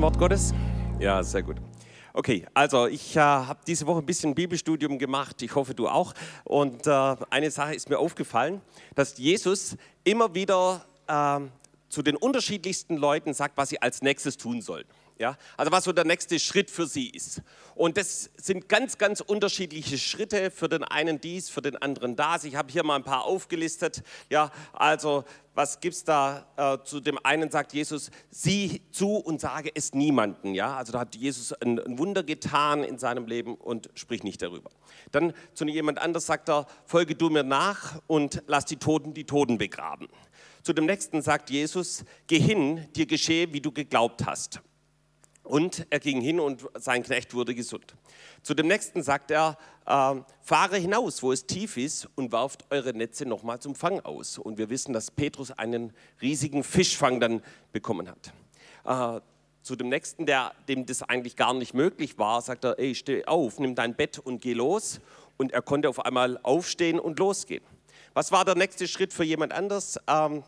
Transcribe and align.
im 0.00 0.04
Wort 0.04 0.18
Gottes? 0.18 0.54
Ja, 0.98 1.22
sehr 1.22 1.42
gut. 1.42 1.56
Okay, 2.14 2.46
also 2.54 2.86
ich 2.86 3.16
äh, 3.16 3.20
habe 3.20 3.60
diese 3.66 3.86
Woche 3.86 3.98
ein 3.98 4.06
bisschen 4.06 4.34
Bibelstudium 4.34 4.98
gemacht. 4.98 5.42
Ich 5.42 5.54
hoffe, 5.54 5.74
du 5.74 5.88
auch. 5.88 6.14
Und 6.44 6.86
äh, 6.86 7.16
eine 7.28 7.50
Sache 7.50 7.74
ist 7.74 7.90
mir 7.90 7.98
aufgefallen, 7.98 8.62
dass 8.94 9.18
Jesus 9.18 9.76
immer 10.02 10.34
wieder 10.34 10.86
äh, 11.06 11.40
zu 11.90 12.00
den 12.00 12.16
unterschiedlichsten 12.16 12.96
Leuten 12.96 13.34
sagt, 13.34 13.58
was 13.58 13.68
sie 13.68 13.82
als 13.82 14.00
nächstes 14.00 14.38
tun 14.38 14.62
sollen. 14.62 14.86
Ja? 15.20 15.36
Also 15.58 15.70
was 15.70 15.84
so 15.84 15.92
der 15.92 16.04
nächste 16.04 16.38
Schritt 16.38 16.70
für 16.70 16.86
sie 16.86 17.10
ist. 17.10 17.42
Und 17.74 17.98
das 17.98 18.30
sind 18.36 18.68
ganz, 18.68 18.96
ganz 18.96 19.20
unterschiedliche 19.20 19.98
Schritte. 19.98 20.50
Für 20.50 20.68
den 20.68 20.82
einen 20.82 21.20
dies, 21.20 21.50
für 21.50 21.60
den 21.60 21.76
anderen 21.76 22.16
das. 22.16 22.44
Ich 22.44 22.56
habe 22.56 22.72
hier 22.72 22.82
mal 22.84 22.96
ein 22.96 23.04
paar 23.04 23.24
aufgelistet. 23.24 24.02
Ja, 24.30 24.50
also 24.72 25.24
was 25.54 25.80
gibt 25.80 25.94
es 25.94 26.04
da? 26.04 26.46
Äh, 26.56 26.84
zu 26.84 27.00
dem 27.00 27.18
einen 27.22 27.50
sagt 27.50 27.74
Jesus, 27.74 28.10
sieh 28.30 28.80
zu 28.92 29.16
und 29.16 29.42
sage 29.42 29.70
es 29.74 29.92
niemanden. 29.92 30.54
Ja, 30.54 30.76
also 30.76 30.92
da 30.92 31.00
hat 31.00 31.14
Jesus 31.16 31.52
ein, 31.52 31.78
ein 31.78 31.98
Wunder 31.98 32.22
getan 32.22 32.82
in 32.82 32.98
seinem 32.98 33.26
Leben 33.26 33.56
und 33.56 33.90
sprich 33.94 34.22
nicht 34.22 34.40
darüber. 34.40 34.70
Dann 35.12 35.34
zu 35.52 35.66
jemand 35.66 35.98
anders 35.98 36.24
sagt 36.24 36.48
er, 36.48 36.66
folge 36.86 37.14
du 37.14 37.28
mir 37.28 37.44
nach 37.44 38.00
und 38.06 38.42
lass 38.46 38.64
die 38.64 38.76
Toten 38.76 39.12
die 39.12 39.24
Toten 39.24 39.58
begraben. 39.58 40.08
Zu 40.62 40.72
dem 40.72 40.86
nächsten 40.86 41.20
sagt 41.20 41.50
Jesus, 41.50 42.04
geh 42.26 42.38
hin, 42.38 42.88
dir 42.96 43.06
geschehe, 43.06 43.52
wie 43.52 43.60
du 43.60 43.70
geglaubt 43.70 44.24
hast. 44.24 44.62
Und 45.42 45.86
er 45.90 46.00
ging 46.00 46.20
hin 46.20 46.38
und 46.38 46.66
sein 46.74 47.02
Knecht 47.02 47.34
wurde 47.34 47.54
gesund. 47.54 47.94
Zu 48.42 48.54
dem 48.54 48.68
nächsten 48.68 49.02
sagt 49.02 49.30
er, 49.30 49.58
äh, 49.86 50.14
fahre 50.42 50.76
hinaus, 50.76 51.22
wo 51.22 51.32
es 51.32 51.46
tief 51.46 51.76
ist 51.76 52.08
und 52.14 52.30
werft 52.30 52.66
eure 52.70 52.92
Netze 52.92 53.26
nochmal 53.26 53.58
zum 53.58 53.74
Fang 53.74 54.00
aus. 54.00 54.38
Und 54.38 54.58
wir 54.58 54.70
wissen, 54.70 54.92
dass 54.92 55.10
Petrus 55.10 55.50
einen 55.50 55.92
riesigen 56.20 56.62
Fischfang 56.62 57.20
dann 57.20 57.42
bekommen 57.72 58.08
hat. 58.08 58.32
Äh, 58.84 59.20
zu 59.62 59.76
dem 59.76 59.88
nächsten, 59.88 60.26
der, 60.26 60.52
dem 60.68 60.86
das 60.86 61.02
eigentlich 61.02 61.36
gar 61.36 61.52
nicht 61.54 61.74
möglich 61.74 62.18
war, 62.18 62.40
sagt 62.40 62.64
er, 62.64 62.78
ey, 62.78 62.94
steh 62.94 63.24
auf, 63.26 63.58
nimm 63.58 63.74
dein 63.74 63.94
Bett 63.94 64.18
und 64.18 64.40
geh 64.40 64.52
los. 64.52 65.00
Und 65.36 65.52
er 65.52 65.62
konnte 65.62 65.88
auf 65.88 66.04
einmal 66.04 66.38
aufstehen 66.42 67.00
und 67.00 67.18
losgehen. 67.18 67.64
Was 68.14 68.32
war 68.32 68.44
der 68.44 68.56
nächste 68.56 68.88
Schritt 68.88 69.12
für 69.12 69.24
jemand 69.24 69.52
anders? 69.52 69.98
Ähm, 70.06 70.42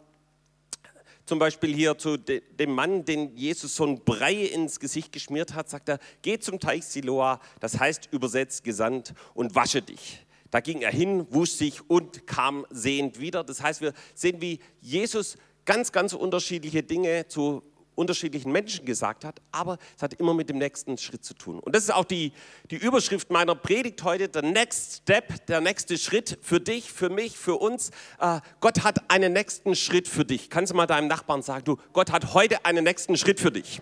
zum 1.24 1.38
Beispiel 1.38 1.74
hier 1.74 1.96
zu 1.98 2.16
dem 2.16 2.72
Mann, 2.72 3.04
den 3.04 3.36
Jesus 3.36 3.76
so 3.76 3.84
ein 3.84 4.04
Brei 4.04 4.34
ins 4.34 4.80
Gesicht 4.80 5.12
geschmiert 5.12 5.54
hat, 5.54 5.70
sagt 5.70 5.88
er, 5.88 5.98
geh 6.22 6.38
zum 6.38 6.58
Teich 6.58 6.84
Siloa, 6.84 7.40
das 7.60 7.78
heißt 7.78 8.08
übersetzt 8.12 8.64
gesandt, 8.64 9.14
und 9.34 9.54
wasche 9.54 9.82
dich. 9.82 10.24
Da 10.50 10.60
ging 10.60 10.82
er 10.82 10.90
hin, 10.90 11.26
wusch 11.30 11.52
sich 11.52 11.88
und 11.88 12.26
kam 12.26 12.66
sehend 12.70 13.18
wieder. 13.18 13.42
Das 13.44 13.62
heißt, 13.62 13.80
wir 13.80 13.94
sehen, 14.14 14.40
wie 14.40 14.58
Jesus 14.80 15.38
ganz, 15.64 15.92
ganz 15.92 16.12
unterschiedliche 16.12 16.82
Dinge 16.82 17.26
zu 17.28 17.62
unterschiedlichen 18.02 18.52
Menschen 18.52 18.84
gesagt 18.84 19.24
hat, 19.24 19.40
aber 19.50 19.78
es 19.96 20.02
hat 20.02 20.14
immer 20.14 20.34
mit 20.34 20.50
dem 20.50 20.58
nächsten 20.58 20.98
Schritt 20.98 21.24
zu 21.24 21.32
tun. 21.32 21.58
Und 21.60 21.74
das 21.74 21.84
ist 21.84 21.94
auch 21.94 22.04
die, 22.04 22.32
die 22.70 22.76
Überschrift 22.76 23.30
meiner 23.30 23.54
Predigt 23.54 24.02
heute, 24.04 24.28
der 24.28 24.42
Next 24.42 25.02
Step, 25.02 25.46
der 25.46 25.62
nächste 25.62 25.96
Schritt 25.96 26.38
für 26.42 26.60
dich, 26.60 26.92
für 26.92 27.08
mich, 27.08 27.38
für 27.38 27.54
uns. 27.54 27.90
Äh, 28.20 28.40
Gott 28.60 28.84
hat 28.84 29.10
einen 29.10 29.32
nächsten 29.32 29.74
Schritt 29.74 30.08
für 30.08 30.24
dich. 30.24 30.50
Kannst 30.50 30.72
du 30.72 30.76
mal 30.76 30.86
deinem 30.86 31.08
Nachbarn 31.08 31.42
sagen, 31.42 31.64
du, 31.64 31.78
Gott 31.94 32.12
hat 32.12 32.34
heute 32.34 32.64
einen 32.66 32.84
nächsten 32.84 33.16
Schritt 33.16 33.40
für 33.40 33.50
dich. 33.50 33.80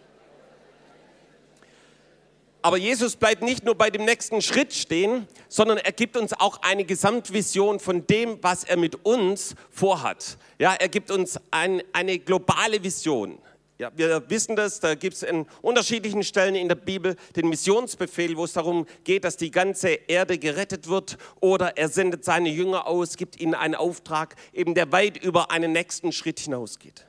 Aber 2.62 2.76
Jesus 2.76 3.16
bleibt 3.16 3.42
nicht 3.42 3.64
nur 3.64 3.74
bei 3.74 3.88
dem 3.88 4.04
nächsten 4.04 4.42
Schritt 4.42 4.74
stehen, 4.74 5.26
sondern 5.48 5.78
er 5.78 5.92
gibt 5.92 6.16
uns 6.16 6.34
auch 6.34 6.60
eine 6.60 6.84
Gesamtvision 6.84 7.80
von 7.80 8.06
dem, 8.06 8.38
was 8.42 8.64
er 8.64 8.76
mit 8.76 9.06
uns 9.06 9.54
vorhat. 9.70 10.36
Ja, 10.58 10.74
er 10.74 10.88
gibt 10.88 11.10
uns 11.10 11.40
ein, 11.50 11.82
eine 11.94 12.18
globale 12.18 12.82
Vision. 12.82 13.38
Ja, 13.80 13.90
wir 13.96 14.28
wissen 14.28 14.56
das, 14.56 14.78
da 14.78 14.94
gibt 14.94 15.14
es 15.14 15.22
in 15.22 15.46
unterschiedlichen 15.62 16.22
Stellen 16.22 16.54
in 16.54 16.68
der 16.68 16.74
Bibel 16.74 17.16
den 17.34 17.48
Missionsbefehl, 17.48 18.36
wo 18.36 18.44
es 18.44 18.52
darum 18.52 18.84
geht, 19.04 19.24
dass 19.24 19.38
die 19.38 19.50
ganze 19.50 19.88
Erde 19.88 20.36
gerettet 20.36 20.86
wird 20.88 21.16
oder 21.40 21.78
er 21.78 21.88
sendet 21.88 22.22
seine 22.22 22.50
Jünger 22.50 22.86
aus, 22.86 23.16
gibt 23.16 23.40
ihnen 23.40 23.54
einen 23.54 23.74
Auftrag, 23.74 24.36
eben 24.52 24.74
der 24.74 24.92
weit 24.92 25.24
über 25.24 25.50
einen 25.50 25.72
nächsten 25.72 26.12
Schritt 26.12 26.40
hinausgeht. 26.40 27.06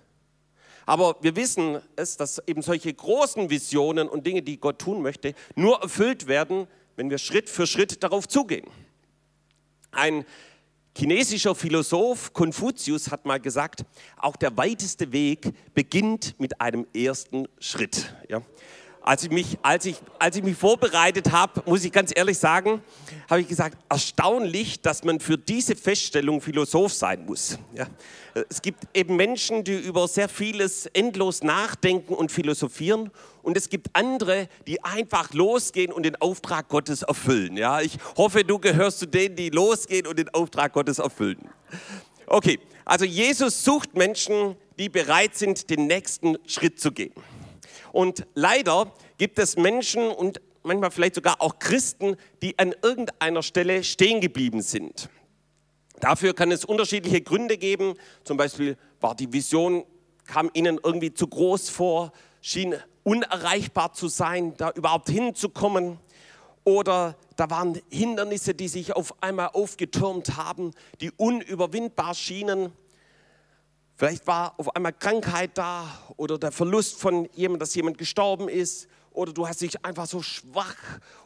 Aber 0.85 1.17
wir 1.19 1.35
wissen 1.35 1.81
es, 1.97 2.15
dass 2.15 2.41
eben 2.47 2.61
solche 2.61 2.93
großen 2.93 3.49
Visionen 3.49 4.07
und 4.07 4.25
Dinge, 4.25 4.41
die 4.41 4.57
Gott 4.57 4.79
tun 4.79 5.01
möchte, 5.01 5.33
nur 5.55 5.81
erfüllt 5.81 6.27
werden, 6.27 6.67
wenn 6.95 7.09
wir 7.09 7.17
Schritt 7.17 7.49
für 7.49 7.67
Schritt 7.67 8.01
darauf 8.01 8.29
zugehen. 8.29 8.65
Ein 9.91 10.23
chinesischer 10.97 11.55
Philosoph 11.55 12.33
Konfuzius 12.33 13.11
hat 13.11 13.25
mal 13.25 13.39
gesagt, 13.39 13.83
auch 14.17 14.35
der 14.35 14.55
weiteste 14.57 15.11
Weg 15.11 15.51
beginnt 15.73 16.39
mit 16.39 16.61
einem 16.61 16.85
ersten 16.93 17.47
Schritt. 17.59 18.13
Ja? 18.29 18.41
Als, 19.03 19.23
ich 19.23 19.31
mich, 19.31 19.57
als, 19.63 19.85
ich, 19.85 19.95
als 20.19 20.35
ich 20.35 20.43
mich 20.43 20.55
vorbereitet 20.55 21.31
habe, 21.31 21.63
muss 21.65 21.83
ich 21.83 21.91
ganz 21.91 22.11
ehrlich 22.15 22.37
sagen, 22.37 22.81
habe 23.29 23.41
ich 23.41 23.47
gesagt, 23.47 23.77
erstaunlich, 23.89 24.81
dass 24.81 25.03
man 25.03 25.19
für 25.19 25.39
diese 25.39 25.75
Feststellung 25.75 26.39
Philosoph 26.39 26.93
sein 26.93 27.25
muss. 27.25 27.57
Ja? 27.73 27.87
Es 28.49 28.61
gibt 28.61 28.83
eben 28.93 29.15
Menschen, 29.15 29.63
die 29.63 29.75
über 29.75 30.07
sehr 30.07 30.29
vieles 30.29 30.85
endlos 30.87 31.41
nachdenken 31.41 32.13
und 32.13 32.31
philosophieren 32.31 33.09
und 33.41 33.57
es 33.57 33.69
gibt 33.69 33.87
andere, 33.93 34.47
die 34.67 34.83
einfach 34.83 35.33
losgehen 35.33 35.91
und 35.91 36.03
den 36.03 36.15
Auftrag 36.17 36.69
Gottes 36.69 37.01
erfüllen. 37.01 37.57
Ja, 37.57 37.81
ich 37.81 37.97
hoffe, 38.15 38.43
du 38.43 38.59
gehörst 38.59 38.99
zu 38.99 39.07
denen, 39.07 39.35
die 39.35 39.49
losgehen 39.49 40.05
und 40.05 40.19
den 40.19 40.29
Auftrag 40.29 40.73
Gottes 40.73 40.99
erfüllen. 40.99 41.49
Okay, 42.27 42.59
also 42.85 43.03
Jesus 43.03 43.63
sucht 43.63 43.95
Menschen, 43.95 44.55
die 44.77 44.89
bereit 44.89 45.35
sind, 45.35 45.69
den 45.69 45.87
nächsten 45.87 46.37
Schritt 46.45 46.79
zu 46.79 46.91
gehen. 46.91 47.13
Und 47.91 48.25
leider 48.35 48.91
gibt 49.17 49.39
es 49.39 49.57
Menschen 49.57 50.09
und 50.09 50.41
manchmal 50.63 50.91
vielleicht 50.91 51.15
sogar 51.15 51.41
auch 51.41 51.59
Christen, 51.59 52.15
die 52.41 52.57
an 52.57 52.73
irgendeiner 52.81 53.43
Stelle 53.43 53.83
stehen 53.83 54.21
geblieben 54.21 54.61
sind. 54.61 55.09
Dafür 55.99 56.33
kann 56.33 56.51
es 56.51 56.65
unterschiedliche 56.65 57.21
Gründe 57.21 57.57
geben. 57.57 57.93
Zum 58.23 58.37
Beispiel 58.37 58.77
war 58.99 59.15
die 59.15 59.31
Vision, 59.31 59.85
kam 60.25 60.49
ihnen 60.53 60.79
irgendwie 60.83 61.13
zu 61.13 61.27
groß 61.27 61.69
vor, 61.69 62.11
schien 62.41 62.75
unerreichbar 63.03 63.93
zu 63.93 64.07
sein, 64.07 64.55
da 64.57 64.71
überhaupt 64.71 65.09
hinzukommen. 65.09 65.99
Oder 66.63 67.15
da 67.35 67.49
waren 67.49 67.79
Hindernisse, 67.89 68.53
die 68.53 68.67
sich 68.67 68.95
auf 68.95 69.21
einmal 69.21 69.49
aufgetürmt 69.49 70.37
haben, 70.37 70.71
die 71.01 71.11
unüberwindbar 71.11 72.13
schienen. 72.13 72.71
Vielleicht 74.01 74.25
war 74.25 74.55
auf 74.57 74.75
einmal 74.75 74.93
Krankheit 74.93 75.51
da 75.59 75.87
oder 76.17 76.39
der 76.39 76.51
Verlust 76.51 76.99
von 76.99 77.29
jemandem, 77.35 77.59
dass 77.59 77.75
jemand 77.75 77.99
gestorben 77.99 78.49
ist. 78.49 78.87
Oder 79.11 79.31
du 79.31 79.47
hast 79.47 79.61
dich 79.61 79.85
einfach 79.85 80.07
so 80.07 80.23
schwach 80.23 80.75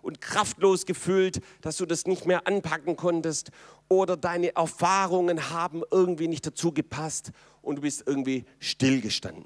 und 0.01 0.19
kraftlos 0.19 0.85
gefühlt, 0.85 1.39
dass 1.61 1.77
du 1.77 1.85
das 1.85 2.05
nicht 2.05 2.25
mehr 2.25 2.45
anpacken 2.47 2.97
konntest. 2.97 3.51
Oder 3.87 4.17
deine 4.17 4.53
Erfahrungen 4.57 5.51
haben 5.51 5.83
irgendwie 5.89 6.27
nicht 6.27 6.45
dazu 6.45 6.73
gepasst 6.73 7.31
und 7.61 7.77
du 7.77 7.81
bist 7.81 8.03
irgendwie 8.05 8.43
stillgestanden. 8.59 9.45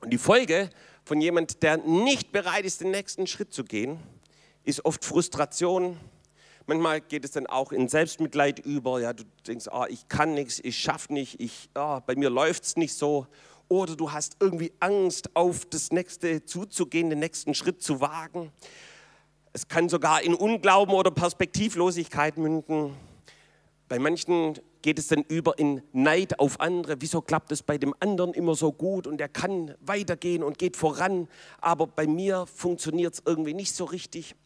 Und 0.00 0.10
die 0.10 0.18
Folge 0.18 0.68
von 1.04 1.20
jemand, 1.20 1.62
der 1.62 1.76
nicht 1.76 2.32
bereit 2.32 2.64
ist, 2.64 2.80
den 2.80 2.90
nächsten 2.90 3.28
Schritt 3.28 3.52
zu 3.52 3.62
gehen, 3.62 4.00
ist 4.64 4.84
oft 4.84 5.04
Frustration. 5.04 5.96
Manchmal 6.70 7.00
geht 7.00 7.24
es 7.24 7.32
dann 7.32 7.48
auch 7.48 7.72
in 7.72 7.88
Selbstmitleid 7.88 8.60
über. 8.60 9.00
Ja, 9.00 9.12
du 9.12 9.24
denkst, 9.44 9.66
oh, 9.72 9.86
ich 9.88 10.06
kann 10.06 10.34
nichts, 10.34 10.60
ich 10.62 10.78
schaffe 10.78 11.12
nicht, 11.12 11.40
ich, 11.40 11.68
oh, 11.74 11.98
bei 12.06 12.14
mir 12.14 12.30
läuft 12.30 12.62
es 12.62 12.76
nicht 12.76 12.94
so. 12.94 13.26
Oder 13.66 13.96
du 13.96 14.12
hast 14.12 14.36
irgendwie 14.38 14.72
Angst, 14.78 15.34
auf 15.34 15.64
das 15.64 15.90
nächste 15.90 16.44
zuzugehen, 16.44 17.10
den 17.10 17.18
nächsten 17.18 17.54
Schritt 17.54 17.82
zu 17.82 18.00
wagen. 18.00 18.52
Es 19.52 19.66
kann 19.66 19.88
sogar 19.88 20.22
in 20.22 20.32
Unglauben 20.32 20.94
oder 20.94 21.10
Perspektivlosigkeit 21.10 22.38
münden. 22.38 22.94
Bei 23.88 23.98
manchen 23.98 24.56
geht 24.80 25.00
es 25.00 25.08
dann 25.08 25.24
über 25.24 25.58
in 25.58 25.82
Neid 25.92 26.38
auf 26.38 26.60
andere. 26.60 27.00
Wieso 27.00 27.20
klappt 27.20 27.50
es 27.50 27.64
bei 27.64 27.78
dem 27.78 27.96
anderen 27.98 28.32
immer 28.32 28.54
so 28.54 28.70
gut 28.70 29.08
und 29.08 29.20
er 29.20 29.28
kann 29.28 29.74
weitergehen 29.80 30.44
und 30.44 30.56
geht 30.56 30.76
voran, 30.76 31.26
aber 31.60 31.88
bei 31.88 32.06
mir 32.06 32.46
funktioniert 32.46 33.14
es 33.14 33.22
irgendwie 33.26 33.54
nicht 33.54 33.74
so 33.74 33.86
richtig. 33.86 34.36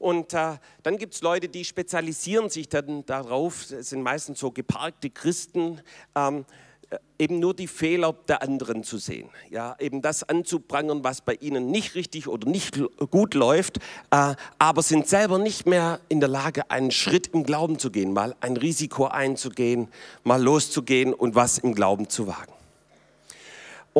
Und 0.00 0.32
äh, 0.32 0.56
dann 0.82 0.96
gibt 0.96 1.14
es 1.14 1.20
Leute, 1.20 1.48
die 1.48 1.62
spezialisieren 1.62 2.48
sich 2.48 2.70
dann 2.70 3.04
darauf, 3.04 3.70
es 3.70 3.90
sind 3.90 4.02
meistens 4.02 4.40
so 4.40 4.50
geparkte 4.50 5.10
Christen, 5.10 5.82
ähm, 6.16 6.46
äh, 6.88 6.96
eben 7.18 7.38
nur 7.38 7.52
die 7.52 7.66
Fehler 7.66 8.14
der 8.26 8.42
anderen 8.42 8.82
zu 8.82 8.96
sehen. 8.96 9.28
Ja, 9.50 9.76
eben 9.78 10.00
das 10.00 10.26
anzuprangern, 10.26 11.04
was 11.04 11.20
bei 11.20 11.34
ihnen 11.34 11.70
nicht 11.70 11.94
richtig 11.96 12.28
oder 12.28 12.48
nicht 12.48 12.80
gut 13.10 13.34
läuft, 13.34 13.76
äh, 14.10 14.34
aber 14.58 14.82
sind 14.82 15.06
selber 15.06 15.38
nicht 15.38 15.66
mehr 15.66 16.00
in 16.08 16.20
der 16.20 16.30
Lage, 16.30 16.70
einen 16.70 16.92
Schritt 16.92 17.28
im 17.34 17.44
Glauben 17.44 17.78
zu 17.78 17.90
gehen, 17.90 18.14
mal 18.14 18.34
ein 18.40 18.56
Risiko 18.56 19.04
einzugehen, 19.04 19.88
mal 20.24 20.42
loszugehen 20.42 21.12
und 21.12 21.34
was 21.34 21.58
im 21.58 21.74
Glauben 21.74 22.08
zu 22.08 22.26
wagen. 22.26 22.52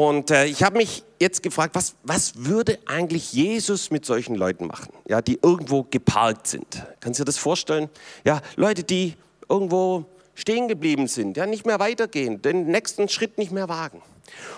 Und 0.01 0.31
äh, 0.31 0.47
ich 0.47 0.63
habe 0.63 0.79
mich 0.79 1.05
jetzt 1.19 1.43
gefragt, 1.43 1.75
was, 1.75 1.95
was 2.05 2.33
würde 2.47 2.79
eigentlich 2.87 3.35
Jesus 3.35 3.91
mit 3.91 4.07
solchen 4.07 4.35
Leuten 4.35 4.67
machen, 4.67 4.95
ja, 5.07 5.21
die 5.21 5.39
irgendwo 5.43 5.83
geparkt 5.83 6.47
sind? 6.47 6.83
Kannst 7.01 7.21
du 7.21 7.25
dir 7.25 7.27
das 7.27 7.37
vorstellen? 7.37 7.91
Ja, 8.25 8.41
Leute, 8.57 8.83
die 8.83 9.13
irgendwo 9.47 10.07
stehen 10.35 10.69
geblieben 10.69 11.07
sind, 11.07 11.37
ja, 11.37 11.45
nicht 11.45 11.67
mehr 11.67 11.81
weitergehen, 11.81 12.41
den 12.41 12.69
nächsten 12.69 13.11
Schritt 13.11 13.37
nicht 13.37 13.53
mehr 13.53 13.69
wagen. 13.69 14.01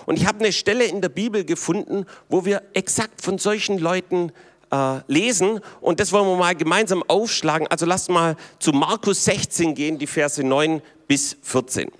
Und 0.05 0.17
ich 0.17 0.27
habe 0.27 0.39
eine 0.39 0.53
Stelle 0.53 0.85
in 0.85 1.01
der 1.01 1.09
Bibel 1.09 1.43
gefunden, 1.43 2.05
wo 2.29 2.45
wir 2.45 2.61
exakt 2.73 3.21
von 3.21 3.37
solchen 3.37 3.79
Leuten 3.79 4.31
äh, 4.71 4.99
lesen. 5.07 5.59
Und 5.81 5.99
das 5.99 6.13
wollen 6.13 6.25
wir 6.25 6.37
mal 6.37 6.55
gemeinsam 6.55 7.03
aufschlagen. 7.09 7.67
Also 7.67 7.85
lasst 7.85 8.09
mal 8.09 8.37
zu 8.59 8.71
Markus 8.71 9.25
16 9.25 9.75
gehen, 9.75 9.97
die 9.99 10.07
Verse 10.07 10.41
9 10.41 10.81
bis 11.05 11.35
14. 11.41 11.91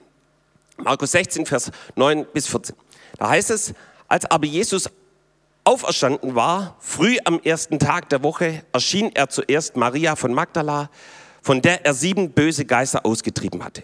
Markus 0.78 1.12
16, 1.12 1.46
Vers 1.46 1.72
9 1.98 2.26
bis 2.32 2.48
14. 2.48 2.74
Da 3.18 3.30
heißt 3.30 3.52
es, 3.52 3.74
als 4.08 4.26
aber 4.30 4.46
Jesus 4.46 4.90
auferstanden 5.64 6.36
war, 6.36 6.76
früh 6.80 7.18
am 7.26 7.40
ersten 7.44 7.80
Tag 7.80 8.10
der 8.10 8.24
Woche, 8.24 8.64
erschien 8.74 9.12
er 9.14 9.30
zuerst 9.30 9.76
Maria 9.76 10.16
von 10.16 10.34
Magdala, 10.34 10.90
von 11.42 11.62
der 11.62 11.86
er 11.86 11.94
sieben 11.94 12.32
böse 12.32 12.66
Geister 12.66 13.06
ausgetrieben 13.06 13.64
hatte. 13.64 13.84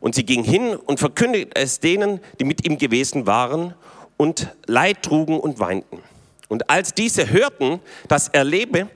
Und 0.00 0.14
sie 0.14 0.24
ging 0.24 0.44
hin 0.44 0.76
und 0.76 1.00
verkündigte 1.00 1.60
es 1.60 1.80
denen, 1.80 2.20
die 2.38 2.44
mit 2.44 2.66
ihm 2.66 2.78
gewesen 2.78 3.26
waren 3.26 3.74
und 4.16 4.54
Leid 4.66 5.02
trugen 5.02 5.38
und 5.40 5.58
weinten. 5.58 6.02
Und 6.48 6.70
als 6.70 6.94
diese 6.94 7.30
hörten, 7.30 7.80
dass 8.08 8.28
er 8.28 8.44
lebe 8.44 8.88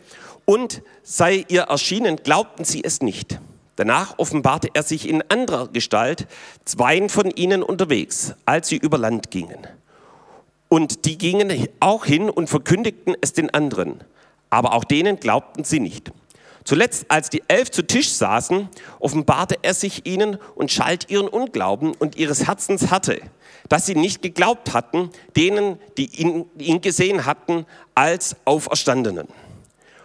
und 0.45 0.83
sei 1.03 1.45
ihr 1.49 1.63
erschienen, 1.63 2.17
glaubten 2.17 2.65
sie 2.65 2.83
es 2.85 3.01
nicht. 3.03 3.41
Danach 3.81 4.19
offenbarte 4.19 4.69
er 4.75 4.83
sich 4.83 5.09
in 5.09 5.23
anderer 5.31 5.69
Gestalt 5.69 6.27
zweien 6.67 7.09
von 7.09 7.31
ihnen 7.31 7.63
unterwegs, 7.63 8.35
als 8.45 8.69
sie 8.69 8.77
über 8.77 8.99
Land 8.99 9.31
gingen. 9.31 9.67
Und 10.69 11.07
die 11.07 11.17
gingen 11.17 11.67
auch 11.81 12.05
hin 12.05 12.29
und 12.29 12.51
verkündigten 12.51 13.17
es 13.23 13.33
den 13.33 13.49
anderen. 13.55 14.05
Aber 14.51 14.75
auch 14.75 14.85
denen 14.85 15.19
glaubten 15.19 15.65
sie 15.65 15.81
nicht. 15.81 16.13
Zuletzt, 16.65 17.07
als 17.09 17.31
die 17.31 17.43
elf 17.49 17.71
zu 17.71 17.81
Tisch 17.87 18.11
saßen, 18.11 18.69
offenbarte 18.99 19.57
er 19.63 19.73
sich 19.73 20.05
ihnen 20.05 20.37
und 20.57 20.71
schalt 20.71 21.09
ihren 21.09 21.27
Unglauben 21.27 21.93
und 21.95 22.17
ihres 22.17 22.47
Herzens 22.47 22.91
Härte, 22.91 23.23
dass 23.71 23.87
sie 23.87 23.95
nicht 23.95 24.21
geglaubt 24.21 24.75
hatten, 24.75 25.09
denen, 25.37 25.79
die 25.97 26.21
ihn, 26.21 26.45
ihn 26.59 26.83
gesehen 26.83 27.25
hatten, 27.25 27.65
als 27.95 28.37
Auferstandenen. 28.45 29.29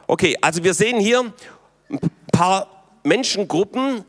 Okay, 0.07 0.37
also 0.39 0.63
wir 0.63 0.73
sehen 0.73 0.97
hier 1.01 1.33
ein 1.89 1.99
paar 2.31 2.74
Menschengruppen, 3.05 4.03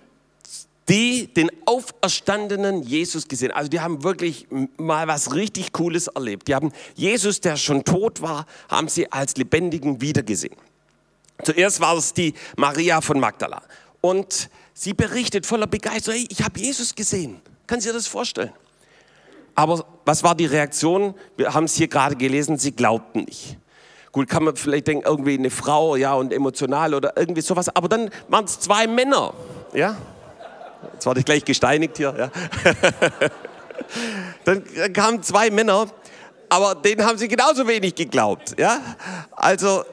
die 0.88 1.26
den 1.28 1.50
auferstandenen 1.64 2.82
Jesus 2.82 3.28
gesehen. 3.28 3.50
Also 3.50 3.69
die 3.69 3.81
haben 3.81 4.04
wirklich 4.04 4.46
mal 4.76 5.08
was 5.08 5.34
richtig 5.34 5.72
Cooles 5.72 6.06
erlebt. 6.06 6.48
Die 6.48 6.54
haben 6.54 6.72
Jesus, 6.94 7.40
der 7.40 7.56
schon 7.56 7.84
tot 7.84 8.22
war, 8.22 8.46
haben 8.69 8.88
sie 8.88 9.10
als 9.10 9.37
lebendigen 9.37 10.00
wiedergesehen. 10.00 10.56
Zuerst 11.43 11.81
war 11.81 11.96
es 11.96 12.14
die 12.14 12.34
Maria 12.56 13.00
von 13.00 13.20
Magdala 13.20 13.62
und 14.00 14.48
sie 14.75 14.94
berichtet 14.94 15.44
voller 15.44 15.66
Begeisterung, 15.66 16.19
hey, 16.19 16.28
ich 16.31 16.42
habe 16.42 16.58
Jesus 16.58 16.94
gesehen. 16.94 17.40
Kann 17.66 17.81
Sie 17.81 17.88
dir 17.88 17.94
das 17.94 18.06
vorstellen? 18.06 18.52
Aber 19.56 19.84
was 20.04 20.22
war 20.22 20.34
die 20.34 20.46
Reaktion? 20.46 21.14
Wir 21.37 21.52
haben 21.52 21.64
es 21.64 21.75
hier 21.75 21.88
gerade 21.88 22.14
gelesen, 22.14 22.58
sie 22.58 22.72
glaubten 22.72 23.25
nicht. 23.25 23.58
Gut, 24.16 24.30
kann 24.30 24.44
man 24.44 24.56
vielleicht 24.56 24.86
denken, 24.86 25.04
irgendwie 25.06 25.34
eine 25.34 25.50
Frau, 25.50 25.94
ja, 25.94 26.14
und 26.14 26.32
emotional 26.32 26.94
oder 26.94 27.12
irgendwie 27.18 27.42
sowas. 27.42 27.68
Aber 27.76 27.86
dann 27.86 28.08
waren 28.28 28.46
es 28.46 28.58
zwei 28.58 28.86
Männer, 28.86 29.34
ja. 29.74 29.94
Jetzt 30.94 31.04
werde 31.04 31.20
ich 31.20 31.26
gleich 31.26 31.44
gesteinigt 31.44 31.98
hier. 31.98 32.14
Ja. 32.18 32.30
Dann 34.46 34.64
kamen 34.94 35.22
zwei 35.22 35.50
Männer, 35.50 35.88
aber 36.48 36.76
denen 36.76 37.04
haben 37.04 37.18
sie 37.18 37.28
genauso 37.28 37.68
wenig 37.68 37.94
geglaubt. 37.94 38.58
Ja? 38.58 38.80
Also 39.32 39.84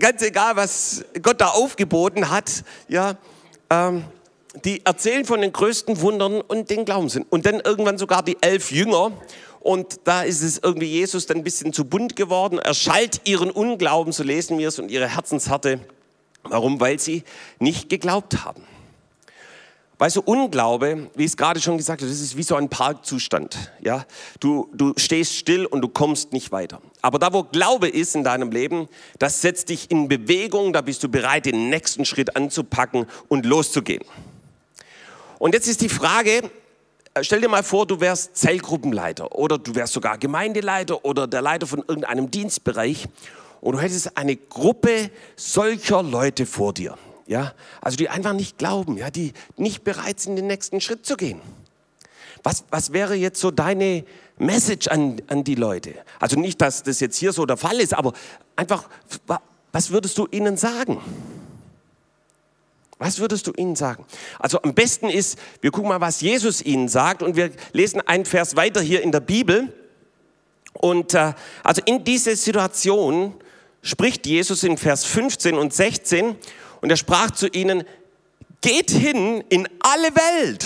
ganz 0.00 0.20
egal, 0.22 0.56
was 0.56 1.04
Gott 1.22 1.40
da 1.40 1.50
aufgeboten 1.50 2.28
hat, 2.28 2.64
ja, 2.88 3.14
ähm, 3.70 4.02
die 4.64 4.84
erzählen 4.84 5.24
von 5.24 5.40
den 5.40 5.52
größten 5.52 6.00
Wundern 6.00 6.40
und 6.40 6.70
den 6.70 6.84
Glauben 6.84 7.08
sind. 7.08 7.30
Und 7.30 7.46
dann 7.46 7.60
irgendwann 7.60 7.98
sogar 7.98 8.24
die 8.24 8.36
elf 8.40 8.72
Jünger. 8.72 9.12
Und 9.62 10.00
da 10.04 10.22
ist 10.22 10.42
es 10.42 10.58
irgendwie 10.58 10.86
Jesus 10.86 11.26
dann 11.26 11.38
ein 11.38 11.44
bisschen 11.44 11.72
zu 11.72 11.84
bunt 11.84 12.16
geworden. 12.16 12.58
Er 12.58 12.74
schallt 12.74 13.20
ihren 13.24 13.50
Unglauben, 13.50 14.12
so 14.12 14.24
lesen 14.24 14.58
wir 14.58 14.66
es, 14.68 14.80
und 14.80 14.90
ihre 14.90 15.14
Herzenshärte. 15.14 15.78
Warum? 16.42 16.80
Weil 16.80 16.98
sie 16.98 17.22
nicht 17.60 17.88
geglaubt 17.88 18.44
haben. 18.44 18.64
Weißt 19.98 20.16
du, 20.16 20.22
Unglaube, 20.22 21.08
wie 21.14 21.24
es 21.24 21.36
gerade 21.36 21.60
schon 21.60 21.76
gesagt 21.76 22.02
habe, 22.02 22.10
das 22.10 22.20
ist 22.20 22.36
wie 22.36 22.42
so 22.42 22.56
ein 22.56 22.68
Parkzustand. 22.68 23.56
Ja? 23.80 24.04
Du, 24.40 24.68
du 24.74 24.94
stehst 24.96 25.36
still 25.36 25.64
und 25.64 25.80
du 25.80 25.86
kommst 25.86 26.32
nicht 26.32 26.50
weiter. 26.50 26.80
Aber 27.00 27.20
da, 27.20 27.32
wo 27.32 27.44
Glaube 27.44 27.88
ist 27.88 28.16
in 28.16 28.24
deinem 28.24 28.50
Leben, 28.50 28.88
das 29.20 29.42
setzt 29.42 29.68
dich 29.68 29.92
in 29.92 30.08
Bewegung, 30.08 30.72
da 30.72 30.80
bist 30.80 31.04
du 31.04 31.08
bereit, 31.08 31.46
den 31.46 31.70
nächsten 31.70 32.04
Schritt 32.04 32.34
anzupacken 32.34 33.06
und 33.28 33.46
loszugehen. 33.46 34.02
Und 35.38 35.54
jetzt 35.54 35.68
ist 35.68 35.80
die 35.82 35.88
Frage, 35.88 36.50
stell 37.20 37.40
dir 37.40 37.48
mal 37.48 37.62
vor, 37.62 37.86
du 37.86 38.00
wärst 38.00 38.36
Zellgruppenleiter 38.36 39.34
oder 39.34 39.58
du 39.58 39.74
wärst 39.74 39.92
sogar 39.92 40.18
Gemeindeleiter 40.18 41.04
oder 41.04 41.26
der 41.26 41.42
Leiter 41.42 41.66
von 41.66 41.80
irgendeinem 41.80 42.30
Dienstbereich 42.30 43.08
und 43.60 43.72
du 43.72 43.80
hättest 43.80 44.16
eine 44.16 44.36
Gruppe 44.36 45.10
solcher 45.36 46.02
Leute 46.02 46.46
vor 46.46 46.72
dir 46.72 46.96
ja, 47.26 47.52
also 47.80 47.96
die 47.96 48.08
einfach 48.08 48.32
nicht 48.32 48.58
glauben, 48.58 48.96
ja, 48.96 49.10
die 49.10 49.32
nicht 49.56 49.84
bereit 49.84 50.20
sind, 50.20 50.36
den 50.36 50.46
nächsten 50.46 50.80
Schritt 50.80 51.06
zu 51.06 51.16
gehen. 51.16 51.40
Was, 52.42 52.64
was 52.70 52.92
wäre 52.92 53.14
jetzt 53.14 53.40
so 53.40 53.50
deine 53.50 54.04
Message 54.38 54.88
an, 54.88 55.22
an 55.28 55.44
die 55.44 55.54
Leute? 55.54 55.94
Also 56.18 56.38
nicht, 56.38 56.60
dass 56.60 56.82
das 56.82 57.00
jetzt 57.00 57.16
hier 57.16 57.32
so 57.32 57.46
der 57.46 57.56
Fall 57.56 57.80
ist, 57.80 57.94
aber 57.94 58.12
einfach, 58.56 58.88
was 59.72 59.90
würdest 59.90 60.18
du 60.18 60.26
ihnen 60.30 60.56
sagen? 60.56 61.00
Was 63.02 63.18
würdest 63.18 63.48
du 63.48 63.52
ihnen 63.56 63.74
sagen? 63.74 64.06
Also 64.38 64.62
am 64.62 64.74
besten 64.74 65.08
ist, 65.08 65.36
wir 65.60 65.72
gucken 65.72 65.88
mal, 65.88 66.00
was 66.00 66.20
Jesus 66.20 66.62
ihnen 66.62 66.86
sagt 66.86 67.24
und 67.24 67.34
wir 67.34 67.50
lesen 67.72 68.00
einen 68.00 68.24
Vers 68.24 68.54
weiter 68.54 68.80
hier 68.80 69.02
in 69.02 69.10
der 69.10 69.18
Bibel. 69.18 69.72
Und 70.74 71.12
äh, 71.14 71.32
also 71.64 71.82
in 71.84 72.04
diese 72.04 72.36
Situation 72.36 73.34
spricht 73.82 74.24
Jesus 74.24 74.62
in 74.62 74.78
Vers 74.78 75.04
15 75.04 75.56
und 75.56 75.74
16 75.74 76.36
und 76.80 76.90
er 76.90 76.96
sprach 76.96 77.32
zu 77.32 77.48
ihnen, 77.48 77.82
geht 78.60 78.92
hin 78.92 79.42
in 79.48 79.68
alle 79.80 80.14
Welt 80.14 80.64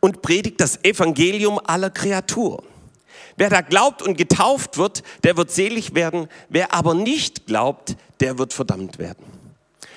und 0.00 0.22
predigt 0.22 0.62
das 0.62 0.82
Evangelium 0.84 1.60
aller 1.62 1.90
Kreatur. 1.90 2.64
Wer 3.36 3.50
da 3.50 3.60
glaubt 3.60 4.00
und 4.00 4.16
getauft 4.16 4.78
wird, 4.78 5.02
der 5.22 5.36
wird 5.36 5.50
selig 5.50 5.94
werden. 5.94 6.28
Wer 6.48 6.72
aber 6.72 6.94
nicht 6.94 7.46
glaubt, 7.46 7.96
der 8.20 8.38
wird 8.38 8.54
verdammt 8.54 8.98
werden. 8.98 9.43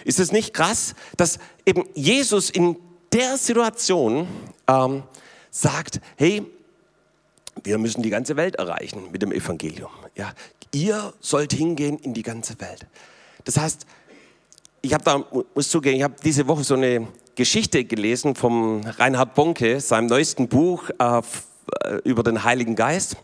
Ist 0.07 0.21
es 0.21 0.31
nicht 0.31 0.53
krass, 0.53 0.95
dass 1.17 1.37
eben 1.65 1.83
Jesus 1.93 2.49
in 2.49 2.77
der 3.11 3.37
Situation 3.37 4.25
ähm, 4.65 5.03
sagt, 5.51 5.99
hey, 6.15 6.43
wir 7.61 7.77
müssen 7.77 8.03
die 8.03 8.09
ganze 8.09 8.37
Welt 8.37 8.55
erreichen 8.55 9.11
mit 9.11 9.21
dem 9.21 9.33
Evangelium. 9.33 9.91
Ja, 10.15 10.31
ihr 10.73 11.13
sollt 11.19 11.51
hingehen 11.51 11.99
in 11.99 12.13
die 12.13 12.23
ganze 12.23 12.57
Welt. 12.61 12.87
Das 13.43 13.57
heißt, 13.57 13.85
ich 14.81 14.93
habe 14.93 15.03
da, 15.03 15.25
muss 15.53 15.69
zugeben, 15.69 15.97
ich 15.97 16.03
habe 16.03 16.15
diese 16.23 16.47
Woche 16.47 16.63
so 16.63 16.75
eine 16.75 17.05
Geschichte 17.35 17.83
gelesen 17.83 18.33
vom 18.35 18.85
Reinhard 18.85 19.35
Bonke, 19.35 19.81
seinem 19.81 20.07
neuesten 20.07 20.47
Buch 20.47 20.89
äh, 20.99 21.17
äh, 21.17 21.95
über 22.05 22.23
den 22.23 22.45
Heiligen 22.45 22.75
Geist. 22.77 23.17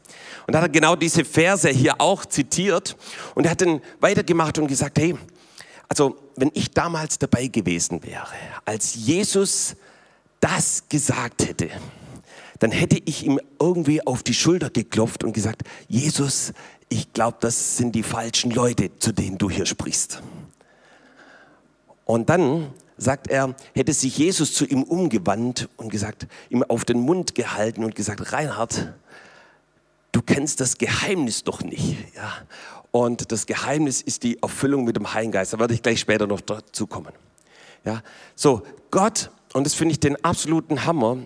Und 0.48 0.54
da 0.54 0.60
hat 0.60 0.66
er 0.66 0.70
genau 0.70 0.98
diese 0.98 1.24
Verse 1.24 1.70
hier 1.70 2.02
auch 2.02 2.26
zitiert. 2.26 2.98
Und 3.36 3.46
er 3.46 3.52
hat 3.52 3.62
dann 3.62 3.82
weitergemacht 4.02 4.58
und 4.58 4.68
gesagt, 4.68 5.00
hey, 5.00 5.16
also 5.94 6.18
wenn 6.36 6.50
ich 6.56 6.72
damals 6.72 7.20
dabei 7.20 7.46
gewesen 7.46 8.02
wäre, 8.02 8.26
als 8.66 8.96
Jesus 8.96 9.76
das 10.40 10.86
gesagt 10.90 11.48
hätte, 11.48 11.70
dann 12.58 12.72
hätte 12.72 13.00
ich 13.06 13.24
ihm 13.24 13.40
irgendwie 13.60 14.04
auf 14.08 14.24
die 14.24 14.34
Schulter 14.34 14.72
geklopft 14.72 15.24
und 15.24 15.34
gesagt, 15.34 15.62
Jesus, 15.88 16.52
ich 16.90 17.14
glaube, 17.14 17.38
das 17.42 17.78
sind 17.78 17.94
die 17.94 18.02
falschen 18.02 18.50
Leute, 18.50 18.98
zu 18.98 19.12
denen 19.12 19.38
du 19.38 19.52
hier 19.52 19.68
sprichst. 19.68 20.24
Und 22.06 22.28
dann 22.28 22.74
sagt 22.98 23.28
er, 23.28 23.54
hätte 23.76 23.94
sich 23.94 24.18
Jesus 24.18 24.52
zu 24.52 24.66
ihm 24.66 24.82
umgewandt 24.82 25.70
und 25.78 25.90
gesagt, 25.90 26.26
ihm 26.50 26.64
auf 26.64 26.86
den 26.86 27.02
Mund 27.02 27.36
gehalten 27.36 27.84
und 27.84 27.94
gesagt, 27.94 28.34
Reinhard, 28.34 28.96
du 30.12 30.24
kennst 30.24 30.60
das 30.60 30.80
Geheimnis 30.80 31.44
doch 31.44 31.62
nicht. 31.62 31.98
Ja? 32.16 32.34
Und 32.94 33.32
das 33.32 33.48
Geheimnis 33.48 34.02
ist 34.04 34.22
die 34.22 34.40
Erfüllung 34.40 34.84
mit 34.84 34.96
dem 34.96 35.12
Heiligen 35.16 35.32
Geist. 35.32 35.52
Da 35.52 35.58
werde 35.58 35.74
ich 35.74 35.82
gleich 35.82 36.00
später 36.00 36.28
noch 36.28 36.42
dazu 36.42 36.86
kommen. 36.86 37.12
Ja? 37.84 38.04
So, 38.36 38.62
Gott, 38.92 39.32
und 39.54 39.66
das 39.66 39.74
finde 39.74 39.94
ich 39.94 40.00
den 40.00 40.24
absoluten 40.24 40.86
Hammer, 40.86 41.18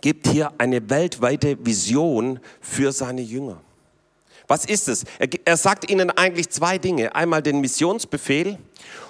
gibt 0.00 0.28
hier 0.28 0.50
eine 0.56 0.88
weltweite 0.88 1.58
Vision 1.66 2.40
für 2.62 2.90
seine 2.92 3.20
Jünger. 3.20 3.60
Was 4.46 4.64
ist 4.64 4.88
es? 4.88 5.04
Er, 5.18 5.28
er 5.44 5.58
sagt 5.58 5.90
ihnen 5.90 6.10
eigentlich 6.10 6.48
zwei 6.48 6.78
Dinge. 6.78 7.14
Einmal 7.14 7.42
den 7.42 7.60
Missionsbefehl 7.60 8.56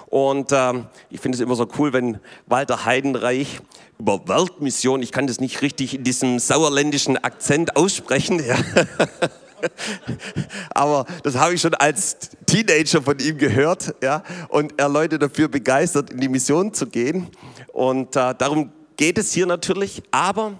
und 0.07 0.51
ähm, 0.51 0.87
ich 1.09 1.21
finde 1.21 1.37
es 1.37 1.41
immer 1.41 1.55
so 1.55 1.65
cool, 1.77 1.93
wenn 1.93 2.19
Walter 2.45 2.83
Heidenreich 2.83 3.61
über 3.99 4.27
Weltmission, 4.27 5.01
ich 5.01 5.13
kann 5.13 5.27
das 5.27 5.39
nicht 5.39 5.61
richtig 5.61 5.93
in 5.93 6.03
diesem 6.03 6.39
sauerländischen 6.39 7.15
Akzent 7.17 7.77
aussprechen, 7.77 8.45
ja. 8.45 8.57
aber 10.71 11.05
das 11.23 11.35
habe 11.35 11.53
ich 11.53 11.61
schon 11.61 11.73
als 11.75 12.17
Teenager 12.45 13.01
von 13.01 13.19
ihm 13.19 13.37
gehört, 13.37 13.95
ja, 14.03 14.23
und 14.49 14.79
er 14.79 14.89
Leute 14.89 15.19
dafür 15.19 15.47
begeistert, 15.47 16.11
in 16.11 16.19
die 16.19 16.29
Mission 16.29 16.73
zu 16.73 16.87
gehen. 16.87 17.27
Und 17.73 18.15
äh, 18.15 18.33
darum 18.35 18.71
geht 18.97 19.17
es 19.17 19.31
hier 19.31 19.45
natürlich. 19.45 20.03
Aber 20.11 20.53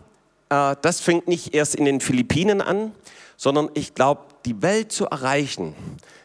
äh, 0.49 0.75
das 0.81 1.01
fängt 1.01 1.27
nicht 1.27 1.53
erst 1.53 1.75
in 1.75 1.85
den 1.85 1.99
Philippinen 2.01 2.61
an, 2.61 2.91
sondern 3.37 3.69
ich 3.73 3.95
glaube, 3.95 4.21
die 4.45 4.61
Welt 4.61 4.91
zu 4.91 5.05
erreichen, 5.05 5.75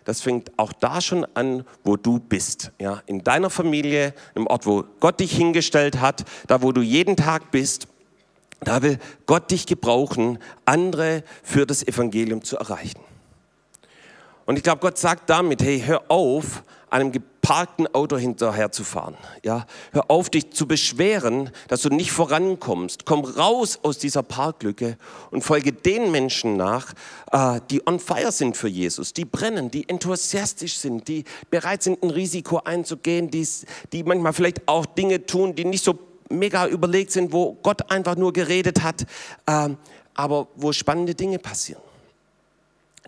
das 0.05 0.21
fängt 0.21 0.53
auch 0.59 0.73
da 0.73 1.01
schon 1.01 1.27
an, 1.35 1.65
wo 1.83 1.97
du 1.97 2.19
bist. 2.19 2.73
Ja, 2.79 3.03
in 3.07 3.25
deiner 3.25 3.51
Familie, 3.51 4.15
im 4.35 4.47
Ort, 4.47 4.67
wo 4.67 4.85
Gott 5.01 5.21
dich 5.21 5.35
hingestellt 5.35 6.01
hat, 6.01 6.25
da 6.47 6.63
wo 6.63 6.73
du 6.73 6.83
jeden 6.83 7.17
Tag 7.17 7.51
bist. 7.51 7.89
Da 8.65 8.83
will 8.83 8.99
Gott 9.27 9.51
dich 9.51 9.67
gebrauchen, 9.67 10.39
andere 10.65 11.23
für 11.43 11.67
das 11.67 11.87
Evangelium 11.87 12.43
zu 12.43 12.57
erreichen. 12.57 13.01
Und 14.47 14.57
ich 14.57 14.63
glaube, 14.63 14.81
Gott 14.81 14.99
sagt 14.99 15.31
damit, 15.31 15.63
hey, 15.63 15.83
hör 15.85 16.03
auf, 16.09 16.63
einem 16.95 17.11
geparkten 17.11 17.93
Auto 17.93 18.17
hinterher 18.17 18.71
zu 18.71 18.85
fahren. 18.85 19.17
Ja, 19.43 19.67
hör 19.91 20.11
auf, 20.13 20.31
dich 20.31 20.53
zu 20.53 20.69
beschweren, 20.69 21.51
dass 21.67 21.83
du 21.83 21.89
nicht 21.89 22.13
vorankommst. 22.13 23.05
Komm 23.05 23.25
raus 23.25 23.81
aus 23.83 23.99
dieser 23.99 24.23
Parklücke 24.23 24.97
und 25.33 25.43
folge 25.43 25.73
den 25.73 26.13
Menschen 26.13 26.57
nach, 26.57 26.93
äh, 27.33 27.61
die 27.69 27.85
on 27.85 27.99
fire 27.99 28.31
sind 28.31 28.57
für 28.57 28.69
Jesus, 28.69 29.13
die 29.13 29.25
brennen, 29.25 29.73
die 29.73 29.89
enthusiastisch 29.89 30.77
sind, 30.77 31.09
die 31.09 31.25
bereit 31.51 31.83
sind, 31.83 32.01
ein 32.05 32.11
Risiko 32.11 32.61
einzugehen, 32.65 33.29
die, 33.29 33.47
die 33.93 34.05
manchmal 34.05 34.33
vielleicht 34.33 34.69
auch 34.69 34.87
Dinge 34.87 35.27
tun, 35.27 35.57
die 35.57 35.65
nicht 35.65 35.83
so 35.83 35.99
mega 36.31 36.67
überlegt 36.67 37.13
sind, 37.13 37.33
wo 37.33 37.55
Gott 37.63 37.91
einfach 37.91 38.17
nur 38.17 38.33
geredet 38.33 38.83
hat, 38.83 39.03
äh, 39.47 39.71
aber 40.15 40.49
wo 40.57 40.73
spannende 40.73 41.15
Dinge 41.15 41.39
passieren 41.39 41.83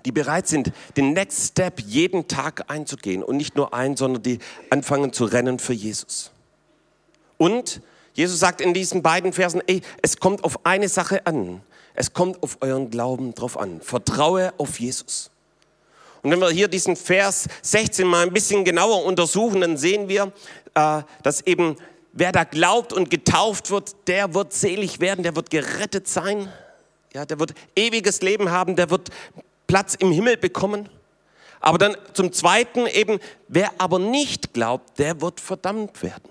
die 0.07 0.13
bereit 0.13 0.47
sind, 0.47 0.73
den 0.97 1.13
Next 1.13 1.49
Step 1.49 1.81
jeden 1.81 2.29
Tag 2.29 2.71
einzugehen 2.71 3.23
und 3.23 3.37
nicht 3.37 3.57
nur 3.57 3.75
ein, 3.75 3.97
sondern 3.97 4.23
die 4.23 4.39
anfangen 4.71 5.13
zu 5.13 5.25
rennen 5.25 5.59
für 5.59 5.73
Jesus. 5.73 6.31
Und 7.39 7.83
Jesus 8.15 8.39
sagt 8.39 8.61
in 8.61 8.73
diesen 8.73 9.03
beiden 9.03 9.33
Versen, 9.33 9.61
ey, 9.67 9.83
es 10.01 10.19
kommt 10.19 10.45
auf 10.45 10.65
eine 10.65 10.89
Sache 10.89 11.27
an. 11.27 11.61
Es 11.95 12.13
kommt 12.13 12.43
auf 12.43 12.59
euren 12.61 12.91
Glauben 12.91 13.35
drauf 13.35 13.59
an. 13.59 13.81
Vertraue 13.81 14.55
auf 14.59 14.79
Jesus. 14.79 15.31
Und 16.23 16.31
wenn 16.31 16.41
wir 16.41 16.51
hier 16.51 16.69
diesen 16.69 16.97
Vers 16.97 17.47
16 17.63 18.07
mal 18.07 18.27
ein 18.27 18.33
bisschen 18.33 18.65
genauer 18.65 19.05
untersuchen, 19.05 19.61
dann 19.61 19.77
sehen 19.77 20.09
wir, 20.09 20.33
äh, 20.75 21.03
dass 21.23 21.43
eben 21.43 21.77
wer 22.17 22.33
da 22.33 22.45
glaubt 22.45 22.93
und 22.93 23.11
getauft 23.11 23.71
wird, 23.71 23.95
der 24.09 24.35
wird 24.35 24.53
selig 24.53 25.01
werden, 25.01 25.23
der 25.23 25.37
wird 25.37 25.51
gerettet 25.51 26.09
sein. 26.09 26.51
Ja, 27.15 27.25
der 27.25 27.39
wird 27.39 27.55
ewiges 27.77 28.23
Leben 28.23 28.51
haben, 28.51 28.75
der 28.75 28.91
wird 28.91 29.11
Platz 29.67 29.95
im 29.95 30.11
Himmel 30.11 30.37
bekommen. 30.37 30.89
Aber 31.61 31.79
dann 31.79 31.97
zum 32.13 32.33
Zweiten 32.33 32.87
eben, 32.87 33.19
wer 33.49 33.71
aber 33.79 33.99
nicht 33.99 34.53
glaubt, 34.53 34.99
der 34.99 35.21
wird 35.21 35.41
verdammt 35.41 36.03
werden. 36.03 36.31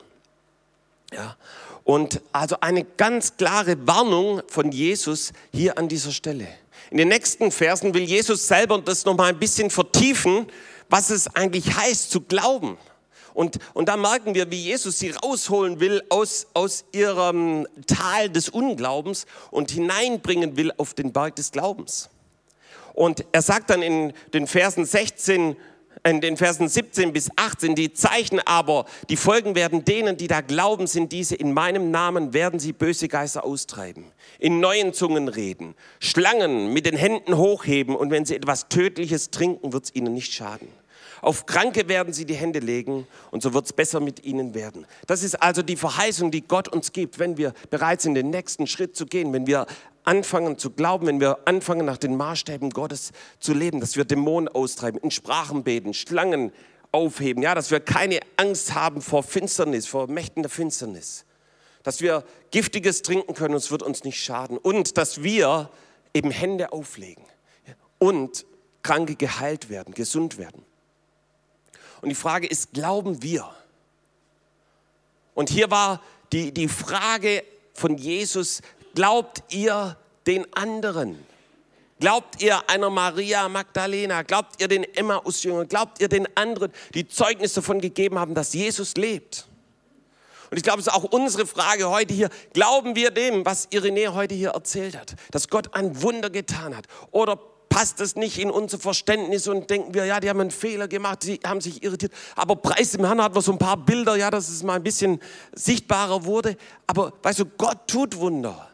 Ja. 1.14 1.36
Und 1.84 2.22
also 2.32 2.58
eine 2.62 2.84
ganz 2.84 3.38
klare 3.38 3.88
Warnung 3.88 4.42
von 4.48 4.72
Jesus 4.72 5.34
hier 5.54 5.78
an 5.78 5.88
dieser 5.88 6.12
Stelle. 6.12 6.48
In 6.90 6.98
den 6.98 7.10
nächsten 7.10 7.52
Versen 7.52 7.94
will 7.94 8.04
Jesus 8.04 8.48
selber 8.48 8.80
das 8.80 9.06
nochmal 9.06 9.30
ein 9.30 9.40
bisschen 9.40 9.70
vertiefen, 9.70 10.48
was 10.90 11.10
es 11.10 11.36
eigentlich 11.36 11.76
heißt 11.76 12.10
zu 12.10 12.22
glauben. 12.22 12.78
Und, 13.36 13.60
und 13.74 13.90
da 13.90 13.98
merken 13.98 14.34
wir, 14.34 14.50
wie 14.50 14.62
Jesus 14.62 14.98
sie 14.98 15.12
rausholen 15.12 15.82
will 15.82 16.02
aus, 16.10 16.48
aus 16.54 16.86
ihrem 16.94 17.68
Tal 17.86 18.30
des 18.30 18.48
Unglaubens 18.48 19.26
und 19.52 19.72
hineinbringen 19.72 20.56
will 20.56 20.72
auf 20.78 20.94
den 20.94 21.12
Berg 21.12 21.36
des 21.36 21.52
Glaubens. 21.52 22.10
Und 22.94 23.26
er 23.34 23.42
sagt 23.42 23.70
dann 23.70 23.82
in 23.82 24.14
den 24.34 24.48
Versen 24.48 24.86
16, 24.86 25.58
in 26.06 26.22
den 26.22 26.38
Versen 26.38 26.70
17 26.70 27.12
bis 27.12 27.30
18, 27.36 27.76
die 27.76 27.92
Zeichen 27.92 28.40
aber, 28.40 28.86
die 29.10 29.18
Folgen 29.18 29.54
werden 29.54 29.84
denen, 29.84 30.16
die 30.16 30.28
da 30.28 30.40
glauben, 30.40 30.88
sind 30.88 31.12
diese, 31.12 31.36
in 31.36 31.52
meinem 31.52 31.92
Namen 31.92 32.34
werden 32.34 32.60
sie 32.60 32.72
böse 32.72 33.10
Geister 33.10 33.44
austreiben, 33.44 34.06
in 34.40 34.62
neuen 34.62 34.94
Zungen 34.94 35.28
reden, 35.28 35.76
Schlangen 36.00 36.72
mit 36.72 36.86
den 36.86 36.96
Händen 36.96 37.36
hochheben 37.36 37.98
und 37.98 38.12
wenn 38.12 38.24
sie 38.24 38.36
etwas 38.36 38.70
Tödliches 38.70 39.30
trinken, 39.30 39.74
wird 39.74 39.86
es 39.86 39.96
ihnen 39.96 40.14
nicht 40.14 40.34
schaden. 40.34 40.70
Auf 41.26 41.48
Kranke 41.48 41.88
werden 41.88 42.14
sie 42.14 42.26
die 42.26 42.36
Hände 42.36 42.60
legen 42.60 43.08
und 43.32 43.42
so 43.42 43.56
wird 43.56 43.66
es 43.66 43.74
besser 43.74 44.00
mit 44.00 44.24
ihnen 44.24 44.54
werden. 44.54 44.86
Das 45.08 45.24
ist 45.24 45.42
also 45.42 45.64
die 45.64 45.76
Verheißung, 45.76 46.30
die 46.30 46.44
Gott 46.44 46.68
uns 46.68 46.92
gibt, 46.92 47.18
wenn 47.18 47.36
wir 47.36 47.54
bereit 47.72 48.00
sind, 48.00 48.14
den 48.14 48.30
nächsten 48.30 48.68
Schritt 48.68 48.96
zu 48.96 49.08
gehen, 49.08 49.34
wenn 49.34 49.48
wir 49.48 49.66
anfangen 50.04 50.60
zu 50.60 50.70
glauben, 50.70 51.08
wenn 51.08 51.20
wir 51.20 51.40
anfangen 51.48 51.84
nach 51.84 51.98
den 51.98 52.16
Maßstäben 52.16 52.70
Gottes 52.70 53.12
zu 53.40 53.56
leben, 53.56 53.80
dass 53.80 53.96
wir 53.96 54.06
Dämonen 54.06 54.48
austreiben, 54.48 55.00
in 55.02 55.10
Sprachen 55.10 55.64
beten, 55.64 55.96
Schlangen 55.96 56.52
aufheben, 56.92 57.42
ja, 57.42 57.56
dass 57.56 57.72
wir 57.72 57.80
keine 57.80 58.20
Angst 58.38 58.76
haben 58.76 59.02
vor 59.02 59.24
Finsternis, 59.24 59.88
vor 59.88 60.08
Mächten 60.08 60.44
der 60.44 60.52
Finsternis, 60.52 61.26
dass 61.82 62.02
wir 62.02 62.24
Giftiges 62.52 63.02
trinken 63.02 63.34
können, 63.34 63.56
es 63.56 63.72
wird 63.72 63.82
uns 63.82 64.04
nicht 64.04 64.24
schaden 64.24 64.60
und 64.60 65.00
dass 65.00 65.24
wir 65.24 65.72
eben 66.14 66.30
Hände 66.30 66.72
auflegen 66.72 67.26
und 67.98 68.46
Kranke 68.84 69.16
geheilt 69.16 69.70
werden, 69.72 69.96
gesund 69.96 70.38
werden. 70.38 70.64
Und 72.06 72.10
die 72.10 72.16
Frage 72.16 72.48
ist, 72.48 72.72
glauben 72.72 73.22
wir? 73.22 73.50
Und 75.34 75.50
hier 75.50 75.70
war 75.70 76.02
die, 76.32 76.54
die 76.54 76.70
Frage 76.70 77.44
von 77.74 77.98
Jesus, 77.98 78.62
Glaubt 78.96 79.44
ihr 79.50 79.98
den 80.26 80.52
anderen? 80.56 81.24
Glaubt 82.00 82.42
ihr 82.42 82.70
einer 82.70 82.90
Maria 82.90 83.48
Magdalena? 83.50 84.22
Glaubt 84.22 84.62
ihr 84.62 84.70
den 84.70 84.86
Emmaus-Jüngern? 84.86 85.68
Glaubt 85.68 86.00
ihr 86.00 86.08
den 86.08 86.28
anderen, 86.36 86.72
die 86.94 87.08
Zeugnis 87.08 87.54
davon 87.54 87.82
gegeben 87.82 88.18
haben, 88.18 88.34
dass 88.34 88.54
Jesus 88.54 88.96
lebt? 88.96 89.48
Und 90.50 90.58
ich 90.58 90.64
glaube, 90.64 90.80
es 90.80 90.88
ist 90.88 90.94
auch 90.94 91.04
unsere 91.04 91.46
Frage 91.46 91.90
heute 91.90 92.14
hier. 92.14 92.30
Glauben 92.54 92.96
wir 92.96 93.12
dem, 93.12 93.46
was 93.46 93.68
Irenee 93.72 94.08
heute 94.08 94.34
hier 94.34 94.52
erzählt 94.52 94.98
hat? 94.98 95.16
Dass 95.32 95.50
Gott 95.50 95.74
ein 95.74 96.02
Wunder 96.02 96.30
getan 96.30 96.76
hat? 96.76 96.86
Oder 97.12 97.38
passt 97.76 98.00
es 98.00 98.16
nicht 98.16 98.38
in 98.40 98.50
unser 98.50 98.80
Verständnis 98.80 99.50
und 99.50 99.70
denken 99.70 99.94
wir, 99.94 100.06
ja, 100.06 100.22
die 100.22 100.30
haben 100.30 100.40
einen 100.40 100.50
Fehler 100.50 100.88
gemacht, 100.88 101.24
sie 101.24 101.42
haben 101.46 101.60
sich 101.60 101.84
irritiert. 101.84 102.14
Aber 102.38 102.56
preis 102.56 102.92
dem 102.92 103.04
Herrn 103.04 103.22
hat 103.22 103.36
wir 103.36 103.42
so 103.42 103.52
ein 103.52 103.58
paar 103.58 103.76
Bilder, 103.76 104.16
ja, 104.16 104.32
dass 104.32 104.48
es 104.48 104.64
mal 104.64 104.76
ein 104.76 104.84
bisschen 104.84 105.20
sichtbarer 105.54 106.24
wurde. 106.24 106.56
Aber 106.88 107.12
weißt 107.22 107.40
du, 107.40 107.46
Gott 107.46 107.80
tut 107.86 108.16
Wunder. 108.16 108.70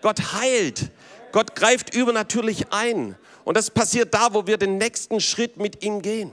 Gott 0.00 0.32
heilt. 0.32 0.90
Gott 1.32 1.54
greift 1.54 1.94
übernatürlich 1.94 2.72
ein. 2.72 3.14
Und 3.44 3.58
das 3.58 3.70
passiert 3.70 4.14
da, 4.14 4.32
wo 4.32 4.46
wir 4.46 4.56
den 4.56 4.78
nächsten 4.78 5.20
Schritt 5.20 5.58
mit 5.58 5.84
ihm 5.84 6.00
gehen. 6.00 6.32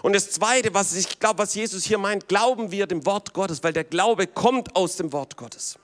Und 0.00 0.14
das 0.14 0.30
Zweite, 0.30 0.72
was 0.72 0.94
ich 0.94 1.18
glaube, 1.18 1.40
was 1.40 1.54
Jesus 1.54 1.84
hier 1.84 1.98
meint, 1.98 2.26
glauben 2.26 2.70
wir 2.70 2.86
dem 2.86 3.04
Wort 3.04 3.34
Gottes, 3.34 3.62
weil 3.62 3.74
der 3.74 3.84
Glaube 3.84 4.26
kommt 4.26 4.74
aus 4.76 4.96
dem 4.96 5.12
Wort 5.12 5.36
Gottes. 5.36 5.78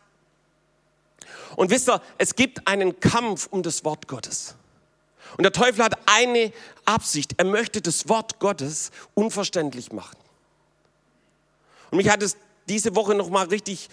Und 1.55 1.69
wisst 1.69 1.91
ihr, 1.91 2.01
es 2.17 2.35
gibt 2.35 2.67
einen 2.67 2.99
Kampf 2.99 3.47
um 3.51 3.63
das 3.63 3.85
Wort 3.85 4.09
Gottes. 4.09 4.55
Und 5.37 5.43
der 5.43 5.53
Teufel 5.53 5.85
hat 5.85 5.99
eine 6.07 6.53
Absicht. 6.85 7.35
Er 7.37 7.45
möchte 7.45 7.81
das 7.81 8.09
Wort 8.09 8.39
Gottes 8.39 8.91
unverständlich 9.15 9.93
machen. 9.93 10.17
Und 11.91 11.99
mich 11.99 12.09
hat 12.09 12.23
es 12.23 12.37
diese 12.69 12.95
Woche 12.97 13.15
noch 13.15 13.31
mal 13.31 13.47
richtig 13.47 13.89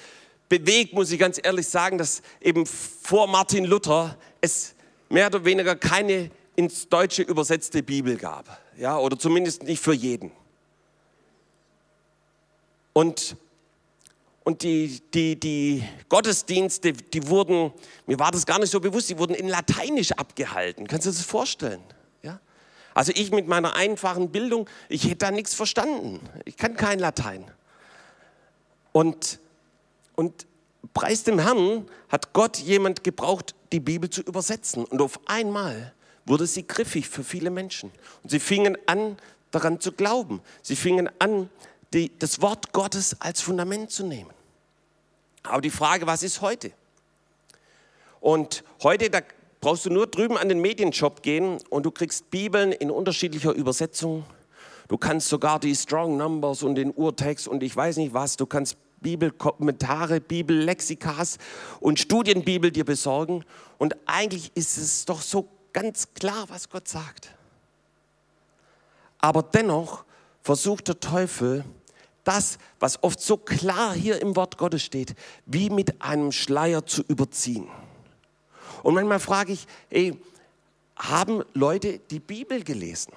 bewegt, 0.49 0.93
muss 0.93 1.11
ich 1.11 1.19
ganz 1.19 1.39
ehrlich 1.41 1.67
sagen, 1.67 1.97
dass 1.97 2.21
eben 2.41 2.65
vor 2.65 3.27
Martin 3.27 3.65
Luther 3.65 4.17
es 4.41 4.75
mehr 5.09 5.27
oder 5.27 5.45
weniger 5.45 5.75
keine 5.75 6.31
ins 6.55 6.87
Deutsche 6.89 7.23
übersetzte 7.23 7.81
Bibel 7.81 8.17
gab. 8.17 8.59
Ja, 8.77 8.97
oder 8.97 9.17
zumindest 9.17 9.63
nicht 9.63 9.81
für 9.81 9.93
jeden. 9.93 10.31
Und, 12.93 13.35
und 14.43 14.63
die, 14.63 15.01
die, 15.13 15.39
die 15.39 15.83
Gottesdienste, 16.09 16.93
die 16.93 17.27
wurden, 17.27 17.71
mir 18.05 18.19
war 18.19 18.31
das 18.31 18.45
gar 18.45 18.59
nicht 18.59 18.71
so 18.71 18.79
bewusst, 18.79 19.09
die 19.09 19.17
wurden 19.17 19.35
in 19.35 19.47
Lateinisch 19.47 20.11
abgehalten. 20.11 20.87
Kannst 20.87 21.05
du 21.05 21.11
dir 21.11 21.17
das 21.17 21.25
vorstellen? 21.25 21.81
Ja? 22.21 22.39
Also 22.93 23.11
ich 23.15 23.31
mit 23.31 23.47
meiner 23.47 23.75
einfachen 23.75 24.31
Bildung, 24.31 24.69
ich 24.89 25.05
hätte 25.05 25.17
da 25.17 25.31
nichts 25.31 25.53
verstanden. 25.53 26.19
Ich 26.45 26.57
kann 26.57 26.75
kein 26.75 26.99
Latein. 26.99 27.45
Und 28.91 29.39
und 30.15 30.45
preis 30.93 31.23
dem 31.23 31.39
Herrn 31.39 31.87
hat 32.09 32.33
Gott 32.33 32.57
jemand 32.57 33.03
gebraucht, 33.03 33.55
die 33.71 33.79
Bibel 33.79 34.09
zu 34.09 34.21
übersetzen. 34.21 34.85
Und 34.85 35.01
auf 35.01 35.19
einmal 35.25 35.93
wurde 36.25 36.45
sie 36.45 36.67
griffig 36.67 37.09
für 37.09 37.23
viele 37.23 37.49
Menschen. 37.49 37.91
Und 38.21 38.29
sie 38.29 38.39
fingen 38.39 38.77
an, 38.85 39.17
daran 39.51 39.79
zu 39.79 39.91
glauben. 39.91 40.41
Sie 40.61 40.75
fingen 40.75 41.09
an, 41.19 41.49
die, 41.93 42.11
das 42.19 42.41
Wort 42.41 42.73
Gottes 42.73 43.15
als 43.21 43.41
Fundament 43.41 43.91
zu 43.91 44.05
nehmen. 44.05 44.31
Aber 45.43 45.61
die 45.61 45.69
Frage, 45.69 46.07
was 46.07 46.23
ist 46.23 46.41
heute? 46.41 46.71
Und 48.19 48.63
heute, 48.81 49.09
da 49.09 49.19
brauchst 49.61 49.85
du 49.85 49.89
nur 49.89 50.07
drüben 50.07 50.37
an 50.37 50.49
den 50.49 50.59
Medienshop 50.59 51.21
gehen 51.21 51.59
und 51.69 51.85
du 51.85 51.91
kriegst 51.91 52.29
Bibeln 52.31 52.71
in 52.71 52.89
unterschiedlicher 52.89 53.53
Übersetzung. 53.53 54.25
Du 54.87 54.97
kannst 54.97 55.29
sogar 55.29 55.59
die 55.59 55.75
Strong 55.75 56.17
Numbers 56.17 56.63
und 56.63 56.75
den 56.75 56.91
Urtext 56.91 57.47
und 57.47 57.63
ich 57.63 57.75
weiß 57.75 57.97
nicht 57.97 58.13
was, 58.13 58.37
du 58.37 58.45
kannst 58.45 58.77
Bibelkommentare, 59.01 60.21
Bibellexikas 60.21 61.37
und 61.79 61.99
Studienbibel 61.99 62.71
dir 62.71 62.85
besorgen. 62.85 63.43
Und 63.77 63.95
eigentlich 64.05 64.51
ist 64.55 64.77
es 64.77 65.05
doch 65.05 65.21
so 65.21 65.47
ganz 65.73 66.13
klar, 66.13 66.45
was 66.47 66.69
Gott 66.69 66.87
sagt. 66.87 67.33
Aber 69.19 69.43
dennoch 69.43 70.05
versucht 70.41 70.87
der 70.87 70.99
Teufel, 70.99 71.63
das, 72.23 72.57
was 72.79 73.01
oft 73.03 73.21
so 73.21 73.37
klar 73.37 73.93
hier 73.93 74.21
im 74.21 74.35
Wort 74.35 74.57
Gottes 74.57 74.83
steht, 74.83 75.15
wie 75.45 75.69
mit 75.69 76.01
einem 76.01 76.31
Schleier 76.31 76.85
zu 76.85 77.03
überziehen. 77.03 77.67
Und 78.81 78.93
manchmal 78.93 79.19
frage 79.19 79.53
ich, 79.53 79.65
ey, 79.89 80.19
haben 80.95 81.43
Leute 81.53 81.99
die 81.99 82.19
Bibel 82.19 82.63
gelesen? 82.63 83.13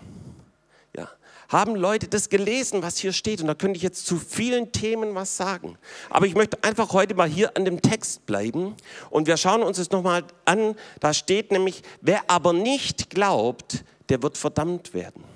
Ja, 0.97 1.09
haben 1.49 1.77
Leute 1.77 2.09
das 2.09 2.29
gelesen, 2.29 2.83
was 2.83 2.99
hier 2.99 3.13
steht? 3.13 3.41
Und 3.41 3.49
da 3.49 3.55
könnte 3.55 3.77
ich 3.77 3.83
jetzt 3.83 4.07
zu 4.07 4.17
vielen 4.17 4.73
Themen 4.73 5.15
was 5.15 5.37
sagen. 5.37 5.77
Aber 6.09 6.27
ich 6.27 6.35
möchte 6.35 6.63
einfach 6.63 6.93
heute 6.93 7.15
mal 7.15 7.29
hier 7.29 7.57
an 7.57 7.65
dem 7.65 7.83
Text 7.83 8.27
bleiben 8.27 8.75
und 9.11 9.27
wir 9.27 9.37
schauen 9.37 9.63
uns 9.63 9.77
das 9.77 9.91
nochmal 9.91 10.25
an. 10.45 10.75
Da 11.01 11.13
steht 11.13 11.53
nämlich, 11.53 11.83
wer 12.01 12.29
aber 12.31 12.53
nicht 12.53 13.11
glaubt, 13.11 13.85
der 14.09 14.23
wird 14.23 14.39
verdammt 14.39 14.95
werden. 14.95 15.36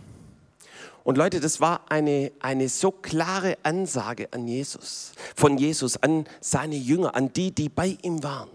Und 1.02 1.16
Leute, 1.16 1.40
das 1.40 1.60
war 1.60 1.82
eine, 1.88 2.32
eine 2.40 2.68
so 2.68 2.90
klare 2.90 3.56
Ansage 3.62 4.28
an 4.32 4.46
Jesus, 4.46 5.12
von 5.34 5.56
Jesus, 5.56 5.96
an 5.96 6.26
seine 6.40 6.76
Jünger, 6.76 7.14
an 7.14 7.32
die, 7.32 7.52
die 7.52 7.68
bei 7.68 7.96
ihm 8.02 8.22
waren. 8.22 8.50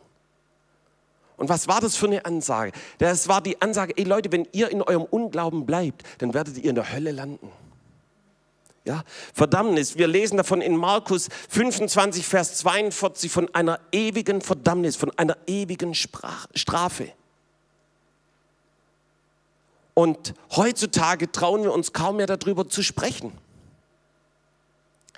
Und 1.38 1.50
was 1.50 1.68
war 1.68 1.82
das 1.82 1.96
für 1.96 2.06
eine 2.06 2.26
Ansage? 2.26 2.72
Das 3.00 3.28
war 3.28 3.42
die 3.42 3.62
Ansage, 3.62 3.94
ey 3.98 4.04
Leute, 4.04 4.32
wenn 4.32 4.48
ihr 4.52 4.70
in 4.70 4.82
eurem 4.82 5.04
Unglauben 5.04 5.66
bleibt, 5.66 6.04
dann 6.20 6.34
werdet 6.34 6.58
ihr 6.58 6.70
in 6.70 6.76
der 6.76 6.94
Hölle 6.94 7.12
landen. 7.12 7.50
Ja, 8.86 9.04
Verdammnis. 9.34 9.98
Wir 9.98 10.08
lesen 10.08 10.38
davon 10.38 10.62
in 10.62 10.78
Markus 10.78 11.28
25, 11.50 12.26
Vers 12.26 12.58
42 12.58 13.32
von 13.32 13.54
einer 13.54 13.80
ewigen 13.92 14.42
Verdammnis, 14.42 14.96
von 14.96 15.12
einer 15.18 15.38
ewigen 15.48 15.96
Sprach, 15.96 16.46
Strafe. 16.54 17.12
Und 19.96 20.34
heutzutage 20.56 21.32
trauen 21.32 21.64
wir 21.64 21.74
uns 21.74 21.94
kaum 21.94 22.18
mehr 22.18 22.28
darüber 22.28 22.70
zu 22.70 22.84
sprechen. 22.84 23.32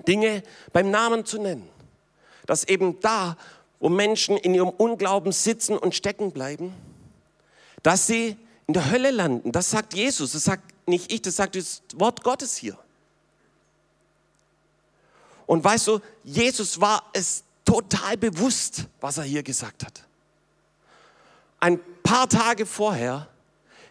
Dinge 0.08 0.44
beim 0.72 0.92
Namen 0.92 1.26
zu 1.26 1.42
nennen. 1.42 1.68
Dass 2.46 2.64
eben 2.64 3.00
da, 3.02 3.36
wo 3.80 3.90
Menschen 3.90 4.38
in 4.38 4.54
ihrem 4.54 4.70
Unglauben 4.70 5.32
sitzen 5.32 5.78
und 5.78 5.96
stecken 5.96 6.32
bleiben, 6.32 6.74
dass 7.84 8.08
sie 8.08 8.38
in 8.68 8.74
der 8.74 8.92
Hölle 8.92 9.12
landen. 9.12 9.52
Das 9.52 9.72
sagt 9.72 9.96
Jesus, 9.96 10.34
das 10.34 10.44
sagt 10.44 10.74
nicht 10.88 11.12
ich, 11.12 11.24
das 11.24 11.38
sagt 11.38 11.56
das 11.56 11.82
Wort 11.96 12.24
Gottes 12.24 12.56
hier. 12.56 12.78
Und 15.48 15.64
weißt 15.64 15.88
du, 15.88 16.00
Jesus 16.24 16.80
war 16.80 17.04
es 17.14 17.44
total 17.66 18.16
bewusst, 18.16 18.84
was 19.02 19.18
er 19.18 19.24
hier 19.24 19.42
gesagt 19.42 19.86
hat. 19.86 20.04
Ein 21.60 21.80
paar 22.04 22.30
Tage 22.30 22.66
vorher 22.66 23.28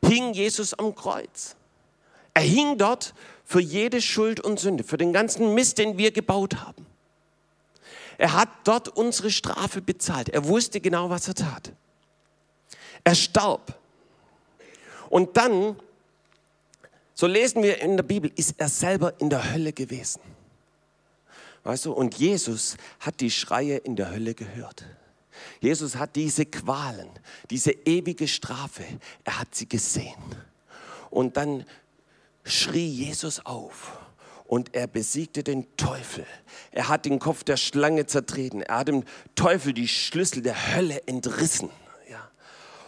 hing 0.05 0.33
Jesus 0.33 0.75
am 0.75 0.95
Kreuz. 0.95 1.57
Er 2.35 2.43
hing 2.43 2.79
dort 2.79 3.15
für 3.45 3.61
jede 3.61 4.03
Schuld 4.03 4.41
und 4.41 4.61
Sünde, 4.61 4.85
für 4.85 4.99
den 4.99 5.13
ganzen 5.13 5.55
Mist, 5.55 5.79
den 5.79 5.97
wir 5.99 6.11
gebaut 6.11 6.57
haben. 6.57 6.85
Er 8.19 8.33
hat 8.33 8.49
dort 8.65 8.89
unsere 8.89 9.31
Strafe 9.31 9.81
bezahlt. 9.81 10.29
Er 10.31 10.47
wusste 10.47 10.81
genau, 10.81 11.11
was 11.11 11.29
er 11.29 11.35
tat. 11.35 11.73
Er 13.05 13.15
starb. 13.15 13.79
Und 15.09 15.37
dann, 15.37 15.77
so 17.15 17.27
lesen 17.27 17.63
wir 17.63 17.81
in 17.81 17.97
der 17.97 18.05
Bibel, 18.05 18.31
ist 18.35 18.55
er 18.59 18.69
selber 18.69 19.15
in 19.19 19.31
der 19.31 19.53
Hölle 19.53 19.73
gewesen. 19.73 20.21
Weißt 21.63 21.85
du, 21.85 21.93
und 21.93 22.17
Jesus 22.17 22.77
hat 23.01 23.21
die 23.21 23.31
Schreie 23.31 23.77
in 23.79 23.97
der 23.97 24.11
Hölle 24.11 24.35
gehört. 24.35 24.85
Jesus 25.61 25.97
hat 25.97 26.17
diese 26.17 26.47
Qualen, 26.47 27.09
diese 27.51 27.73
ewige 27.73 28.29
Strafe, 28.29 28.85
er 29.25 29.41
hat 29.41 29.55
sie 29.55 29.69
gesehen. 29.69 30.15
Und 31.11 31.37
dann 31.37 31.65
schrie 32.45 32.89
Jesus 32.89 33.45
auf 33.45 33.99
und 34.47 34.75
er 34.75 34.87
besiegte 34.87 35.43
den 35.43 35.67
Teufel. 35.77 36.27
Er 36.71 36.89
hat 36.89 37.05
den 37.05 37.19
Kopf 37.19 37.45
der 37.45 37.57
Schlange 37.57 38.07
zertreten. 38.07 38.63
Er 38.63 38.79
hat 38.79 38.89
dem 38.89 39.05
Teufel 39.35 39.73
die 39.73 39.89
Schlüssel 39.89 40.43
der 40.43 40.75
Hölle 40.75 41.07
entrissen. 41.07 41.71
Ja. 42.09 42.31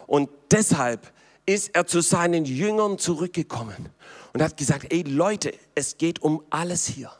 Und 0.06 0.30
deshalb 0.50 1.12
ist 1.46 1.74
er 1.74 1.86
zu 1.86 2.00
seinen 2.00 2.44
Jüngern 2.44 2.98
zurückgekommen 2.98 3.88
und 4.32 4.42
hat 4.42 4.56
gesagt, 4.56 4.92
ey 4.92 5.02
Leute, 5.02 5.52
es 5.74 5.98
geht 5.98 6.20
um 6.22 6.42
alles 6.50 6.86
hier. 6.86 7.10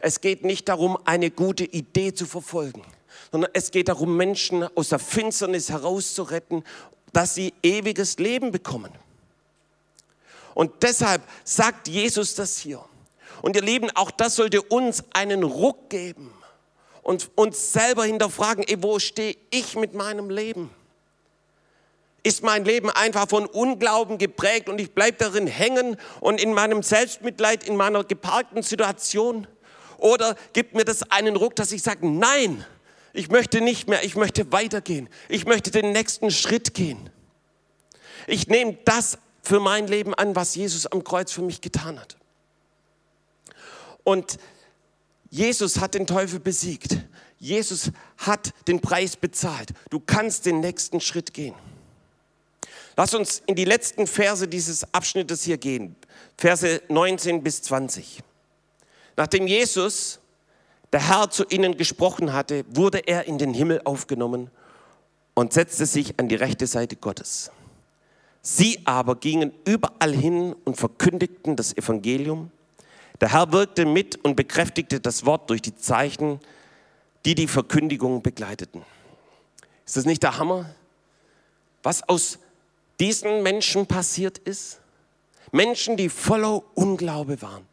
Es 0.00 0.20
geht 0.20 0.44
nicht 0.44 0.68
darum, 0.68 0.96
eine 1.04 1.30
gute 1.30 1.64
Idee 1.64 2.14
zu 2.14 2.26
verfolgen, 2.26 2.82
sondern 3.30 3.50
es 3.54 3.70
geht 3.70 3.88
darum, 3.88 4.16
Menschen 4.16 4.64
aus 4.76 4.90
der 4.90 4.98
Finsternis 4.98 5.70
herauszuretten, 5.70 6.64
dass 7.12 7.34
sie 7.34 7.54
ewiges 7.62 8.18
Leben 8.18 8.50
bekommen. 8.50 8.92
Und 10.54 10.82
deshalb 10.82 11.22
sagt 11.44 11.88
Jesus 11.88 12.34
das 12.34 12.58
hier. 12.58 12.82
Und 13.42 13.56
ihr 13.56 13.62
Lieben, 13.62 13.90
auch 13.94 14.10
das 14.10 14.36
sollte 14.36 14.62
uns 14.62 15.04
einen 15.12 15.42
Ruck 15.42 15.90
geben 15.90 16.32
und 17.02 17.30
uns 17.36 17.72
selber 17.72 18.04
hinterfragen, 18.04 18.64
ey, 18.66 18.82
wo 18.82 18.98
stehe 18.98 19.36
ich 19.50 19.76
mit 19.76 19.94
meinem 19.94 20.30
Leben? 20.30 20.70
Ist 22.22 22.42
mein 22.42 22.64
Leben 22.64 22.90
einfach 22.90 23.28
von 23.28 23.46
Unglauben 23.46 24.18
geprägt 24.18 24.68
und 24.68 24.80
ich 24.80 24.92
bleibe 24.92 25.16
darin 25.18 25.46
hängen 25.46 25.96
und 26.20 26.40
in 26.40 26.52
meinem 26.52 26.82
Selbstmitleid, 26.82 27.62
in 27.62 27.76
meiner 27.76 28.02
geparkten 28.02 28.62
Situation? 28.62 29.46
Oder 29.98 30.34
gibt 30.52 30.74
mir 30.74 30.84
das 30.84 31.08
einen 31.10 31.36
Ruck, 31.36 31.54
dass 31.54 31.70
ich 31.70 31.82
sage, 31.82 32.08
nein, 32.08 32.64
ich 33.16 33.30
möchte 33.30 33.60
nicht 33.60 33.88
mehr, 33.88 34.04
ich 34.04 34.14
möchte 34.14 34.52
weitergehen, 34.52 35.08
ich 35.28 35.46
möchte 35.46 35.70
den 35.70 35.92
nächsten 35.92 36.30
Schritt 36.30 36.74
gehen. 36.74 37.10
Ich 38.26 38.46
nehme 38.46 38.76
das 38.84 39.18
für 39.42 39.58
mein 39.58 39.86
Leben 39.86 40.14
an, 40.14 40.36
was 40.36 40.54
Jesus 40.54 40.86
am 40.86 41.02
Kreuz 41.02 41.32
für 41.32 41.42
mich 41.42 41.60
getan 41.60 41.98
hat. 41.98 42.16
Und 44.04 44.38
Jesus 45.30 45.80
hat 45.80 45.94
den 45.94 46.06
Teufel 46.06 46.40
besiegt. 46.40 46.98
Jesus 47.38 47.90
hat 48.18 48.52
den 48.68 48.80
Preis 48.80 49.16
bezahlt. 49.16 49.70
Du 49.90 50.00
kannst 50.00 50.46
den 50.46 50.60
nächsten 50.60 51.00
Schritt 51.00 51.32
gehen. 51.32 51.54
Lass 52.96 53.14
uns 53.14 53.42
in 53.46 53.54
die 53.54 53.64
letzten 53.64 54.06
Verse 54.06 54.46
dieses 54.48 54.92
Abschnittes 54.94 55.42
hier 55.42 55.58
gehen. 55.58 55.96
Verse 56.36 56.82
19 56.88 57.42
bis 57.42 57.62
20. 57.62 58.22
Nachdem 59.16 59.46
Jesus, 59.46 60.18
der 60.96 61.08
Herr, 61.08 61.28
zu 61.28 61.44
ihnen 61.50 61.76
gesprochen 61.76 62.32
hatte, 62.32 62.64
wurde 62.70 63.06
er 63.06 63.26
in 63.26 63.36
den 63.36 63.52
Himmel 63.52 63.82
aufgenommen 63.84 64.50
und 65.34 65.52
setzte 65.52 65.84
sich 65.84 66.18
an 66.18 66.30
die 66.30 66.36
rechte 66.36 66.66
Seite 66.66 66.96
Gottes. 66.96 67.50
Sie 68.40 68.80
aber 68.86 69.16
gingen 69.16 69.52
überall 69.66 70.14
hin 70.14 70.56
und 70.64 70.78
verkündigten 70.78 71.54
das 71.54 71.76
Evangelium 71.76 72.50
der 73.20 73.32
Herr 73.32 73.52
wirkte 73.52 73.84
mit 73.84 74.24
und 74.24 74.36
bekräftigte 74.36 74.98
das 74.98 75.26
Wort 75.26 75.50
durch 75.50 75.60
die 75.60 75.74
Zeichen, 75.74 76.40
die 77.26 77.34
die 77.34 77.46
Verkündigung 77.46 78.22
begleiteten. 78.22 78.82
Ist 79.84 79.98
das 79.98 80.06
nicht 80.06 80.22
der 80.22 80.38
Hammer? 80.38 80.74
Was 81.82 82.08
aus 82.08 82.38
diesen 83.00 83.42
Menschen 83.42 83.86
passiert 83.86 84.38
ist? 84.38 84.80
Menschen, 85.52 85.98
die 85.98 86.08
voller 86.08 86.62
Unglaube 86.74 87.40
waren, 87.42 87.66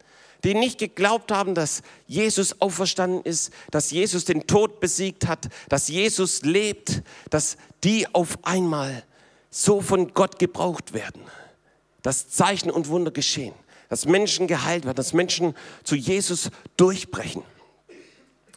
die 0.44 0.54
nicht 0.54 0.78
geglaubt 0.78 1.32
haben, 1.32 1.54
dass 1.54 1.82
Jesus 2.06 2.60
auferstanden 2.60 3.22
ist, 3.22 3.52
dass 3.70 3.90
Jesus 3.90 4.24
den 4.24 4.46
Tod 4.46 4.78
besiegt 4.78 5.26
hat, 5.26 5.48
dass 5.68 5.88
Jesus 5.88 6.42
lebt, 6.42 7.02
dass 7.30 7.56
die 7.82 8.06
auf 8.14 8.38
einmal 8.44 9.04
so 9.50 9.80
von 9.80 10.14
Gott 10.14 10.38
gebraucht 10.38 10.92
werden, 10.92 11.22
dass 12.02 12.28
Zeichen 12.28 12.70
und 12.70 12.88
Wunder 12.88 13.10
geschehen 13.10 13.54
dass 13.88 14.06
Menschen 14.06 14.48
geheilt 14.48 14.84
werden, 14.84 14.96
dass 14.96 15.12
Menschen 15.12 15.54
zu 15.84 15.94
Jesus 15.94 16.50
durchbrechen, 16.76 17.44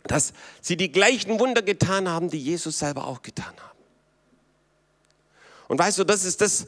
dass 0.05 0.33
sie 0.61 0.77
die 0.77 0.91
gleichen 0.91 1.39
Wunder 1.39 1.61
getan 1.61 2.09
haben, 2.09 2.31
die 2.31 2.39
Jesus 2.39 2.79
selber 2.79 3.05
auch 3.05 3.21
getan 3.21 3.45
haben. 3.45 3.77
Und 5.67 5.77
weißt 5.77 5.99
du, 5.99 6.05
das 6.05 6.23
ist 6.23 6.41
das, 6.41 6.65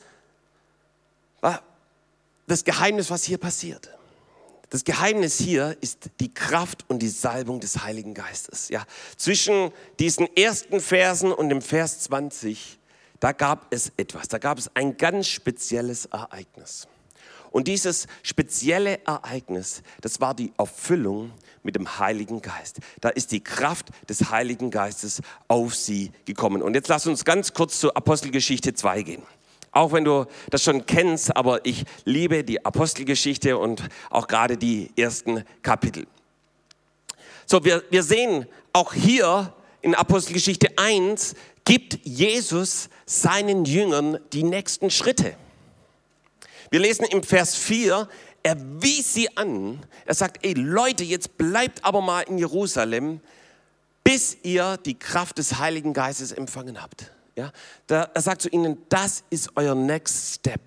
das 2.45 2.63
Geheimnis, 2.63 3.10
was 3.10 3.23
hier 3.23 3.39
passiert. 3.39 3.89
Das 4.69 4.84
Geheimnis 4.84 5.39
hier 5.39 5.75
ist 5.82 6.12
die 6.19 6.32
Kraft 6.32 6.86
und 6.89 6.99
die 6.99 7.10
Salbung 7.10 7.60
des 7.60 7.84
Heiligen 7.84 8.13
Geistes. 8.13 8.69
Ja, 8.69 8.86
zwischen 9.17 9.71
diesen 9.99 10.27
ersten 10.36 10.79
Versen 10.79 11.32
und 11.32 11.49
dem 11.49 11.62
Vers 11.62 12.01
20, 12.01 12.77
da 13.19 13.32
gab 13.32 13.73
es 13.73 13.91
etwas, 13.97 14.27
da 14.27 14.38
gab 14.38 14.60
es 14.60 14.69
ein 14.75 14.95
ganz 14.97 15.27
spezielles 15.27 16.05
Ereignis. 16.05 16.88
Und 17.51 17.67
dieses 17.67 18.05
spezielle 18.21 19.03
Ereignis, 19.08 19.82
das 20.01 20.21
war 20.21 20.36
die 20.36 20.53
Erfüllung 20.60 21.32
mit 21.63 21.75
dem 21.75 21.97
Heiligen 21.97 22.43
Geist. 22.43 22.77
Da 23.01 23.10
ist 23.10 23.32
die 23.32 23.43
Kraft 23.43 23.88
des 24.08 24.29
Heiligen 24.29 24.69
Geistes 24.69 25.21
auf 25.47 25.73
sie 25.73 26.12
gekommen. 26.25 26.62
Und 26.62 26.75
jetzt 26.75 26.89
lass 26.89 27.08
uns 27.08 27.25
ganz 27.25 27.53
kurz 27.53 27.79
zur 27.79 27.97
Apostelgeschichte 27.97 28.75
2 28.75 29.01
gehen. 29.01 29.23
Auch 29.71 29.91
wenn 29.91 30.03
du 30.03 30.25
das 30.49 30.63
schon 30.63 30.86
kennst, 30.86 31.36
aber 31.36 31.65
ich 31.65 31.84
liebe 32.05 32.43
die 32.43 32.65
Apostelgeschichte 32.65 33.58
und 33.58 33.88
auch 34.10 34.27
gerade 34.27 34.58
die 34.58 34.89
ersten 34.97 35.43
Kapitel. 35.62 36.08
So, 37.45 37.63
wir, 37.63 37.84
wir 37.89 38.03
sehen 38.03 38.47
auch 38.73 38.93
hier 38.93 39.53
in 39.82 39.95
Apostelgeschichte 39.95 40.77
1 40.77 41.36
gibt 41.65 41.99
Jesus 42.03 42.89
seinen 43.05 43.65
Jüngern 43.65 44.19
die 44.34 44.43
nächsten 44.43 44.89
Schritte. 44.89 45.36
Wir 46.71 46.79
lesen 46.79 47.05
im 47.05 47.23
Vers 47.23 47.55
4, 47.55 48.08
er 48.43 48.58
wies 48.82 49.13
sie 49.13 49.36
an. 49.38 49.86
Er 50.05 50.15
sagt, 50.15 50.45
ey 50.45 50.53
Leute, 50.53 51.03
jetzt 51.03 51.38
bleibt 51.38 51.84
aber 51.84 52.01
mal 52.01 52.21
in 52.21 52.38
Jerusalem, 52.38 53.21
bis 54.03 54.38
ihr 54.43 54.77
die 54.77 54.97
Kraft 54.97 55.38
des 55.38 55.60
Heiligen 55.60 55.93
Geistes 55.93 56.32
empfangen 56.32 56.82
habt. 56.82 57.12
Ja, 57.39 57.52
er 57.88 58.21
sagt 58.21 58.41
zu 58.41 58.49
ihnen, 58.49 58.78
das 58.89 59.23
ist 59.30 59.52
euer 59.56 59.75
Next 59.75 60.36
Step. 60.36 60.62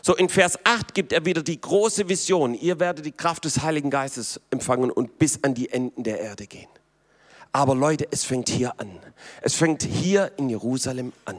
So 0.00 0.14
in 0.14 0.28
Vers 0.28 0.58
8 0.64 0.94
gibt 0.94 1.12
er 1.12 1.24
wieder 1.24 1.42
die 1.42 1.60
große 1.60 2.08
Vision. 2.08 2.54
Ihr 2.54 2.80
werdet 2.80 3.04
die 3.04 3.12
Kraft 3.12 3.44
des 3.44 3.62
Heiligen 3.62 3.90
Geistes 3.90 4.40
empfangen 4.50 4.90
und 4.90 5.18
bis 5.18 5.42
an 5.42 5.54
die 5.54 5.68
Enden 5.68 6.04
der 6.04 6.20
Erde 6.20 6.46
gehen. 6.46 6.68
Aber 7.52 7.74
Leute, 7.74 8.06
es 8.10 8.24
fängt 8.24 8.48
hier 8.48 8.78
an. 8.80 8.90
Es 9.42 9.54
fängt 9.54 9.82
hier 9.82 10.32
in 10.36 10.48
Jerusalem 10.48 11.12
an. 11.24 11.36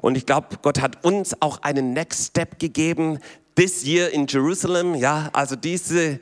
Und 0.00 0.16
ich 0.16 0.26
glaube, 0.26 0.58
Gott 0.60 0.80
hat 0.80 1.04
uns 1.04 1.40
auch 1.40 1.62
einen 1.62 1.92
Next 1.92 2.28
Step 2.28 2.58
gegeben, 2.58 3.18
this 3.54 3.84
year 3.84 4.10
in 4.10 4.26
Jerusalem, 4.26 4.94
ja, 4.94 5.30
also 5.32 5.56
dieses 5.56 6.20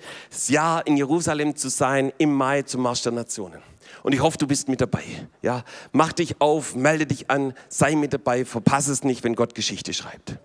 Jahr 0.49 0.87
in 0.87 0.97
Jerusalem 0.97 1.57
zu 1.57 1.71
sein, 1.71 2.13
im 2.19 2.33
Mai 2.33 2.63
zum 2.63 2.83
Marsch 2.83 3.03
der 3.03 3.13
Nationen. 3.13 3.70
Und 4.03 4.15
ich 4.15 4.21
hoffe, 4.21 4.39
du 4.39 4.47
bist 4.47 4.69
mit 4.69 4.81
dabei. 4.81 5.05
Ja, 5.43 5.65
mach 5.93 6.13
dich 6.13 6.41
auf, 6.41 6.75
melde 6.75 7.07
dich 7.07 7.31
an, 7.31 7.55
sei 7.69 7.95
mit 7.95 8.13
dabei, 8.13 8.45
verpasse 8.45 8.93
es 8.93 9.05
nicht, 9.05 9.25
wenn 9.25 9.35
Gott 9.35 9.55
Geschichte 9.55 9.93
schreibt. 9.93 10.37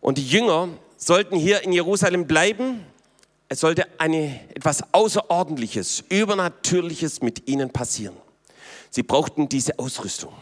Und 0.00 0.18
die 0.18 0.26
Jünger 0.26 0.68
sollten 0.96 1.36
hier 1.36 1.62
in 1.62 1.72
Jerusalem 1.72 2.26
bleiben. 2.26 2.84
Es 3.48 3.60
sollte 3.60 3.86
eine, 3.98 4.40
etwas 4.54 4.82
Außerordentliches, 4.92 6.04
Übernatürliches 6.08 7.22
mit 7.22 7.48
ihnen 7.48 7.70
passieren. 7.70 8.16
Sie 8.90 9.02
brauchten 9.02 9.48
diese 9.48 9.78
Ausrüstung. 9.78 10.32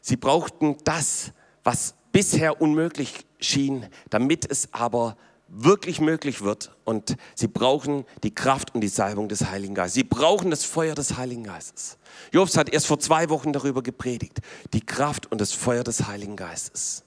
Sie 0.00 0.16
brauchten 0.16 0.76
das, 0.84 1.32
was 1.64 1.94
bisher 2.12 2.60
unmöglich 2.60 3.26
schien, 3.40 3.86
damit 4.10 4.50
es 4.50 4.72
aber 4.72 5.16
wirklich 5.48 6.00
möglich 6.00 6.42
wird. 6.42 6.70
Und 6.84 7.16
sie 7.34 7.48
brauchen 7.48 8.04
die 8.22 8.34
Kraft 8.34 8.74
und 8.74 8.80
die 8.80 8.88
Salbung 8.88 9.28
des 9.28 9.50
Heiligen 9.50 9.74
Geistes. 9.74 9.94
Sie 9.94 10.04
brauchen 10.04 10.50
das 10.50 10.64
Feuer 10.64 10.94
des 10.94 11.16
Heiligen 11.16 11.44
Geistes. 11.44 11.98
Jobs 12.32 12.56
hat 12.56 12.68
erst 12.68 12.86
vor 12.86 12.98
zwei 13.00 13.28
Wochen 13.30 13.52
darüber 13.52 13.82
gepredigt. 13.82 14.38
Die 14.72 14.80
Kraft 14.80 15.30
und 15.32 15.40
das 15.40 15.52
Feuer 15.52 15.84
des 15.84 16.06
Heiligen 16.06 16.36
Geistes. 16.36 17.04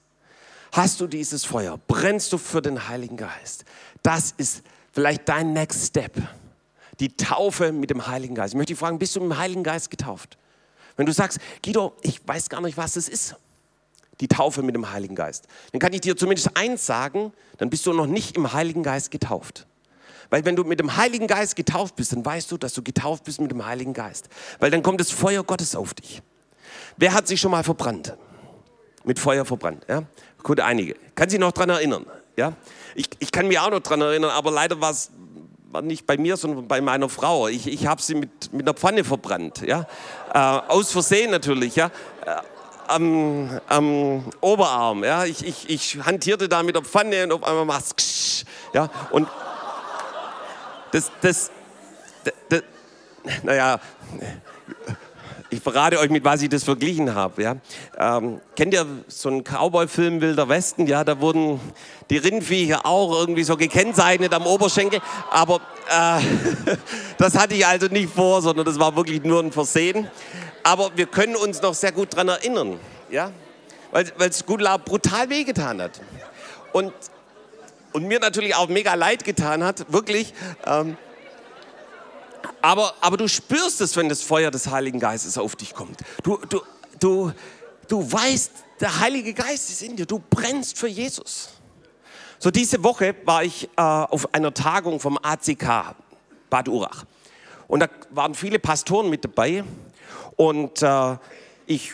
Hast 0.72 1.00
du 1.00 1.06
dieses 1.06 1.44
Feuer? 1.44 1.78
Brennst 1.86 2.32
du 2.32 2.38
für 2.38 2.62
den 2.62 2.88
Heiligen 2.88 3.16
Geist? 3.16 3.64
Das 4.02 4.32
ist 4.36 4.62
vielleicht 4.92 5.28
dein 5.28 5.52
Next 5.52 5.86
Step. 5.86 6.16
Die 7.00 7.16
Taufe 7.16 7.72
mit 7.72 7.90
dem 7.90 8.06
Heiligen 8.06 8.34
Geist. 8.34 8.54
Ich 8.54 8.56
möchte 8.56 8.72
dich 8.72 8.78
fragen, 8.78 8.98
bist 8.98 9.14
du 9.16 9.20
mit 9.20 9.30
dem 9.30 9.38
Heiligen 9.38 9.62
Geist 9.62 9.90
getauft? 9.90 10.38
Wenn 10.96 11.06
du 11.06 11.12
sagst, 11.12 11.38
Guido, 11.64 11.94
ich 12.02 12.26
weiß 12.26 12.48
gar 12.48 12.60
nicht, 12.60 12.76
was 12.76 12.96
es 12.96 13.08
ist, 13.08 13.36
die 14.22 14.28
Taufe 14.28 14.62
mit 14.62 14.74
dem 14.74 14.92
Heiligen 14.92 15.16
Geist, 15.16 15.46
dann 15.72 15.80
kann 15.80 15.92
ich 15.92 16.00
dir 16.00 16.16
zumindest 16.16 16.56
eins 16.56 16.86
sagen, 16.86 17.32
dann 17.58 17.68
bist 17.68 17.84
du 17.86 17.92
noch 17.92 18.06
nicht 18.06 18.36
im 18.36 18.52
Heiligen 18.52 18.82
Geist 18.82 19.10
getauft. 19.10 19.66
Weil 20.30 20.44
wenn 20.44 20.56
du 20.56 20.64
mit 20.64 20.80
dem 20.80 20.96
Heiligen 20.96 21.26
Geist 21.26 21.56
getauft 21.56 21.96
bist, 21.96 22.12
dann 22.12 22.24
weißt 22.24 22.50
du, 22.50 22.56
dass 22.56 22.72
du 22.72 22.82
getauft 22.82 23.24
bist 23.24 23.40
mit 23.40 23.50
dem 23.50 23.66
Heiligen 23.66 23.92
Geist. 23.92 24.28
Weil 24.60 24.70
dann 24.70 24.82
kommt 24.82 25.00
das 25.00 25.10
Feuer 25.10 25.42
Gottes 25.42 25.76
auf 25.76 25.92
dich. 25.92 26.22
Wer 26.96 27.12
hat 27.12 27.26
sich 27.26 27.40
schon 27.40 27.50
mal 27.50 27.64
verbrannt? 27.64 28.16
Mit 29.04 29.18
Feuer 29.18 29.44
verbrannt, 29.44 29.84
ja? 29.88 30.04
Gut, 30.42 30.60
einige. 30.60 30.94
Kann 31.16 31.28
sich 31.28 31.38
noch 31.38 31.52
daran 31.52 31.70
erinnern, 31.70 32.06
ja? 32.36 32.54
Ich, 32.94 33.10
ich 33.18 33.32
kann 33.32 33.48
mich 33.48 33.58
auch 33.58 33.70
noch 33.70 33.80
daran 33.80 34.00
erinnern, 34.00 34.30
aber 34.30 34.50
leider 34.50 34.80
war 34.80 34.92
es 34.92 35.10
nicht 35.82 36.06
bei 36.06 36.16
mir, 36.16 36.36
sondern 36.36 36.68
bei 36.68 36.80
meiner 36.80 37.08
Frau. 37.08 37.48
Ich, 37.48 37.66
ich 37.66 37.86
habe 37.86 38.00
sie 38.00 38.14
mit, 38.14 38.52
mit 38.52 38.62
einer 38.62 38.74
Pfanne 38.74 39.04
verbrannt, 39.04 39.62
ja? 39.66 39.86
Äh, 40.32 40.38
aus 40.38 40.92
Versehen 40.92 41.30
natürlich, 41.30 41.76
ja? 41.76 41.90
Äh, 42.24 42.36
am, 42.92 43.60
am, 43.68 44.24
Oberarm. 44.40 45.04
Ja? 45.04 45.24
Ich, 45.24 45.44
ich, 45.44 45.68
ich 45.68 45.98
hantierte 46.04 46.48
da 46.48 46.62
mit 46.62 46.74
der 46.74 46.82
Pfanne 46.82 47.24
und 47.24 47.32
auf 47.32 47.44
einmal 47.44 47.64
macht 47.64 47.98
es 47.98 48.44
ja? 48.72 48.88
Und 49.10 49.28
das, 50.90 51.10
das, 51.20 51.50
das, 52.24 52.34
das, 52.48 52.62
naja, 53.42 53.80
ich 55.52 55.60
verrate 55.60 55.98
euch, 55.98 56.10
mit 56.10 56.24
was 56.24 56.42
ich 56.42 56.48
das 56.48 56.64
verglichen 56.64 57.14
habe. 57.14 57.42
Ja? 57.42 57.56
Ähm, 57.98 58.40
kennt 58.56 58.74
ihr 58.74 58.86
so 59.06 59.28
einen 59.28 59.44
Cowboy-Film 59.44 60.20
Wilder 60.20 60.48
Westen? 60.48 60.86
Ja, 60.86 61.04
da 61.04 61.20
wurden 61.20 61.60
die 62.10 62.16
Rindviecher 62.16 62.84
auch 62.84 63.18
irgendwie 63.20 63.44
so 63.44 63.56
gekennzeichnet 63.56 64.32
am 64.34 64.46
Oberschenkel. 64.46 65.00
Aber 65.30 65.60
äh, 65.88 66.20
das 67.18 67.38
hatte 67.38 67.54
ich 67.54 67.66
also 67.66 67.86
nicht 67.86 68.12
vor, 68.12 68.42
sondern 68.42 68.66
das 68.66 68.78
war 68.78 68.96
wirklich 68.96 69.22
nur 69.22 69.40
ein 69.40 69.52
Versehen 69.52 70.08
aber 70.62 70.90
wir 70.96 71.06
können 71.06 71.36
uns 71.36 71.62
noch 71.62 71.74
sehr 71.74 71.92
gut 71.92 72.12
daran 72.12 72.28
erinnern, 72.28 72.78
ja? 73.10 73.32
weil 73.90 74.10
es 74.18 74.46
Gudla 74.46 74.76
brutal 74.76 75.28
wehgetan 75.28 75.82
hat. 75.82 76.00
Und, 76.72 76.92
und 77.92 78.06
mir 78.06 78.20
natürlich 78.20 78.54
auch 78.54 78.68
mega 78.68 78.94
leid 78.94 79.24
getan 79.24 79.62
hat, 79.64 79.92
wirklich. 79.92 80.32
Ähm, 80.66 80.96
aber, 82.62 82.94
aber 83.00 83.16
du 83.16 83.28
spürst 83.28 83.80
es, 83.80 83.96
wenn 83.96 84.08
das 84.08 84.22
Feuer 84.22 84.50
des 84.50 84.70
Heiligen 84.70 85.00
Geistes 85.00 85.36
auf 85.36 85.56
dich 85.56 85.74
kommt. 85.74 86.00
Du, 86.22 86.38
du, 86.48 86.60
du, 86.98 87.32
du 87.88 88.12
weißt, 88.12 88.52
der 88.80 89.00
Heilige 89.00 89.34
Geist 89.34 89.70
ist 89.70 89.82
in 89.82 89.96
dir. 89.96 90.06
Du 90.06 90.20
brennst 90.30 90.78
für 90.78 90.88
Jesus. 90.88 91.50
So 92.38 92.50
diese 92.50 92.82
Woche 92.82 93.14
war 93.24 93.44
ich 93.44 93.68
äh, 93.76 93.80
auf 93.80 94.34
einer 94.34 94.52
Tagung 94.52 94.98
vom 94.98 95.18
ACK 95.22 95.94
Bad 96.50 96.68
Urach. 96.68 97.04
Und 97.68 97.80
da 97.80 97.88
waren 98.10 98.34
viele 98.34 98.58
Pastoren 98.58 99.08
mit 99.08 99.24
dabei. 99.24 99.62
Und 100.36 100.82
äh, 100.82 101.16
ich, 101.66 101.92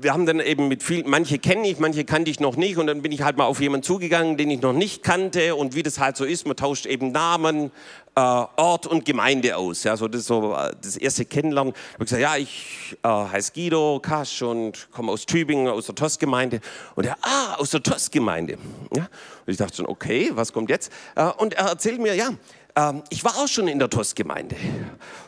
wir 0.00 0.12
haben 0.12 0.26
dann 0.26 0.40
eben 0.40 0.68
mit 0.68 0.82
vielen, 0.82 1.08
manche 1.08 1.38
kenne 1.38 1.66
ich, 1.66 1.78
manche 1.78 2.04
kannte 2.04 2.30
ich 2.30 2.38
noch 2.38 2.56
nicht. 2.56 2.76
Und 2.76 2.86
dann 2.86 3.02
bin 3.02 3.12
ich 3.12 3.22
halt 3.22 3.36
mal 3.36 3.46
auf 3.46 3.60
jemanden 3.60 3.84
zugegangen, 3.84 4.36
den 4.36 4.50
ich 4.50 4.60
noch 4.60 4.74
nicht 4.74 5.02
kannte. 5.02 5.54
Und 5.54 5.74
wie 5.74 5.82
das 5.82 5.98
halt 5.98 6.16
so 6.16 6.24
ist, 6.24 6.46
man 6.46 6.56
tauscht 6.56 6.84
eben 6.84 7.10
Namen, 7.10 7.72
äh, 8.18 8.46
Ort 8.56 8.86
und 8.86 9.04
Gemeinde 9.04 9.56
aus. 9.56 9.84
Ja, 9.84 9.96
so 9.96 10.08
das 10.08 10.26
so 10.26 10.54
äh, 10.54 10.72
das 10.82 10.96
erste 10.96 11.24
Kennenlernen. 11.24 11.72
Ich 11.72 11.94
habe 11.94 12.04
gesagt, 12.04 12.22
ja, 12.22 12.36
ich 12.36 12.96
äh, 13.02 13.08
heiße 13.08 13.52
Guido 13.52 14.00
Kasch 14.00 14.42
und 14.42 14.90
komme 14.90 15.12
aus 15.12 15.24
Tübingen, 15.24 15.68
aus 15.68 15.86
der 15.86 15.94
TOS-Gemeinde. 15.94 16.60
Und 16.96 17.06
er, 17.06 17.16
ah, 17.22 17.54
aus 17.58 17.70
der 17.70 17.82
TOS-Gemeinde. 17.82 18.58
Ja? 18.94 19.08
Und 19.46 19.52
ich 19.52 19.56
dachte 19.56 19.76
schon, 19.76 19.86
okay, 19.86 20.32
was 20.34 20.52
kommt 20.52 20.68
jetzt? 20.68 20.92
Äh, 21.14 21.24
und 21.38 21.54
er 21.54 21.66
erzählt 21.66 22.00
mir, 22.00 22.14
ja, 22.14 22.30
ähm, 22.78 23.02
ich 23.10 23.24
war 23.24 23.36
auch 23.38 23.48
schon 23.48 23.66
in 23.66 23.78
der 23.78 23.90
TOS-Gemeinde. 23.90 24.54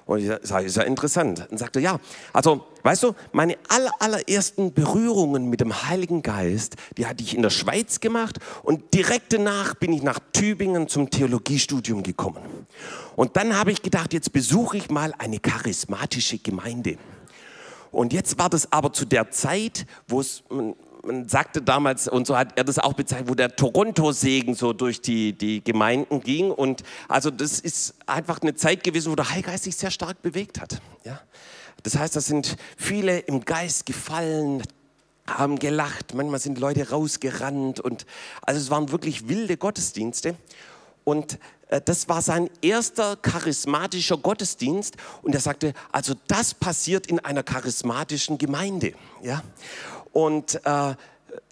Und 0.06 0.20
ich 0.20 0.30
sage, 0.42 0.66
ist 0.66 0.76
ja 0.76 0.84
interessant. 0.84 1.48
Und 1.50 1.58
sagte, 1.58 1.80
ja, 1.80 1.98
also, 2.32 2.66
weißt 2.82 3.02
du, 3.02 3.14
meine 3.32 3.56
aller, 3.68 3.90
allerersten 3.98 4.72
Berührungen 4.72 5.50
mit 5.50 5.60
dem 5.60 5.88
Heiligen 5.88 6.22
Geist, 6.22 6.76
die 6.96 7.06
hatte 7.06 7.24
ich 7.24 7.34
in 7.34 7.42
der 7.42 7.50
Schweiz 7.50 8.00
gemacht 8.00 8.38
und 8.62 8.94
direkt 8.94 9.32
danach 9.32 9.74
bin 9.74 9.92
ich 9.92 10.02
nach 10.02 10.20
Tübingen 10.32 10.88
zum 10.88 11.10
Theologiestudium 11.10 12.02
gekommen. 12.02 12.42
Und 13.16 13.36
dann 13.36 13.56
habe 13.56 13.72
ich 13.72 13.82
gedacht, 13.82 14.12
jetzt 14.12 14.32
besuche 14.32 14.76
ich 14.76 14.88
mal 14.88 15.12
eine 15.18 15.40
charismatische 15.40 16.38
Gemeinde. 16.38 16.96
Und 17.90 18.12
jetzt 18.12 18.38
war 18.38 18.48
das 18.48 18.72
aber 18.72 18.92
zu 18.92 19.04
der 19.04 19.30
Zeit, 19.32 19.86
wo 20.06 20.20
es 20.20 20.44
man 21.04 21.28
sagte 21.28 21.62
damals, 21.62 22.08
und 22.08 22.26
so 22.26 22.36
hat 22.36 22.56
er 22.56 22.64
das 22.64 22.78
auch 22.78 22.92
bezeichnet, 22.92 23.28
wo 23.28 23.34
der 23.34 23.54
Toronto-Segen 23.56 24.54
so 24.54 24.72
durch 24.72 25.00
die, 25.00 25.32
die 25.32 25.62
Gemeinden 25.62 26.20
ging. 26.20 26.50
Und 26.50 26.82
also 27.08 27.30
das 27.30 27.60
ist 27.60 27.94
einfach 28.06 28.40
eine 28.42 28.54
Zeit 28.54 28.84
gewesen, 28.84 29.10
wo 29.10 29.16
der 29.16 29.30
Heilgeist 29.30 29.64
sich 29.64 29.76
sehr 29.76 29.90
stark 29.90 30.22
bewegt 30.22 30.60
hat. 30.60 30.80
Ja? 31.04 31.20
Das 31.82 31.96
heißt, 31.96 32.16
da 32.16 32.20
sind 32.20 32.56
viele 32.76 33.18
im 33.20 33.44
Geist 33.44 33.86
gefallen, 33.86 34.62
haben 35.26 35.58
gelacht, 35.58 36.14
manchmal 36.14 36.40
sind 36.40 36.58
Leute 36.58 36.90
rausgerannt. 36.90 37.80
Und 37.80 38.06
also 38.42 38.60
es 38.60 38.70
waren 38.70 38.90
wirklich 38.90 39.28
wilde 39.28 39.56
Gottesdienste. 39.56 40.34
Und 41.04 41.38
äh, 41.68 41.80
das 41.80 42.08
war 42.08 42.20
sein 42.20 42.50
erster 42.60 43.16
charismatischer 43.16 44.18
Gottesdienst 44.18 44.96
und 45.22 45.34
er 45.34 45.40
sagte, 45.40 45.72
also 45.92 46.14
das 46.26 46.52
passiert 46.52 47.06
in 47.06 47.20
einer 47.20 47.42
charismatischen 47.42 48.38
Gemeinde, 48.38 48.92
ja. 49.22 49.42
Und 50.12 50.60
äh, 50.64 50.94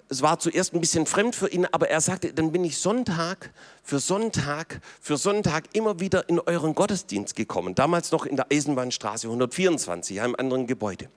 es 0.09 0.23
war 0.23 0.39
zuerst 0.39 0.73
ein 0.73 0.81
bisschen 0.81 1.05
fremd 1.05 1.35
für 1.35 1.49
ihn, 1.49 1.67
aber 1.71 1.89
er 1.89 2.01
sagte, 2.01 2.33
dann 2.33 2.51
bin 2.51 2.63
ich 2.63 2.79
Sonntag 2.79 3.51
für 3.83 3.99
Sonntag 3.99 4.81
für 4.99 5.17
Sonntag 5.17 5.65
immer 5.73 5.99
wieder 5.99 6.27
in 6.29 6.39
euren 6.39 6.73
Gottesdienst 6.73 7.35
gekommen. 7.35 7.75
Damals 7.75 8.11
noch 8.11 8.25
in 8.25 8.35
der 8.35 8.47
Eisenbahnstraße 8.51 9.27
124, 9.27 10.19
einem 10.21 10.35
anderen 10.35 10.65
Gebäude. 10.65 11.09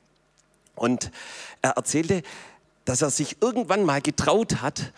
Und 0.74 1.11
er 1.62 1.70
erzählte, 1.72 2.22
dass 2.85 3.00
er 3.02 3.11
sich 3.11 3.40
irgendwann 3.40 3.85
mal 3.85 4.02
getraut 4.02 4.61
hat, 4.61 4.92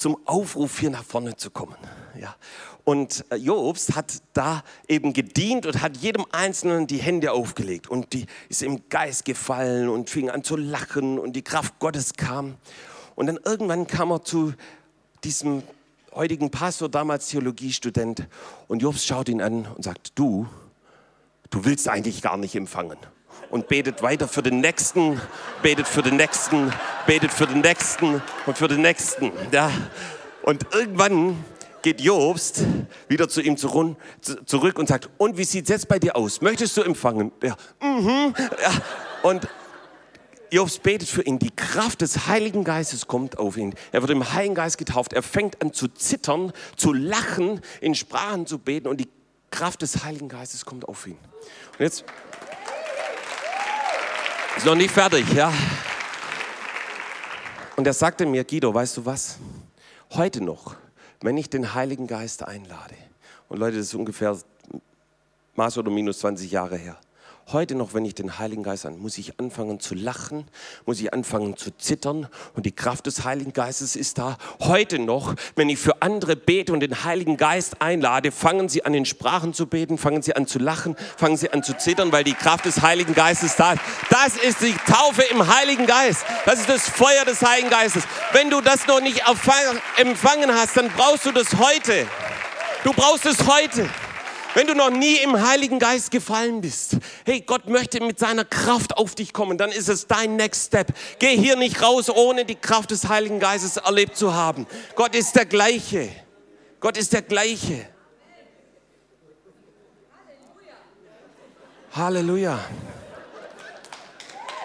zum 0.00 0.16
Aufruf 0.26 0.78
hier 0.78 0.90
nach 0.90 1.04
vorne 1.04 1.36
zu 1.36 1.50
kommen. 1.50 1.76
Ja. 2.18 2.34
Und 2.84 3.24
äh, 3.30 3.36
Jobst 3.36 3.94
hat 3.94 4.22
da 4.32 4.64
eben 4.88 5.12
gedient 5.12 5.66
und 5.66 5.82
hat 5.82 5.98
jedem 5.98 6.24
Einzelnen 6.32 6.86
die 6.86 6.96
Hände 6.96 7.32
aufgelegt. 7.32 7.88
Und 7.88 8.14
die 8.14 8.26
ist 8.48 8.62
im 8.62 8.88
Geist 8.88 9.26
gefallen 9.26 9.90
und 9.90 10.08
fing 10.08 10.30
an 10.30 10.42
zu 10.42 10.56
lachen 10.56 11.18
und 11.18 11.34
die 11.34 11.42
Kraft 11.42 11.78
Gottes 11.78 12.14
kam. 12.14 12.56
Und 13.14 13.26
dann 13.26 13.38
irgendwann 13.44 13.86
kam 13.86 14.10
er 14.10 14.24
zu 14.24 14.54
diesem 15.22 15.62
heutigen 16.14 16.50
Pastor, 16.50 16.88
damals 16.88 17.28
Theologiestudent. 17.28 18.26
Und 18.68 18.80
Jobst 18.80 19.06
schaut 19.06 19.28
ihn 19.28 19.42
an 19.42 19.66
und 19.66 19.84
sagt, 19.84 20.18
du, 20.18 20.48
du 21.50 21.66
willst 21.66 21.88
eigentlich 21.88 22.22
gar 22.22 22.38
nicht 22.38 22.56
empfangen. 22.56 22.98
Und 23.50 23.66
betet 23.68 24.02
weiter 24.02 24.28
für 24.28 24.42
den 24.42 24.60
Nächsten, 24.60 25.20
betet 25.62 25.88
für 25.88 26.02
den 26.02 26.16
Nächsten, 26.16 26.72
betet 27.06 27.32
für 27.32 27.46
den 27.46 27.60
Nächsten 27.60 28.22
und 28.46 28.56
für 28.56 28.68
den 28.68 28.82
Nächsten. 28.82 29.32
Ja. 29.50 29.70
Und 30.42 30.66
irgendwann 30.72 31.44
geht 31.82 32.00
Jobst 32.00 32.64
wieder 33.08 33.28
zu 33.28 33.40
ihm 33.40 33.56
zurück 33.56 34.78
und 34.78 34.88
sagt, 34.88 35.10
und 35.18 35.36
wie 35.36 35.44
sieht 35.44 35.64
es 35.64 35.70
jetzt 35.70 35.88
bei 35.88 35.98
dir 35.98 36.16
aus? 36.16 36.40
Möchtest 36.40 36.76
du 36.76 36.82
empfangen? 36.82 37.32
Ja, 37.42 37.56
mhm. 37.80 38.34
ja. 38.62 38.70
Und, 39.22 39.48
Jobs 40.52 40.78
betet 40.78 41.08
für 41.08 41.22
ihn. 41.22 41.38
Die 41.38 41.54
Kraft 41.54 42.00
des 42.00 42.26
Heiligen 42.26 42.64
Geistes 42.64 43.06
kommt 43.06 43.38
auf 43.38 43.56
ihn. 43.56 43.74
Er 43.92 44.02
wird 44.02 44.10
im 44.10 44.32
Heiligen 44.32 44.56
Geist 44.56 44.78
getauft. 44.78 45.12
Er 45.12 45.22
fängt 45.22 45.62
an 45.62 45.72
zu 45.72 45.88
zittern, 45.88 46.52
zu 46.76 46.92
lachen, 46.92 47.60
in 47.80 47.94
Sprachen 47.94 48.46
zu 48.46 48.58
beten 48.58 48.88
und 48.88 48.98
die 48.98 49.08
Kraft 49.50 49.82
des 49.82 50.04
Heiligen 50.04 50.28
Geistes 50.28 50.64
kommt 50.64 50.88
auf 50.88 51.06
ihn. 51.06 51.18
Und 51.78 51.80
jetzt 51.80 52.04
ist 54.56 54.66
noch 54.66 54.74
nicht 54.74 54.90
fertig, 54.90 55.30
ja. 55.32 55.52
Und 57.76 57.86
er 57.86 57.94
sagte 57.94 58.26
mir, 58.26 58.44
Guido, 58.44 58.72
weißt 58.72 58.98
du 58.98 59.06
was? 59.06 59.38
Heute 60.10 60.42
noch, 60.42 60.76
wenn 61.20 61.36
ich 61.36 61.48
den 61.48 61.74
Heiligen 61.74 62.06
Geist 62.06 62.42
einlade, 62.42 62.94
und 63.48 63.58
Leute, 63.58 63.78
das 63.78 63.86
ist 63.86 63.94
ungefähr 63.94 64.36
Maß 65.54 65.78
oder 65.78 65.90
minus 65.90 66.20
20 66.20 66.50
Jahre 66.50 66.76
her, 66.76 66.98
Heute 67.48 67.74
noch, 67.74 67.94
wenn 67.94 68.04
ich 68.04 68.14
den 68.14 68.38
Heiligen 68.38 68.62
Geist 68.62 68.86
an, 68.86 69.00
muss 69.00 69.18
ich 69.18 69.40
anfangen 69.40 69.80
zu 69.80 69.96
lachen, 69.96 70.46
muss 70.86 71.00
ich 71.00 71.12
anfangen 71.12 71.56
zu 71.56 71.76
zittern 71.76 72.28
und 72.54 72.64
die 72.64 72.70
Kraft 72.70 73.06
des 73.06 73.24
Heiligen 73.24 73.52
Geistes 73.52 73.96
ist 73.96 74.18
da. 74.18 74.38
Heute 74.60 75.00
noch, 75.00 75.34
wenn 75.56 75.68
ich 75.68 75.80
für 75.80 76.00
andere 76.00 76.36
bete 76.36 76.72
und 76.72 76.78
den 76.78 77.02
Heiligen 77.02 77.36
Geist 77.36 77.82
einlade, 77.82 78.30
fangen 78.30 78.68
sie 78.68 78.84
an 78.84 78.94
in 78.94 79.04
Sprachen 79.04 79.52
zu 79.52 79.66
beten, 79.66 79.98
fangen 79.98 80.22
sie 80.22 80.36
an 80.36 80.46
zu 80.46 80.60
lachen, 80.60 80.94
fangen 81.16 81.36
sie 81.36 81.52
an 81.52 81.64
zu 81.64 81.76
zittern, 81.76 82.12
weil 82.12 82.22
die 82.22 82.34
Kraft 82.34 82.66
des 82.66 82.82
Heiligen 82.82 83.14
Geistes 83.14 83.56
da 83.56 83.72
ist. 83.72 83.82
Das 84.10 84.36
ist 84.36 84.60
die 84.60 84.76
Taufe 84.86 85.22
im 85.22 85.52
Heiligen 85.52 85.86
Geist. 85.86 86.24
Das 86.46 86.60
ist 86.60 86.68
das 86.68 86.88
Feuer 86.88 87.24
des 87.24 87.42
Heiligen 87.42 87.70
Geistes. 87.70 88.04
Wenn 88.32 88.50
du 88.50 88.60
das 88.60 88.86
noch 88.86 89.00
nicht 89.00 89.22
empfangen 89.96 90.52
hast, 90.54 90.76
dann 90.76 90.88
brauchst 90.90 91.26
du 91.26 91.32
das 91.32 91.56
heute. 91.56 92.06
Du 92.84 92.92
brauchst 92.92 93.26
es 93.26 93.46
heute. 93.46 93.88
Wenn 94.54 94.66
du 94.66 94.74
noch 94.74 94.90
nie 94.90 95.16
im 95.18 95.40
Heiligen 95.46 95.78
Geist 95.78 96.10
gefallen 96.10 96.60
bist, 96.60 96.96
hey, 97.24 97.40
Gott 97.40 97.68
möchte 97.68 98.02
mit 98.02 98.18
seiner 98.18 98.44
Kraft 98.44 98.96
auf 98.96 99.14
dich 99.14 99.32
kommen, 99.32 99.58
dann 99.58 99.70
ist 99.70 99.88
es 99.88 100.06
dein 100.08 100.36
Next 100.36 100.66
Step. 100.66 100.92
Geh 101.18 101.36
hier 101.36 101.56
nicht 101.56 101.82
raus, 101.82 102.10
ohne 102.10 102.44
die 102.44 102.56
Kraft 102.56 102.90
des 102.90 103.08
Heiligen 103.08 103.38
Geistes 103.38 103.76
erlebt 103.76 104.16
zu 104.16 104.34
haben. 104.34 104.66
Gott 104.96 105.14
ist 105.14 105.36
der 105.36 105.46
gleiche. 105.46 106.08
Gott 106.80 106.96
ist 106.96 107.12
der 107.12 107.22
gleiche. 107.22 107.86
Halleluja. 111.92 112.58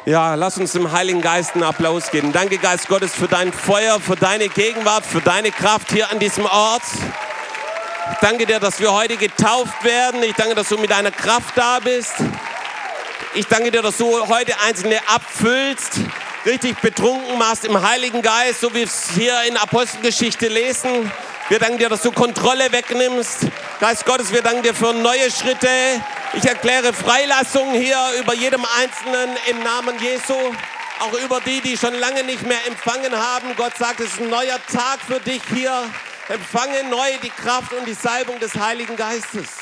Ja, 0.06 0.36
lass 0.36 0.58
uns 0.60 0.72
dem 0.74 0.92
Heiligen 0.92 1.22
Geist 1.22 1.56
einen 1.56 1.64
Applaus 1.64 2.12
geben. 2.12 2.32
Danke, 2.32 2.60
Geist 2.60 2.88
Gottes, 2.88 3.14
für 3.14 3.28
dein 3.28 3.52
Feuer, 3.52 4.00
für 4.00 4.16
deine 4.16 4.50
Gegenwart, 4.50 5.04
für 5.04 5.22
deine 5.22 5.52
Kraft 5.52 5.92
hier 5.92 6.12
an 6.12 6.20
diesem 6.20 6.46
Ort. 6.46 6.84
Ich 8.12 8.20
danke 8.20 8.46
dir, 8.46 8.60
dass 8.60 8.80
wir 8.80 8.94
heute 8.94 9.18
getauft 9.18 9.84
werden. 9.84 10.22
Ich 10.22 10.34
danke, 10.34 10.54
dass 10.54 10.70
du 10.70 10.78
mit 10.78 10.92
deiner 10.92 11.12
Kraft 11.12 11.58
da 11.58 11.80
bist. 11.80 12.14
Ich 13.34 13.48
danke 13.48 13.72
dir, 13.72 13.82
dass 13.82 13.98
du 13.98 14.28
heute 14.28 14.54
Einzelne 14.62 15.00
abfüllst, 15.08 16.00
richtig 16.46 16.80
betrunken 16.80 17.38
machst 17.38 17.66
im 17.66 17.82
Heiligen 17.82 18.22
Geist, 18.22 18.62
so 18.62 18.70
wie 18.72 18.76
wir 18.76 18.86
es 18.86 19.10
hier 19.16 19.42
in 19.48 19.58
Apostelgeschichte 19.58 20.48
lesen. 20.48 21.12
Wir 21.50 21.60
danken 21.60 21.80
dir, 21.80 21.90
dass 21.90 22.04
du 22.04 22.12
Kontrolle 22.12 22.72
wegnimmst. 22.72 23.48
Geist 23.80 24.06
Gottes, 24.06 24.32
wir 24.32 24.42
danken 24.44 24.64
dir 24.64 24.76
für 24.76 24.94
neue 24.94 25.32
Schritte. 25.32 25.68
Ich 26.34 26.46
erkläre 26.46 26.94
Freilassung 26.94 27.74
hier 27.74 27.98
über 28.20 28.36
jedem 28.36 28.66
Einzelnen 28.80 29.36
im 29.48 29.64
Namen 29.64 30.00
Jesu. 30.00 30.36
Auch 31.00 31.14
über 31.24 31.42
die, 31.42 31.60
die 31.60 31.76
schon 31.76 31.94
lange 31.96 32.24
nicht 32.24 32.44
mehr 32.44 32.66
empfangen 32.68 33.16
haben. 33.16 33.56
Gott 33.58 33.76
sagt, 33.78 34.00
es 34.00 34.14
ist 34.14 34.22
ein 34.22 34.30
neuer 34.30 34.60
Tag 34.72 35.00
für 35.08 35.20
dich 35.20 35.42
hier. 35.54 35.90
Empfange 36.28 36.84
neu 36.90 37.20
die 37.22 37.30
Kraft 37.30 37.72
und 37.74 37.86
die 37.88 37.94
Salbung 37.94 38.40
des 38.40 38.56
Heiligen 38.56 38.96
Geistes. 38.96 39.58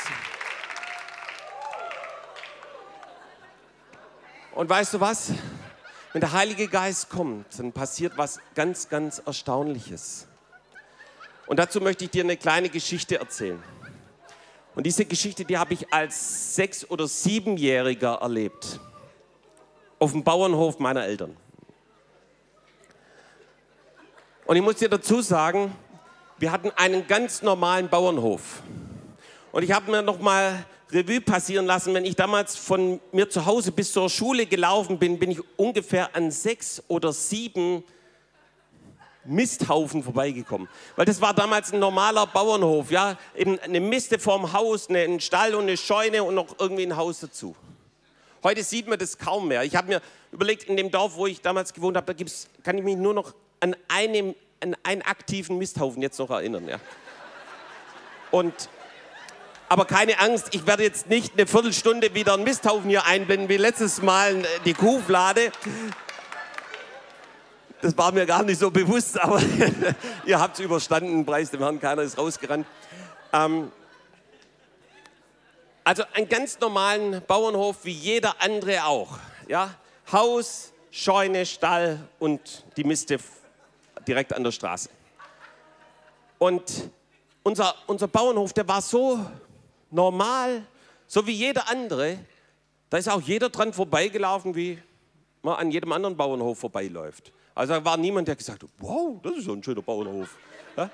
Und 4.54 4.70
weißt 4.70 4.94
du 4.94 5.00
was? 5.02 5.32
Wenn 6.14 6.22
der 6.22 6.32
Heilige 6.32 6.70
Geist 6.70 7.10
kommt, 7.10 7.60
dann 7.60 7.74
passiert 7.74 8.14
was 8.18 8.40
ganz, 8.56 8.88
ganz 8.88 9.22
Erstaunliches. 9.26 10.28
Und 11.48 11.58
dazu 11.58 11.82
möchte 11.82 12.06
ich 12.06 12.12
dir 12.12 12.24
eine 12.24 12.38
kleine 12.38 12.70
Geschichte 12.70 13.20
erzählen. 13.20 13.62
Und 14.76 14.86
diese 14.86 15.04
Geschichte, 15.04 15.44
die 15.44 15.58
habe 15.58 15.74
ich 15.74 15.92
als 15.94 16.56
sechs- 16.56 16.90
oder 16.90 17.08
siebenjähriger 17.08 18.20
erlebt. 18.22 18.80
Auf 20.00 20.12
dem 20.12 20.24
Bauernhof 20.24 20.80
meiner 20.80 21.04
Eltern. 21.04 21.36
Und 24.46 24.56
ich 24.56 24.62
muss 24.62 24.76
dir 24.76 24.90
dazu 24.90 25.22
sagen, 25.22 25.76
wir 26.44 26.52
hatten 26.52 26.72
einen 26.72 27.08
ganz 27.08 27.42
normalen 27.42 27.88
Bauernhof. 27.88 28.64
Und 29.54 29.64
ich 29.64 29.72
habe 29.72 29.90
mir 29.90 30.02
noch 30.02 30.20
mal 30.20 30.66
Revue 30.92 31.22
passieren 31.22 31.66
lassen, 31.66 31.94
wenn 31.94 32.04
ich 32.04 32.18
damals 32.18 32.58
von 32.58 33.00
mir 33.14 33.30
zu 33.30 33.46
Hause 33.46 33.72
bis 33.72 33.94
zur 33.94 34.10
Schule 34.10 34.46
gelaufen 34.46 35.00
bin, 35.00 35.20
bin 35.20 35.32
ich 35.32 35.40
ungefähr 35.56 36.14
an 36.14 36.32
sechs 36.32 36.84
oder 36.90 37.14
sieben 37.14 37.86
Misthaufen 39.24 40.04
vorbeigekommen. 40.04 40.68
Weil 40.98 41.06
das 41.06 41.22
war 41.22 41.34
damals 41.34 41.72
ein 41.72 41.80
normaler 41.80 42.28
Bauernhof, 42.28 42.92
ja, 42.92 43.18
eben 43.38 43.58
eine 43.60 43.80
Miste 43.80 44.20
vorm 44.20 44.52
Haus, 44.52 44.90
ein 44.90 45.22
Stall 45.22 45.56
und 45.56 45.62
eine 45.62 45.78
Scheune 45.78 46.26
und 46.26 46.36
noch 46.36 46.60
irgendwie 46.60 46.84
ein 46.84 46.98
Haus 46.98 47.22
dazu. 47.22 47.56
Heute 48.44 48.64
sieht 48.64 48.90
man 48.90 49.00
das 49.00 49.18
kaum 49.18 49.48
mehr. 49.48 49.64
Ich 49.64 49.78
habe 49.78 49.88
mir 49.88 50.02
überlegt, 50.34 50.66
in 50.66 50.76
dem 50.76 50.92
Dorf, 50.92 51.16
wo 51.16 51.26
ich 51.26 51.40
damals 51.40 51.74
gewohnt 51.74 51.96
habe, 51.96 52.08
da 52.08 52.12
gibt's, 52.12 52.50
kann 52.64 52.78
ich 52.78 52.84
mich 52.84 52.98
nur 52.98 53.14
noch 53.14 53.34
an 53.62 53.78
einem 53.88 54.36
an 54.64 54.76
einen 54.84 55.02
aktiven 55.02 55.58
Misthaufen 55.58 56.02
jetzt 56.02 56.18
noch 56.18 56.30
erinnern. 56.30 56.68
Ja. 56.68 56.80
Und, 58.32 58.70
aber 59.70 59.86
keine 59.86 60.20
Angst, 60.20 60.50
ich 60.52 60.66
werde 60.66 60.84
jetzt 60.84 61.10
nicht 61.10 61.34
eine 61.34 61.46
Viertelstunde 61.46 62.16
wieder 62.16 62.34
einen 62.34 62.44
Misthaufen 62.44 62.90
hier 62.90 63.06
einblenden, 63.06 63.50
wie 63.50 63.58
letztes 63.58 64.02
Mal 64.02 64.38
äh, 64.38 64.46
die 64.66 64.74
Kuhflade. 64.74 65.52
Das 67.82 67.98
war 67.98 68.14
mir 68.14 68.26
gar 68.26 68.44
nicht 68.44 68.60
so 68.60 68.72
bewusst, 68.72 69.20
aber 69.20 69.42
ihr 70.26 70.40
habt 70.40 70.58
es 70.58 70.64
überstanden, 70.64 71.26
Preis 71.26 71.52
dem 71.52 71.60
Herrn, 71.60 71.80
keiner 71.80 72.02
ist 72.02 72.18
rausgerannt. 72.18 72.66
Ähm, 73.34 73.72
also 75.84 76.04
einen 76.14 76.30
ganz 76.30 76.60
normalen 76.62 77.22
Bauernhof 77.28 77.84
wie 77.84 77.92
jeder 77.92 78.42
andere 78.42 78.86
auch. 78.86 79.20
Ja? 79.50 79.76
Haus, 80.12 80.72
Scheune, 80.92 81.46
Stall 81.46 82.08
und 82.20 82.64
die 82.78 82.86
Miste 82.86 83.20
direkt 84.08 84.34
an 84.34 84.44
der 84.44 84.52
Straße. 84.52 84.90
Und 86.38 86.90
unser, 87.44 87.76
unser 87.88 88.08
Bauernhof, 88.08 88.54
der 88.54 88.68
war 88.68 88.82
so 88.82 89.20
normal, 89.92 90.66
so 91.08 91.26
wie 91.28 91.32
jeder 91.32 91.70
andere. 91.70 92.20
Da 92.90 92.98
ist 92.98 93.10
auch 93.10 93.22
jeder 93.22 93.50
dran 93.50 93.74
vorbeigelaufen, 93.74 94.56
wie 94.56 94.82
man 95.42 95.56
an 95.56 95.72
jedem 95.72 95.92
anderen 95.92 96.16
Bauernhof 96.16 96.60
vorbeiläuft. 96.60 97.32
Also 97.56 97.74
da 97.74 97.86
war 97.86 97.98
niemand, 97.98 98.28
der 98.28 98.36
gesagt 98.36 98.64
hat, 98.64 98.70
wow, 98.80 99.20
das 99.22 99.38
ist 99.38 99.46
so 99.46 99.54
ein 99.54 99.64
schöner 99.64 99.82
Bauernhof. 99.82 100.36
Ja? 100.76 100.90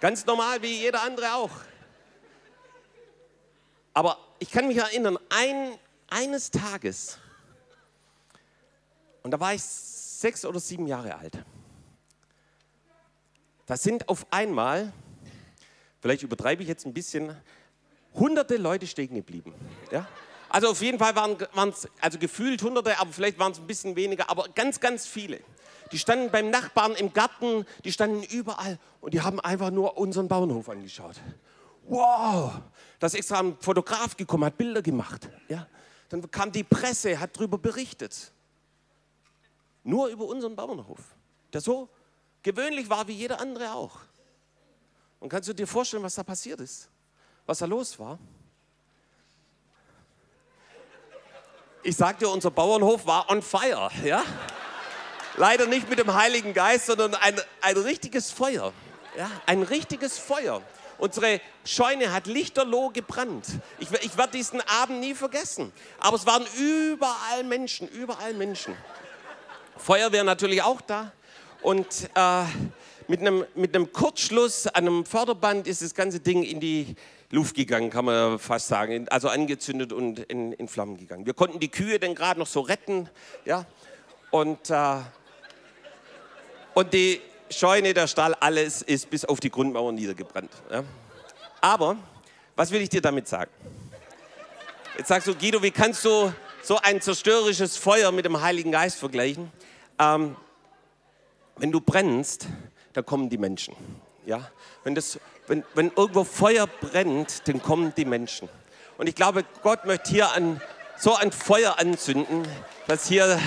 Ganz 0.00 0.26
normal 0.26 0.60
wie 0.62 0.80
jeder 0.80 1.02
andere 1.02 1.34
auch. 1.34 1.50
Aber 3.94 4.18
ich 4.38 4.50
kann 4.50 4.68
mich 4.68 4.76
erinnern, 4.76 5.18
ein, 5.30 5.78
eines 6.10 6.50
Tages, 6.50 7.18
und 9.22 9.30
da 9.30 9.40
war 9.40 9.54
ich 9.54 9.62
sechs 10.20 10.44
oder 10.44 10.60
sieben 10.60 10.86
Jahre 10.86 11.16
alt. 11.16 11.38
Da 13.66 13.76
sind 13.76 14.08
auf 14.08 14.26
einmal, 14.30 14.92
vielleicht 16.00 16.22
übertreibe 16.22 16.62
ich 16.62 16.68
jetzt 16.68 16.86
ein 16.86 16.94
bisschen, 16.94 17.36
hunderte 18.14 18.56
Leute 18.56 18.86
stehen 18.86 19.14
geblieben. 19.14 19.52
Ja? 19.90 20.06
Also 20.48 20.68
auf 20.68 20.80
jeden 20.80 20.98
Fall 20.98 21.16
waren 21.16 21.68
es, 21.68 21.88
also 22.00 22.18
gefühlt 22.18 22.62
hunderte, 22.62 22.98
aber 22.98 23.12
vielleicht 23.12 23.38
waren 23.38 23.52
es 23.52 23.58
ein 23.58 23.66
bisschen 23.66 23.96
weniger, 23.96 24.30
aber 24.30 24.48
ganz, 24.54 24.80
ganz 24.80 25.06
viele. 25.06 25.40
Die 25.92 25.98
standen 25.98 26.30
beim 26.30 26.50
Nachbarn 26.50 26.92
im 26.92 27.12
Garten, 27.12 27.66
die 27.84 27.92
standen 27.92 28.22
überall 28.22 28.78
und 29.00 29.14
die 29.14 29.20
haben 29.20 29.40
einfach 29.40 29.70
nur 29.70 29.98
unseren 29.98 30.28
Bauernhof 30.28 30.68
angeschaut. 30.68 31.20
Wow, 31.88 32.52
da 32.98 33.06
ist 33.06 33.14
extra 33.14 33.40
ein 33.40 33.56
Fotograf 33.60 34.16
gekommen, 34.16 34.44
hat 34.44 34.56
Bilder 34.56 34.82
gemacht. 34.82 35.28
Ja? 35.48 35.66
Dann 36.08 36.28
kam 36.30 36.50
die 36.52 36.64
Presse, 36.64 37.18
hat 37.18 37.36
darüber 37.36 37.58
berichtet. 37.58 38.32
Nur 39.86 40.08
über 40.08 40.24
unseren 40.24 40.56
Bauernhof, 40.56 40.98
der 41.52 41.60
so 41.60 41.88
gewöhnlich 42.42 42.90
war 42.90 43.06
wie 43.06 43.12
jeder 43.12 43.40
andere 43.40 43.72
auch. 43.72 44.00
Und 45.20 45.28
kannst 45.28 45.48
du 45.48 45.52
dir 45.52 45.68
vorstellen, 45.68 46.02
was 46.02 46.16
da 46.16 46.24
passiert 46.24 46.60
ist? 46.60 46.90
Was 47.46 47.58
da 47.58 47.66
los 47.66 47.96
war? 47.96 48.18
Ich 51.84 51.96
sagte, 51.96 52.28
unser 52.28 52.50
Bauernhof 52.50 53.06
war 53.06 53.30
on 53.30 53.40
fire, 53.40 53.88
ja? 54.04 54.24
Leider 55.36 55.66
nicht 55.66 55.88
mit 55.88 56.00
dem 56.00 56.12
Heiligen 56.12 56.52
Geist, 56.52 56.86
sondern 56.86 57.14
ein, 57.14 57.40
ein 57.60 57.76
richtiges 57.76 58.32
Feuer. 58.32 58.72
Ja, 59.16 59.30
ein 59.46 59.62
richtiges 59.62 60.18
Feuer. 60.18 60.62
Unsere 60.98 61.40
Scheune 61.64 62.12
hat 62.12 62.26
lichterloh 62.26 62.88
gebrannt. 62.88 63.46
Ich, 63.78 63.92
ich 63.92 64.18
werde 64.18 64.32
diesen 64.32 64.60
Abend 64.62 64.98
nie 64.98 65.14
vergessen. 65.14 65.72
Aber 66.00 66.16
es 66.16 66.26
waren 66.26 66.44
überall 66.58 67.44
Menschen, 67.44 67.86
überall 67.86 68.34
Menschen. 68.34 68.76
Feuerwehr 69.76 70.24
natürlich 70.24 70.62
auch 70.62 70.80
da. 70.80 71.12
Und 71.62 72.10
äh, 72.14 72.44
mit, 73.08 73.20
einem, 73.20 73.44
mit 73.54 73.74
einem 73.74 73.92
Kurzschluss 73.92 74.66
an 74.66 74.86
einem 74.86 75.04
Förderband 75.04 75.66
ist 75.66 75.82
das 75.82 75.94
ganze 75.94 76.20
Ding 76.20 76.42
in 76.42 76.60
die, 76.60 76.96
Luft 77.30 77.56
gegangen, 77.56 77.90
kann 77.90 78.04
man 78.04 78.38
fast 78.38 78.68
sagen. 78.68 79.08
Also 79.08 79.28
angezündet 79.28 79.92
und 79.92 80.20
in, 80.20 80.52
in 80.52 80.68
Flammen 80.68 80.96
gegangen. 80.96 81.26
Wir 81.26 81.34
konnten 81.34 81.58
die 81.58 81.70
Kühe 81.70 81.98
dann 81.98 82.14
gerade 82.14 82.38
noch 82.38 82.46
so 82.46 82.60
retten. 82.60 83.08
Ja? 83.44 83.66
Und, 84.30 84.70
äh, 84.70 84.98
und 86.74 86.94
die 86.94 87.20
Scheune, 87.50 87.94
der 87.94 88.06
Stall, 88.06 88.34
alles 88.34 88.82
ist 88.82 89.10
bis 89.10 89.24
auf 89.24 89.40
die 89.40 89.50
Grundmauer 89.50 89.92
niedergebrannt. 89.92 90.50
Ja? 90.70 90.84
Aber, 91.60 91.96
was 92.54 92.70
will 92.70 92.80
ich 92.80 92.88
dir 92.88 93.00
damit 93.00 93.26
sagen? 93.26 93.50
Jetzt 94.96 95.08
sagst 95.08 95.26
du, 95.26 95.34
Guido, 95.34 95.62
wie 95.62 95.70
kannst 95.70 96.04
du 96.04 96.32
so 96.62 96.78
ein 96.78 97.00
zerstörerisches 97.00 97.76
Feuer 97.76 98.12
mit 98.12 98.24
dem 98.24 98.40
Heiligen 98.40 98.70
Geist 98.70 98.98
vergleichen? 98.98 99.50
Ähm, 99.98 100.36
wenn 101.56 101.72
du 101.72 101.80
brennst, 101.80 102.48
da 102.92 103.02
kommen 103.02 103.28
die 103.28 103.38
Menschen. 103.38 103.74
Ja? 104.26 104.50
Wenn, 104.84 104.94
das, 104.94 105.18
wenn, 105.46 105.64
wenn 105.74 105.90
irgendwo 105.96 106.24
Feuer 106.24 106.66
brennt, 106.66 107.46
dann 107.48 107.62
kommen 107.62 107.94
die 107.96 108.04
Menschen. 108.04 108.48
Und 108.98 109.08
ich 109.08 109.14
glaube, 109.14 109.44
Gott 109.62 109.84
möchte 109.84 110.10
hier 110.10 110.32
an, 110.32 110.60
so 110.98 111.14
ein 111.14 111.32
Feuer 111.32 111.78
anzünden, 111.78 112.46
dass 112.86 113.06
hier 113.06 113.38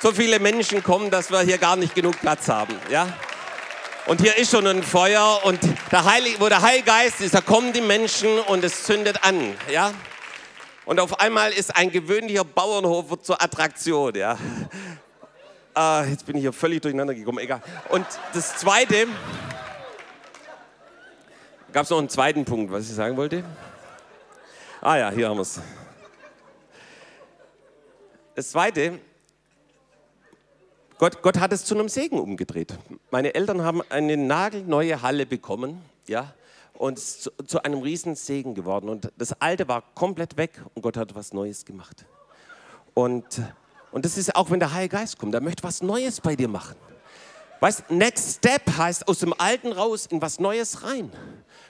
so 0.00 0.12
viele 0.12 0.40
Menschen 0.40 0.82
kommen, 0.82 1.10
dass 1.10 1.30
wir 1.30 1.40
hier 1.40 1.58
gar 1.58 1.76
nicht 1.76 1.94
genug 1.94 2.18
Platz 2.20 2.48
haben. 2.48 2.74
Ja? 2.90 3.08
Und 4.06 4.20
hier 4.20 4.36
ist 4.36 4.50
schon 4.50 4.66
ein 4.66 4.82
Feuer 4.82 5.40
und 5.44 5.60
der 5.92 6.04
Heilige, 6.04 6.40
wo 6.40 6.48
der 6.48 6.62
Heilige 6.62 6.86
Geist 6.86 7.20
ist, 7.20 7.34
da 7.34 7.40
kommen 7.40 7.72
die 7.72 7.80
Menschen 7.80 8.40
und 8.40 8.64
es 8.64 8.82
zündet 8.82 9.22
an. 9.22 9.54
Ja? 9.70 9.92
Und 10.84 10.98
auf 10.98 11.20
einmal 11.20 11.52
ist 11.52 11.76
ein 11.76 11.92
gewöhnlicher 11.92 12.44
Bauernhof 12.44 13.22
zur 13.22 13.40
Attraktion. 13.40 14.14
Ja? 14.16 14.36
Äh, 15.76 16.10
jetzt 16.10 16.26
bin 16.26 16.36
ich 16.36 16.42
hier 16.42 16.52
völlig 16.52 16.82
durcheinander 16.82 17.14
gekommen, 17.14 17.38
egal. 17.38 17.62
Und 17.88 18.06
das 18.34 18.56
Zweite, 18.58 19.06
gab 21.72 21.84
es 21.84 21.90
noch 21.90 21.98
einen 21.98 22.10
zweiten 22.10 22.44
Punkt, 22.44 22.70
was 22.70 22.88
ich 22.88 22.94
sagen 22.94 23.16
wollte? 23.16 23.42
Ah 24.82 24.96
ja, 24.96 25.10
hier 25.10 25.28
haben 25.28 25.36
wir 25.36 25.42
es. 25.42 25.60
Das 28.34 28.50
Zweite, 28.50 28.98
Gott, 30.98 31.22
Gott 31.22 31.38
hat 31.38 31.52
es 31.52 31.64
zu 31.64 31.74
einem 31.74 31.88
Segen 31.88 32.18
umgedreht. 32.18 32.74
Meine 33.10 33.34
Eltern 33.34 33.62
haben 33.62 33.82
eine 33.88 34.16
nagelneue 34.16 35.00
Halle 35.00 35.24
bekommen, 35.24 35.82
ja, 36.06 36.34
und 36.74 36.98
es 36.98 37.20
zu, 37.20 37.30
zu 37.46 37.62
einem 37.62 37.80
riesen 37.80 38.14
Segen 38.14 38.54
geworden. 38.54 38.88
Und 38.88 39.10
das 39.16 39.40
Alte 39.40 39.68
war 39.68 39.82
komplett 39.94 40.36
weg 40.36 40.62
und 40.74 40.82
Gott 40.82 40.96
hat 40.96 41.14
was 41.14 41.32
Neues 41.32 41.64
gemacht. 41.64 42.04
Und 42.94 43.42
und 43.92 44.04
das 44.04 44.16
ist 44.16 44.34
auch, 44.34 44.50
wenn 44.50 44.58
der 44.58 44.72
Heilige 44.72 44.96
Geist 44.96 45.18
kommt, 45.18 45.34
der 45.34 45.42
möchte 45.42 45.62
was 45.62 45.82
Neues 45.82 46.20
bei 46.20 46.34
dir 46.34 46.48
machen. 46.48 46.76
Weißt, 47.60 47.90
Next 47.90 48.38
Step 48.38 48.62
heißt 48.76 49.06
aus 49.06 49.20
dem 49.20 49.32
Alten 49.38 49.70
raus 49.70 50.06
in 50.06 50.20
was 50.20 50.40
Neues 50.40 50.82
rein. 50.82 51.12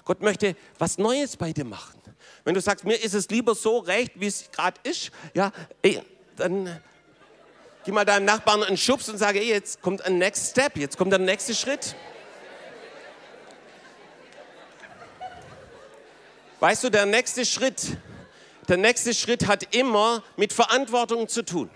Gott 0.05 0.23
möchte 0.23 0.57
was 0.79 0.97
Neues 0.97 1.37
bei 1.37 1.53
dir 1.53 1.65
machen. 1.65 2.01
Wenn 2.45 2.55
du 2.55 2.61
sagst, 2.61 2.85
mir 2.85 2.95
ist 2.95 3.15
es 3.15 3.29
lieber 3.29 3.55
so 3.55 3.79
recht, 3.79 4.13
wie 4.15 4.27
es 4.27 4.51
gerade 4.51 4.81
ist, 4.85 5.11
ja, 5.35 5.53
ey, 5.83 6.01
dann 6.37 6.81
gib 7.85 7.95
mal 7.95 8.05
deinem 8.05 8.25
Nachbarn 8.25 8.63
einen 8.63 8.77
Schubs 8.77 9.09
und 9.09 9.19
sage, 9.19 9.41
ey, 9.41 9.51
jetzt 9.51 9.83
kommt 9.83 10.03
ein 10.05 10.19
Next 10.19 10.53
Step, 10.53 10.77
jetzt 10.77 10.97
kommt 10.97 11.13
der 11.13 11.19
nächste 11.19 11.55
Schritt. 11.55 11.95
Weißt 16.61 16.85
du, 16.85 16.91
der 16.91 17.07
nächste 17.07 17.45
Schritt, 17.45 17.97
der 18.69 18.77
nächste 18.77 19.13
Schritt 19.13 19.47
hat 19.47 19.75
immer 19.75 20.23
mit 20.37 20.53
Verantwortung 20.53 21.29
zu 21.29 21.45
tun. 21.45 21.69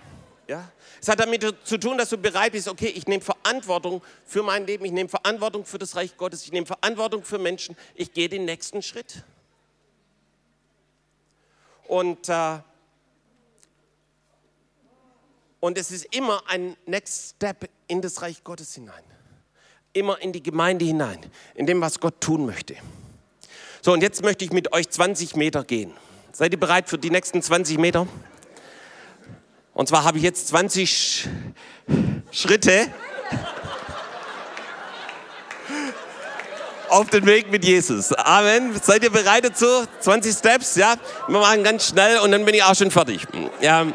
Ja? 0.48 0.70
Es 1.00 1.08
hat 1.08 1.20
damit 1.20 1.44
zu 1.64 1.78
tun, 1.78 1.98
dass 1.98 2.10
du 2.10 2.18
bereit 2.18 2.52
bist, 2.52 2.68
okay, 2.68 2.88
ich 2.88 3.06
nehme 3.06 3.22
Verantwortung 3.22 4.02
für 4.24 4.42
mein 4.42 4.66
Leben, 4.66 4.84
ich 4.84 4.92
nehme 4.92 5.08
Verantwortung 5.08 5.64
für 5.64 5.78
das 5.78 5.96
Reich 5.96 6.16
Gottes, 6.16 6.44
ich 6.44 6.52
nehme 6.52 6.66
Verantwortung 6.66 7.24
für 7.24 7.38
Menschen, 7.38 7.76
ich 7.94 8.12
gehe 8.12 8.28
den 8.28 8.44
nächsten 8.44 8.82
Schritt. 8.82 9.24
Und, 11.88 12.28
äh, 12.28 12.58
und 15.60 15.78
es 15.78 15.90
ist 15.90 16.14
immer 16.14 16.42
ein 16.48 16.76
Next 16.86 17.36
Step 17.36 17.68
in 17.88 18.02
das 18.02 18.22
Reich 18.22 18.44
Gottes 18.44 18.74
hinein. 18.74 19.04
Immer 19.92 20.20
in 20.20 20.32
die 20.32 20.42
Gemeinde 20.42 20.84
hinein, 20.84 21.30
in 21.54 21.66
dem, 21.66 21.80
was 21.80 22.00
Gott 22.00 22.20
tun 22.20 22.46
möchte. 22.46 22.76
So, 23.82 23.92
und 23.92 24.02
jetzt 24.02 24.22
möchte 24.22 24.44
ich 24.44 24.52
mit 24.52 24.72
euch 24.72 24.90
20 24.90 25.36
Meter 25.36 25.64
gehen. 25.64 25.92
Seid 26.32 26.52
ihr 26.52 26.60
bereit 26.60 26.88
für 26.88 26.98
die 26.98 27.10
nächsten 27.10 27.40
20 27.40 27.78
Meter? 27.78 28.06
Und 29.76 29.88
zwar 29.88 30.04
habe 30.04 30.16
ich 30.16 30.24
jetzt 30.24 30.48
20 30.48 31.28
Schritte 32.30 32.86
auf 36.88 37.10
den 37.10 37.26
Weg 37.26 37.50
mit 37.50 37.62
Jesus. 37.62 38.10
Amen. 38.14 38.74
Seid 38.82 39.04
ihr 39.04 39.10
bereit 39.10 39.44
dazu? 39.44 39.66
20 40.00 40.34
Steps, 40.34 40.76
ja? 40.76 40.94
Wir 41.28 41.38
machen 41.38 41.62
ganz 41.62 41.88
schnell 41.88 42.20
und 42.20 42.32
dann 42.32 42.46
bin 42.46 42.54
ich 42.54 42.64
auch 42.64 42.74
schon 42.74 42.90
fertig. 42.90 43.26
Ja. 43.60 43.86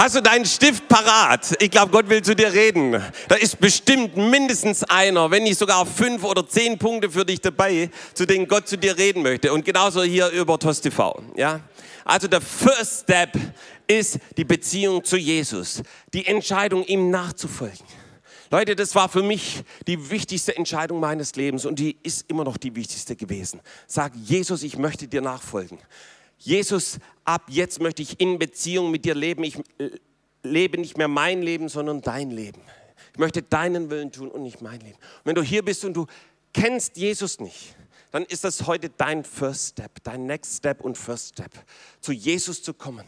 Hast 0.00 0.14
du 0.14 0.22
deinen 0.22 0.46
Stift 0.46 0.88
parat? 0.88 1.54
Ich 1.60 1.70
glaube, 1.70 1.92
Gott 1.92 2.08
will 2.08 2.22
zu 2.22 2.34
dir 2.34 2.50
reden. 2.54 2.92
Da 3.28 3.34
ist 3.34 3.60
bestimmt 3.60 4.16
mindestens 4.16 4.82
einer, 4.82 5.30
wenn 5.30 5.42
nicht 5.42 5.58
sogar 5.58 5.84
fünf 5.84 6.24
oder 6.24 6.48
zehn 6.48 6.78
Punkte 6.78 7.10
für 7.10 7.26
dich 7.26 7.42
dabei, 7.42 7.90
zu 8.14 8.24
denen 8.24 8.48
Gott 8.48 8.66
zu 8.66 8.78
dir 8.78 8.96
reden 8.96 9.22
möchte. 9.22 9.52
Und 9.52 9.62
genauso 9.62 10.02
hier 10.02 10.30
über 10.30 10.58
TOS 10.58 10.80
TV. 10.80 11.22
Ja? 11.36 11.60
Also 12.06 12.28
der 12.28 12.40
First 12.40 13.02
Step 13.02 13.32
ist 13.86 14.18
die 14.38 14.44
Beziehung 14.44 15.04
zu 15.04 15.18
Jesus, 15.18 15.82
die 16.14 16.26
Entscheidung, 16.26 16.82
ihm 16.86 17.10
nachzufolgen. 17.10 17.84
Leute, 18.50 18.76
das 18.76 18.94
war 18.94 19.10
für 19.10 19.22
mich 19.22 19.64
die 19.86 20.08
wichtigste 20.08 20.56
Entscheidung 20.56 20.98
meines 20.98 21.36
Lebens 21.36 21.66
und 21.66 21.78
die 21.78 21.98
ist 22.02 22.24
immer 22.30 22.44
noch 22.44 22.56
die 22.56 22.74
wichtigste 22.74 23.16
gewesen. 23.16 23.60
Sag, 23.86 24.14
Jesus, 24.16 24.62
ich 24.62 24.78
möchte 24.78 25.08
dir 25.08 25.20
nachfolgen. 25.20 25.78
Jesus, 26.40 26.98
ab 27.24 27.42
jetzt 27.48 27.80
möchte 27.80 28.00
ich 28.00 28.18
in 28.18 28.38
Beziehung 28.38 28.90
mit 28.90 29.04
dir 29.04 29.14
leben. 29.14 29.44
Ich 29.44 29.58
äh, 29.78 29.90
lebe 30.42 30.78
nicht 30.78 30.96
mehr 30.96 31.06
mein 31.06 31.42
Leben, 31.42 31.68
sondern 31.68 32.00
dein 32.00 32.30
Leben. 32.30 32.62
Ich 33.12 33.18
möchte 33.18 33.42
deinen 33.42 33.90
Willen 33.90 34.10
tun 34.10 34.30
und 34.30 34.42
nicht 34.42 34.62
mein 34.62 34.80
Leben. 34.80 34.96
Und 34.96 35.26
wenn 35.26 35.34
du 35.34 35.42
hier 35.42 35.62
bist 35.62 35.84
und 35.84 35.94
du 35.94 36.06
kennst 36.54 36.96
Jesus 36.96 37.40
nicht, 37.40 37.76
dann 38.10 38.24
ist 38.24 38.42
das 38.42 38.66
heute 38.66 38.88
dein 38.88 39.22
First 39.22 39.72
Step, 39.72 40.02
dein 40.02 40.24
Next 40.26 40.56
Step 40.56 40.80
und 40.80 40.96
First 40.96 41.34
Step, 41.34 41.52
zu 42.00 42.12
Jesus 42.12 42.62
zu 42.62 42.72
kommen. 42.72 43.04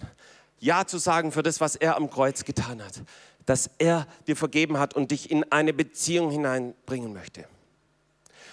Ja 0.61 0.87
zu 0.87 0.99
sagen 0.99 1.33
für 1.33 1.43
das, 1.43 1.61
was 1.61 1.75
er 1.75 1.97
am 1.97 2.11
Kreuz 2.11 2.45
getan 2.45 2.85
hat, 2.85 3.03
dass 3.47 3.71
er 3.79 4.07
dir 4.27 4.37
vergeben 4.37 4.79
hat 4.79 4.95
und 4.95 5.11
dich 5.11 5.31
in 5.31 5.51
eine 5.51 5.73
Beziehung 5.73 6.31
hineinbringen 6.31 7.13
möchte. 7.13 7.47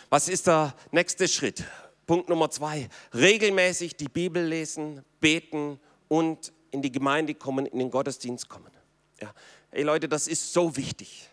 Was 0.10 0.30
ist 0.30 0.48
der 0.48 0.74
nächste 0.92 1.28
Schritt? 1.28 1.66
Punkt 2.10 2.28
Nummer 2.28 2.50
zwei, 2.50 2.90
regelmäßig 3.14 3.96
die 3.96 4.10
Bibel 4.10 4.44
lesen, 4.44 5.06
beten 5.20 5.80
und 6.08 6.52
in 6.72 6.82
die 6.82 6.92
Gemeinde 6.92 7.36
kommen, 7.36 7.68
in 7.68 7.78
den 7.78 7.92
Gottesdienst 7.92 8.50
kommen. 8.50 8.72
Ja. 9.22 9.32
Ey 9.70 9.84
Leute, 9.84 10.10
das 10.10 10.28
ist 10.28 10.52
so 10.52 10.76
wichtig. 10.76 11.30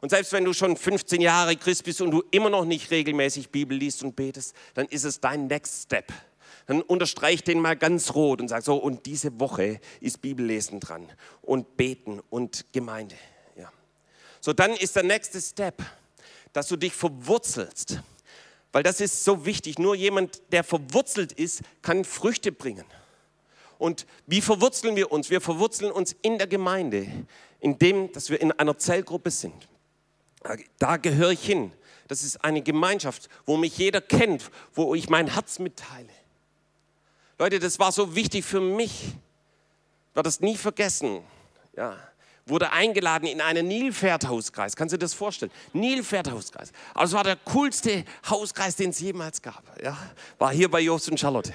Und 0.00 0.08
selbst 0.08 0.32
wenn 0.32 0.46
du 0.46 0.54
schon 0.54 0.78
15 0.78 1.20
Jahre 1.20 1.56
Christ 1.56 1.84
bist 1.84 2.00
und 2.00 2.10
du 2.10 2.24
immer 2.30 2.48
noch 2.48 2.64
nicht 2.64 2.90
regelmäßig 2.90 3.50
Bibel 3.50 3.76
liest 3.76 4.02
und 4.02 4.16
betest, 4.16 4.56
dann 4.72 4.86
ist 4.86 5.04
es 5.04 5.20
dein 5.20 5.46
Next 5.46 5.82
Step. 5.82 6.10
Dann 6.64 6.80
unterstreich 6.80 7.44
den 7.44 7.60
mal 7.60 7.76
ganz 7.76 8.14
rot 8.14 8.40
und 8.40 8.48
sag 8.48 8.62
so, 8.62 8.76
und 8.76 9.04
diese 9.04 9.38
Woche 9.38 9.78
ist 10.00 10.22
Bibellesen 10.22 10.80
dran 10.80 11.06
und 11.42 11.76
beten 11.76 12.22
und 12.30 12.64
Gemeinde. 12.72 13.16
Ja. 13.56 13.70
So, 14.40 14.54
dann 14.54 14.70
ist 14.70 14.96
der 14.96 15.02
nächste 15.02 15.38
Step, 15.38 15.82
dass 16.54 16.66
du 16.66 16.76
dich 16.76 16.94
verwurzelst 16.94 18.00
weil 18.78 18.84
das 18.84 19.00
ist 19.00 19.24
so 19.24 19.44
wichtig. 19.44 19.80
Nur 19.80 19.96
jemand, 19.96 20.40
der 20.52 20.62
verwurzelt 20.62 21.32
ist, 21.32 21.62
kann 21.82 22.04
Früchte 22.04 22.52
bringen. 22.52 22.84
Und 23.76 24.06
wie 24.28 24.40
verwurzeln 24.40 24.94
wir 24.94 25.10
uns? 25.10 25.30
Wir 25.30 25.40
verwurzeln 25.40 25.90
uns 25.90 26.14
in 26.22 26.38
der 26.38 26.46
Gemeinde, 26.46 27.08
indem 27.58 28.12
dass 28.12 28.30
wir 28.30 28.40
in 28.40 28.52
einer 28.52 28.78
Zellgruppe 28.78 29.32
sind. 29.32 29.68
Da 30.78 30.96
gehöre 30.96 31.32
ich 31.32 31.44
hin. 31.44 31.72
Das 32.06 32.22
ist 32.22 32.44
eine 32.44 32.62
Gemeinschaft, 32.62 33.28
wo 33.46 33.56
mich 33.56 33.76
jeder 33.76 34.00
kennt, 34.00 34.48
wo 34.74 34.94
ich 34.94 35.08
mein 35.08 35.26
Herz 35.26 35.58
mitteile. 35.58 36.12
Leute, 37.36 37.58
das 37.58 37.80
war 37.80 37.90
so 37.90 38.14
wichtig 38.14 38.44
für 38.44 38.60
mich. 38.60 39.06
Ich 39.06 40.14
werde 40.14 40.28
das 40.28 40.38
nie 40.38 40.56
vergessen. 40.56 41.24
Ja, 41.74 41.98
wurde 42.48 42.72
eingeladen 42.72 43.26
in 43.26 43.40
einen 43.40 43.68
Nilpferdhauskreis. 43.68 44.76
Kannst 44.76 44.92
du 44.92 44.98
dir 44.98 45.04
das 45.04 45.14
vorstellen? 45.14 45.52
Nilpferdhauskreis. 45.72 46.72
Also 46.94 47.12
es 47.12 47.16
war 47.16 47.24
der 47.24 47.36
coolste 47.36 48.04
Hauskreis, 48.28 48.76
den 48.76 48.90
es 48.90 49.00
jemals 49.00 49.42
gab. 49.42 49.62
Ja, 49.82 49.96
war 50.38 50.52
hier 50.52 50.70
bei 50.70 50.80
Jobst 50.80 51.10
und 51.10 51.18
Charlotte. 51.18 51.52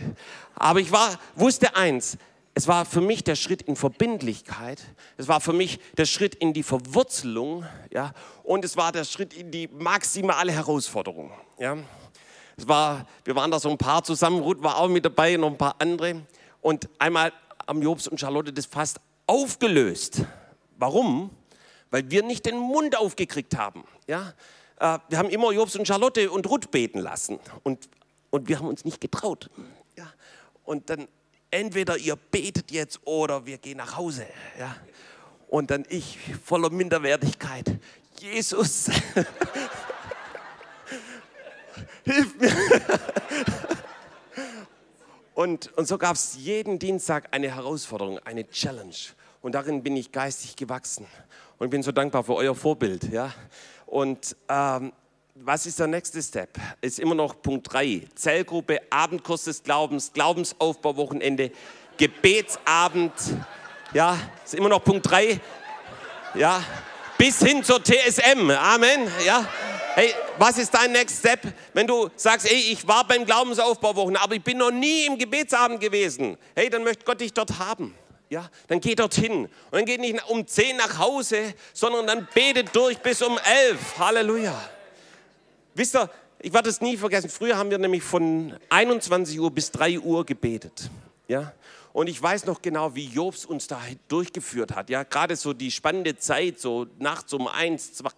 Aber 0.55 0.79
ich 0.79 0.91
war, 0.91 1.19
wusste 1.35 1.75
eins, 1.75 2.17
es 2.55 2.67
war 2.67 2.85
für 2.85 3.01
mich 3.01 3.23
der 3.23 3.35
Schritt 3.35 3.63
in 3.63 3.75
Verbindlichkeit, 3.75 4.79
es 5.17 5.27
war 5.27 5.41
für 5.41 5.53
mich 5.53 5.79
der 5.97 6.05
Schritt 6.05 6.35
in 6.35 6.53
die 6.53 6.63
Verwurzelung, 6.63 7.65
ja, 7.91 8.13
und 8.43 8.63
es 8.63 8.77
war 8.77 8.91
der 8.91 9.05
Schritt 9.05 9.33
in 9.33 9.49
die 9.49 9.67
maximale 9.67 10.51
Herausforderung, 10.51 11.31
ja. 11.57 11.77
Es 12.55 12.67
war, 12.67 13.07
wir 13.23 13.35
waren 13.35 13.49
da 13.49 13.59
so 13.59 13.69
ein 13.71 13.79
paar 13.79 14.03
zusammen, 14.03 14.39
Ruth 14.39 14.61
war 14.61 14.77
auch 14.77 14.87
mit 14.87 15.03
dabei, 15.03 15.35
noch 15.35 15.49
ein 15.49 15.57
paar 15.57 15.75
andere, 15.79 16.21
und 16.61 16.87
einmal 16.99 17.33
am 17.65 17.81
Jobst 17.81 18.07
und 18.07 18.19
Charlotte 18.19 18.53
das 18.53 18.67
fast 18.67 18.99
aufgelöst. 19.25 20.23
Warum? 20.83 21.29
Weil 21.91 22.11
wir 22.11 22.23
nicht 22.23 22.45
den 22.45 22.57
Mund 22.57 22.97
aufgekriegt 22.97 23.55
haben. 23.55 23.85
Ja? 24.05 24.33
äh, 24.83 24.99
wir 25.07 25.17
haben 25.17 25.29
immer 25.29 25.53
Jobs 25.53 25.77
und 25.77 25.87
Charlotte 25.87 26.29
und 26.29 26.45
Ruth 26.49 26.71
beten 26.71 26.99
lassen. 26.99 27.39
Und, 27.63 27.87
und 28.31 28.49
wir 28.49 28.59
haben 28.59 28.67
uns 28.67 28.83
nicht 28.83 28.99
getraut. 28.99 29.49
Ja. 29.97 30.11
Und 30.65 30.89
dann 30.89 31.07
entweder 31.51 31.95
ihr 31.97 32.17
betet 32.17 32.71
jetzt 32.71 32.99
oder 33.05 33.45
wir 33.45 33.59
gehen 33.59 33.77
nach 33.77 33.95
Hause. 33.95 34.27
Ja. 34.59 34.75
Und 35.47 35.71
dann 35.71 35.85
ich 35.87 36.17
voller 36.43 36.69
Minderwertigkeit. 36.69 37.79
Jesus, 38.19 38.87
hilf 42.03 42.35
mir. 42.37 42.51
Und, 45.33 45.71
und 45.77 45.87
so 45.87 45.97
gab 45.97 46.17
es 46.17 46.35
jeden 46.35 46.77
Dienstag 46.77 47.29
eine 47.31 47.55
Herausforderung, 47.55 48.19
eine 48.19 48.49
Challenge. 48.49 48.93
Und 49.43 49.55
darin 49.55 49.83
bin 49.83 49.97
ich 49.97 50.11
geistig 50.11 50.55
gewachsen. 50.55 51.05
Und 51.59 51.69
bin 51.69 51.83
so 51.83 51.91
dankbar 51.91 52.23
für 52.23 52.33
euer 52.33 52.55
Vorbild. 52.55 53.11
Ja? 53.11 53.31
Und 53.85 54.37
ähm, 54.47 54.93
was 55.35 55.65
ist 55.65 55.79
der 55.79 55.87
nächste 55.87 56.23
Step? 56.23 56.57
Ist 56.79 56.97
immer 56.97 57.13
noch 57.13 57.41
Punkt 57.41 57.73
3. 57.73 58.03
Zellgruppe, 58.15 58.79
Abendkurs 58.89 59.43
des 59.43 59.61
Glaubens, 59.61 60.13
Glaubensaufbauwochenende, 60.13 61.51
Gebetsabend. 61.97 63.11
Ja, 63.93 64.17
ist 64.45 64.55
immer 64.55 64.69
noch 64.69 64.81
Punkt 64.81 65.11
3. 65.11 65.37
Ja, 66.35 66.63
bis 67.17 67.39
hin 67.39 67.65
zur 67.65 67.83
TSM. 67.83 68.49
Amen. 68.49 69.09
Ja. 69.25 69.45
Hey, 69.95 70.13
was 70.37 70.57
ist 70.57 70.73
dein 70.73 70.93
Next 70.93 71.19
Step? 71.19 71.41
Wenn 71.73 71.85
du 71.85 72.09
sagst, 72.15 72.49
hey, 72.49 72.71
ich 72.71 72.87
war 72.87 73.05
beim 73.05 73.25
Glaubensaufbauwochen, 73.25 74.15
aber 74.15 74.35
ich 74.35 74.43
bin 74.43 74.57
noch 74.57 74.71
nie 74.71 75.05
im 75.05 75.17
Gebetsabend 75.17 75.81
gewesen. 75.81 76.37
Hey, 76.55 76.69
dann 76.69 76.85
möchte 76.85 77.03
Gott 77.03 77.19
dich 77.19 77.33
dort 77.33 77.59
haben. 77.59 77.93
Ja, 78.33 78.49
dann 78.67 78.81
geh 78.81 78.95
dorthin. 78.95 79.45
Und 79.45 79.51
dann 79.71 79.85
geht 79.85 80.01
nicht 80.01 80.27
um 80.27 80.47
10 80.47 80.77
nach 80.77 80.97
Hause, 80.97 81.53
sondern 81.71 82.07
dann 82.07 82.27
betet 82.33 82.75
durch 82.75 82.97
bis 82.97 83.21
um 83.21 83.37
11. 83.37 83.99
Halleluja. 83.99 84.59
Wisst 85.75 85.95
ihr, 85.95 86.09
ich 86.39 86.51
werde 86.51 86.67
es 86.67 86.81
nie 86.81 86.97
vergessen. 86.97 87.29
Früher 87.29 87.55
haben 87.55 87.69
wir 87.69 87.77
nämlich 87.77 88.01
von 88.01 88.57
21 88.69 89.39
Uhr 89.39 89.51
bis 89.51 89.69
3 89.69 89.99
Uhr 89.99 90.25
gebetet. 90.25 90.89
Ja, 91.27 91.53
und 91.93 92.07
ich 92.07 92.19
weiß 92.19 92.47
noch 92.47 92.59
genau, 92.59 92.95
wie 92.95 93.05
Jobs 93.05 93.45
uns 93.45 93.67
da 93.67 93.79
durchgeführt 94.07 94.73
hat. 94.75 94.89
Ja, 94.89 95.03
gerade 95.03 95.35
so 95.35 95.53
die 95.53 95.69
spannende 95.69 96.17
Zeit, 96.17 96.59
so 96.59 96.87
nachts 96.97 97.33
um 97.33 97.47
eins, 97.47 97.93
zwei, 97.93 98.09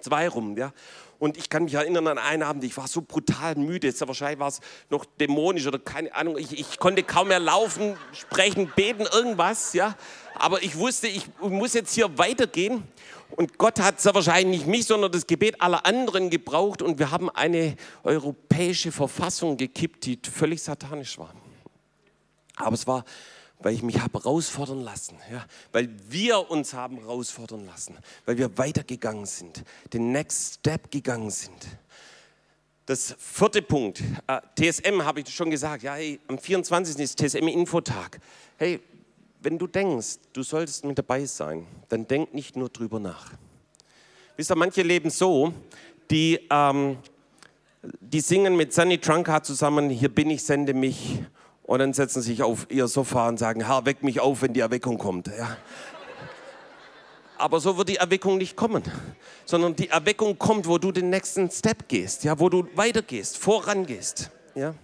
zwei 0.00 0.28
rum. 0.28 0.56
Ja. 0.56 0.72
Und 1.18 1.36
ich 1.36 1.50
kann 1.50 1.64
mich 1.64 1.74
erinnern 1.74 2.06
an 2.06 2.18
einen 2.18 2.42
Abend, 2.44 2.62
ich 2.62 2.76
war 2.76 2.86
so 2.86 3.02
brutal 3.02 3.56
müde. 3.56 3.88
Jetzt 3.88 4.06
wahrscheinlich 4.06 4.38
war 4.38 4.48
es 4.48 4.60
noch 4.88 5.04
dämonisch 5.04 5.66
oder 5.66 5.78
keine 5.78 6.14
Ahnung. 6.14 6.38
Ich, 6.38 6.58
ich 6.58 6.78
konnte 6.78 7.02
kaum 7.02 7.28
mehr 7.28 7.40
laufen, 7.40 7.96
sprechen, 8.12 8.72
beten, 8.76 9.04
irgendwas. 9.12 9.72
Ja. 9.72 9.96
Aber 10.36 10.62
ich 10.62 10.76
wusste, 10.76 11.08
ich 11.08 11.26
muss 11.40 11.74
jetzt 11.74 11.92
hier 11.92 12.18
weitergehen. 12.18 12.84
Und 13.30 13.58
Gott 13.58 13.80
hat 13.80 14.00
sehr 14.00 14.14
wahrscheinlich 14.14 14.60
nicht 14.60 14.66
mich, 14.68 14.86
sondern 14.86 15.10
das 15.10 15.26
Gebet 15.26 15.60
aller 15.60 15.84
anderen 15.84 16.30
gebraucht. 16.30 16.82
Und 16.82 17.00
wir 17.00 17.10
haben 17.10 17.28
eine 17.30 17.76
europäische 18.04 18.92
Verfassung 18.92 19.56
gekippt, 19.56 20.06
die 20.06 20.18
völlig 20.32 20.62
satanisch 20.62 21.18
war. 21.18 21.34
Aber 22.56 22.74
es 22.74 22.86
war 22.86 23.04
weil 23.60 23.74
ich 23.74 23.82
mich 23.82 24.00
habe 24.00 24.18
herausfordern 24.18 24.82
lassen, 24.82 25.16
ja, 25.30 25.44
weil 25.72 25.88
wir 26.08 26.50
uns 26.50 26.74
haben 26.74 26.98
herausfordern 26.98 27.66
lassen, 27.66 27.96
weil 28.24 28.38
wir 28.38 28.56
weitergegangen 28.56 29.26
sind, 29.26 29.64
den 29.92 30.12
Next 30.12 30.54
Step 30.54 30.90
gegangen 30.90 31.30
sind. 31.30 31.66
Das 32.86 33.14
vierte 33.18 33.60
Punkt, 33.60 34.02
äh, 34.26 34.40
TSM 34.58 35.02
habe 35.02 35.20
ich 35.20 35.28
schon 35.28 35.50
gesagt, 35.50 35.82
ja, 35.82 35.94
hey, 35.94 36.20
am 36.26 36.38
24. 36.38 36.98
ist 36.98 37.18
TSM-Infotag. 37.18 38.18
Hey, 38.56 38.80
wenn 39.40 39.58
du 39.58 39.66
denkst, 39.66 40.18
du 40.32 40.42
solltest 40.42 40.84
mit 40.84 40.98
dabei 40.98 41.26
sein, 41.26 41.66
dann 41.88 42.06
denk 42.06 42.32
nicht 42.32 42.56
nur 42.56 42.70
drüber 42.70 42.98
nach. 42.98 43.32
Wisst 44.36 44.50
ihr, 44.50 44.56
manche 44.56 44.82
leben 44.82 45.10
so, 45.10 45.52
die, 46.10 46.40
ähm, 46.50 46.96
die 47.82 48.20
singen 48.20 48.56
mit 48.56 48.72
Sunny 48.72 48.98
Trunka 48.98 49.42
zusammen, 49.42 49.90
hier 49.90 50.08
bin 50.08 50.30
ich, 50.30 50.42
sende 50.42 50.74
mich 50.74 51.20
und 51.68 51.80
dann 51.80 51.92
setzen 51.92 52.22
sie 52.22 52.30
sich 52.30 52.42
auf 52.42 52.66
ihr 52.70 52.88
Sofa 52.88 53.28
und 53.28 53.38
sagen, 53.38 53.66
Herr, 53.66 53.84
weck 53.84 54.02
mich 54.02 54.20
auf, 54.20 54.40
wenn 54.40 54.54
die 54.54 54.60
Erweckung 54.60 54.96
kommt. 54.96 55.26
Ja. 55.26 55.58
Aber 57.36 57.60
so 57.60 57.76
wird 57.76 57.90
die 57.90 57.96
Erweckung 57.96 58.38
nicht 58.38 58.56
kommen, 58.56 58.82
sondern 59.44 59.76
die 59.76 59.90
Erweckung 59.90 60.38
kommt, 60.38 60.66
wo 60.66 60.78
du 60.78 60.92
den 60.92 61.10
nächsten 61.10 61.50
Step 61.50 61.86
gehst, 61.86 62.24
ja, 62.24 62.40
wo 62.40 62.48
du 62.48 62.66
weitergehst, 62.74 63.36
vorangehst. 63.36 64.30
Ja. 64.54 64.74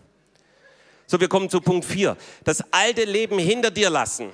So, 1.07 1.19
wir 1.19 1.29
kommen 1.29 1.49
zu 1.49 1.63
Punkt 1.63 1.87
4. 1.87 2.19
Das 2.45 2.63
alte 2.71 3.05
Leben 3.05 3.39
hinter 3.39 3.71
dir 3.71 3.89
lassen. 3.89 4.29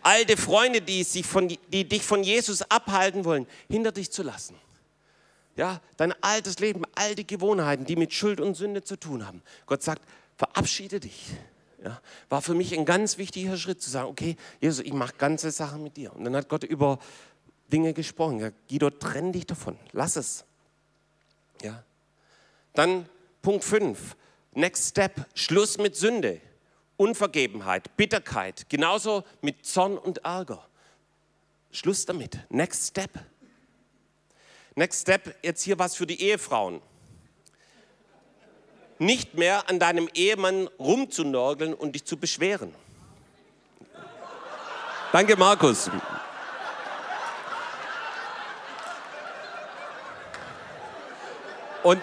Alte 0.00 0.38
Freunde, 0.38 0.80
die, 0.80 1.04
sich 1.04 1.26
von, 1.26 1.48
die 1.48 1.86
dich 1.86 2.02
von 2.02 2.22
Jesus 2.22 2.62
abhalten 2.62 3.26
wollen, 3.26 3.46
hinter 3.68 3.92
dich 3.92 4.10
zu 4.10 4.22
lassen. 4.22 4.54
Ja, 5.54 5.82
dein 5.98 6.14
altes 6.22 6.60
Leben, 6.60 6.82
alte 6.94 7.24
Gewohnheiten, 7.24 7.84
die 7.84 7.96
mit 7.96 8.14
Schuld 8.14 8.40
und 8.40 8.54
Sünde 8.54 8.82
zu 8.82 8.96
tun 8.96 9.26
haben. 9.26 9.42
Gott 9.66 9.82
sagt, 9.82 10.00
verabschiede 10.38 10.98
dich. 10.98 11.26
Ja, 11.82 12.00
war 12.28 12.42
für 12.42 12.54
mich 12.54 12.76
ein 12.76 12.84
ganz 12.84 13.16
wichtiger 13.16 13.56
Schritt 13.56 13.80
zu 13.80 13.88
sagen, 13.88 14.08
okay, 14.08 14.36
Jesus, 14.60 14.84
ich 14.84 14.92
mache 14.92 15.14
ganze 15.16 15.50
Sachen 15.50 15.82
mit 15.82 15.96
dir. 15.96 16.14
Und 16.14 16.24
dann 16.24 16.36
hat 16.36 16.48
Gott 16.48 16.64
über 16.64 16.98
Dinge 17.72 17.94
gesprochen. 17.94 18.40
Ja, 18.40 18.50
Guido, 18.68 18.90
trenn 18.90 19.32
dich 19.32 19.46
davon, 19.46 19.78
lass 19.92 20.16
es. 20.16 20.44
Ja. 21.62 21.82
Dann 22.74 23.08
Punkt 23.40 23.64
5, 23.64 24.14
Next 24.52 24.90
Step, 24.90 25.26
Schluss 25.34 25.78
mit 25.78 25.96
Sünde, 25.96 26.40
Unvergebenheit, 26.98 27.96
Bitterkeit, 27.96 28.68
genauso 28.68 29.24
mit 29.40 29.64
Zorn 29.64 29.96
und 29.96 30.18
Ärger. 30.18 30.66
Schluss 31.72 32.04
damit, 32.04 32.38
Next 32.50 32.88
Step. 32.88 33.10
Next 34.74 35.02
Step, 35.02 35.34
jetzt 35.42 35.62
hier 35.62 35.78
was 35.78 35.94
für 35.94 36.06
die 36.06 36.20
Ehefrauen 36.20 36.82
nicht 39.00 39.34
mehr 39.34 39.68
an 39.68 39.78
deinem 39.78 40.08
Ehemann 40.14 40.68
rumzunörgeln 40.78 41.72
und 41.72 41.92
dich 41.92 42.04
zu 42.04 42.18
beschweren. 42.18 42.74
Danke, 45.10 45.36
Markus. 45.36 45.90
Und 51.82 52.02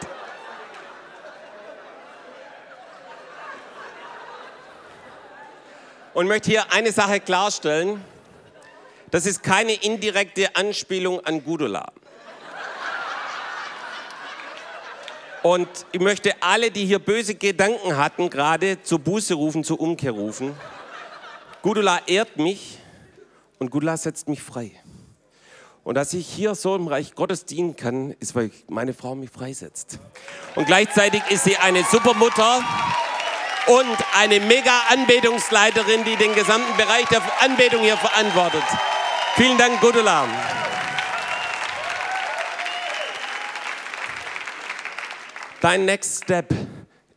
und 6.15 6.27
möchte 6.27 6.49
hier 6.49 6.71
eine 6.71 6.91
Sache 6.91 7.19
klarstellen. 7.19 8.03
Das 9.11 9.27
ist 9.27 9.43
keine 9.43 9.73
indirekte 9.73 10.55
Anspielung 10.55 11.23
an 11.23 11.43
Gudula. 11.43 11.91
Und 15.47 15.69
ich 15.93 16.01
möchte 16.01 16.33
alle, 16.41 16.71
die 16.71 16.85
hier 16.85 16.99
böse 16.99 17.33
Gedanken 17.33 17.95
hatten, 17.95 18.29
gerade 18.29 18.83
zur 18.83 18.99
Buße 18.99 19.33
rufen, 19.33 19.63
zur 19.63 19.79
Umkehr 19.79 20.11
rufen. 20.11 20.53
Gudula 21.61 22.01
ehrt 22.05 22.35
mich 22.35 22.79
und 23.57 23.71
Gudula 23.71 23.95
setzt 23.95 24.27
mich 24.27 24.43
frei. 24.43 24.71
Und 25.85 25.95
dass 25.95 26.13
ich 26.13 26.27
hier 26.27 26.53
so 26.53 26.75
im 26.75 26.89
Reich 26.89 27.15
Gottes 27.15 27.45
dienen 27.45 27.77
kann, 27.77 28.11
ist, 28.19 28.35
weil 28.35 28.51
meine 28.67 28.93
Frau 28.93 29.15
mich 29.15 29.29
freisetzt. 29.29 29.99
Und 30.55 30.65
gleichzeitig 30.65 31.21
ist 31.29 31.45
sie 31.45 31.55
eine 31.55 31.85
Supermutter 31.85 32.61
und 33.67 33.97
eine 34.17 34.41
mega 34.41 34.77
Anbetungsleiterin, 34.89 36.03
die 36.03 36.17
den 36.17 36.35
gesamten 36.35 36.75
Bereich 36.75 37.05
der 37.05 37.21
Anbetung 37.39 37.83
hier 37.83 37.95
verantwortet. 37.95 38.63
Vielen 39.37 39.57
Dank, 39.57 39.79
Gudula. 39.79 40.27
Dein 45.61 45.85
Next 45.85 46.23
Step 46.23 46.53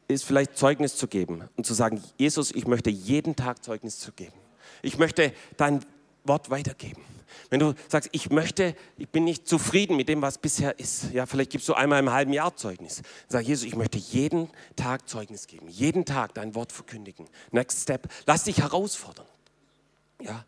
ist 0.09 0.25
vielleicht 0.25 0.57
Zeugnis 0.57 0.97
zu 0.97 1.07
geben 1.07 1.49
und 1.57 1.67
zu 1.67 1.75
sagen, 1.75 2.03
Jesus, 2.17 2.53
ich 2.53 2.67
möchte 2.67 2.89
jeden 2.89 3.37
Tag 3.37 3.63
Zeugnis 3.63 3.99
zu 3.99 4.13
geben. 4.13 4.37
Ich 4.83 4.99
möchte 4.99 5.35
dein 5.59 5.85
Wort 6.25 6.49
weitergeben. 6.49 7.03
Wenn 7.51 7.61
du 7.61 7.75
sagst, 7.89 8.09
ich 8.13 8.31
möchte, 8.31 8.75
ich 8.97 9.09
bin 9.09 9.25
nicht 9.25 9.47
zufrieden 9.47 9.97
mit 9.97 10.09
dem, 10.09 10.23
was 10.23 10.39
bisher 10.39 10.79
ist. 10.79 11.13
Ja, 11.13 11.27
vielleicht 11.27 11.51
gibst 11.51 11.69
du 11.69 11.75
einmal 11.75 12.01
im 12.01 12.11
halben 12.11 12.33
Jahr 12.33 12.57
Zeugnis. 12.57 13.03
Sag 13.29 13.45
Jesus, 13.45 13.67
ich 13.67 13.77
möchte 13.77 13.99
jeden 13.99 14.49
Tag 14.75 15.09
Zeugnis 15.09 15.47
geben, 15.47 15.69
jeden 15.69 16.07
Tag 16.07 16.33
dein 16.35 16.55
Wort 16.55 16.73
verkündigen. 16.73 17.29
Next 17.51 17.83
Step, 17.83 18.09
lass 18.27 18.45
dich 18.45 18.59
herausfordern. 18.59 19.27
Ja. 20.21 20.45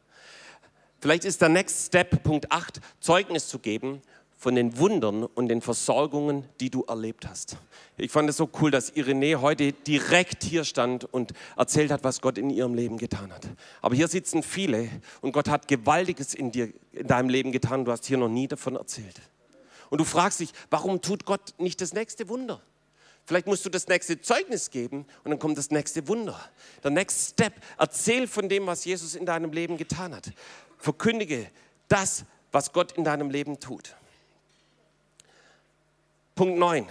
Vielleicht 1.01 1.24
ist 1.24 1.43
der 1.43 1.51
Next 1.51 1.88
Step 1.88 2.22
Punkt 2.22 2.51
8, 2.51 2.80
Zeugnis 3.01 3.49
zu 3.49 3.59
geben 3.59 4.01
von 4.43 4.57
den 4.57 4.76
Wundern 4.76 5.22
und 5.22 5.47
den 5.47 5.61
Versorgungen, 5.61 6.45
die 6.59 6.68
du 6.68 6.82
erlebt 6.88 7.28
hast. 7.28 7.59
Ich 7.97 8.11
fand 8.11 8.28
es 8.28 8.38
so 8.38 8.51
cool, 8.61 8.72
dass 8.72 8.90
Irene 8.90 9.40
heute 9.40 9.72
direkt 9.72 10.43
hier 10.43 10.64
stand 10.64 11.05
und 11.05 11.32
erzählt 11.57 11.93
hat, 11.93 12.03
was 12.03 12.20
Gott 12.20 12.38
in 12.38 12.51
ihrem 12.51 12.74
Leben 12.74 12.99
getan 12.99 13.32
hat. 13.32 13.47
Aber 13.82 13.95
hier 13.95 14.09
sitzen 14.09 14.43
viele 14.43 14.88
und 15.20 15.30
Gott 15.30 15.49
hat 15.49 15.68
Gewaltiges 15.68 16.34
in 16.34 16.51
dir, 16.51 16.72
in 16.90 17.07
deinem 17.07 17.28
Leben 17.28 17.53
getan. 17.53 17.84
Du 17.84 17.93
hast 17.93 18.05
hier 18.05 18.18
noch 18.18 18.28
nie 18.28 18.49
davon 18.49 18.74
erzählt. 18.74 19.14
Und 19.90 19.99
du 19.99 20.05
fragst 20.05 20.40
dich, 20.40 20.51
warum 20.70 21.01
tut 21.01 21.24
Gott 21.24 21.55
nicht 21.59 21.80
das 21.80 21.93
nächste 21.93 22.28
Wunder? 22.28 22.61
Vielleicht 23.26 23.47
musst 23.47 23.64
du 23.64 23.70
das 23.70 23.86
nächste 23.86 24.20
Zeugnis 24.20 24.72
geben 24.72 25.07
und 25.22 25.30
dann 25.30 25.38
kommt 25.38 25.57
das 25.57 25.70
nächste 25.70 26.09
Wunder. 26.09 26.36
Der 26.82 26.90
Next 26.90 27.34
Step. 27.34 27.53
Erzähl 27.78 28.26
von 28.26 28.49
dem, 28.49 28.66
was 28.66 28.84
Jesus 28.84 29.14
in 29.14 29.24
deinem 29.24 29.53
Leben 29.53 29.76
getan 29.76 30.12
hat. 30.16 30.32
Verkündige 30.78 31.49
das, 31.86 32.24
was 32.51 32.72
Gott 32.72 32.90
in 32.90 33.05
deinem 33.05 33.30
Leben 33.30 33.61
tut. 33.61 33.95
Punkt 36.35 36.59
9. 36.59 36.89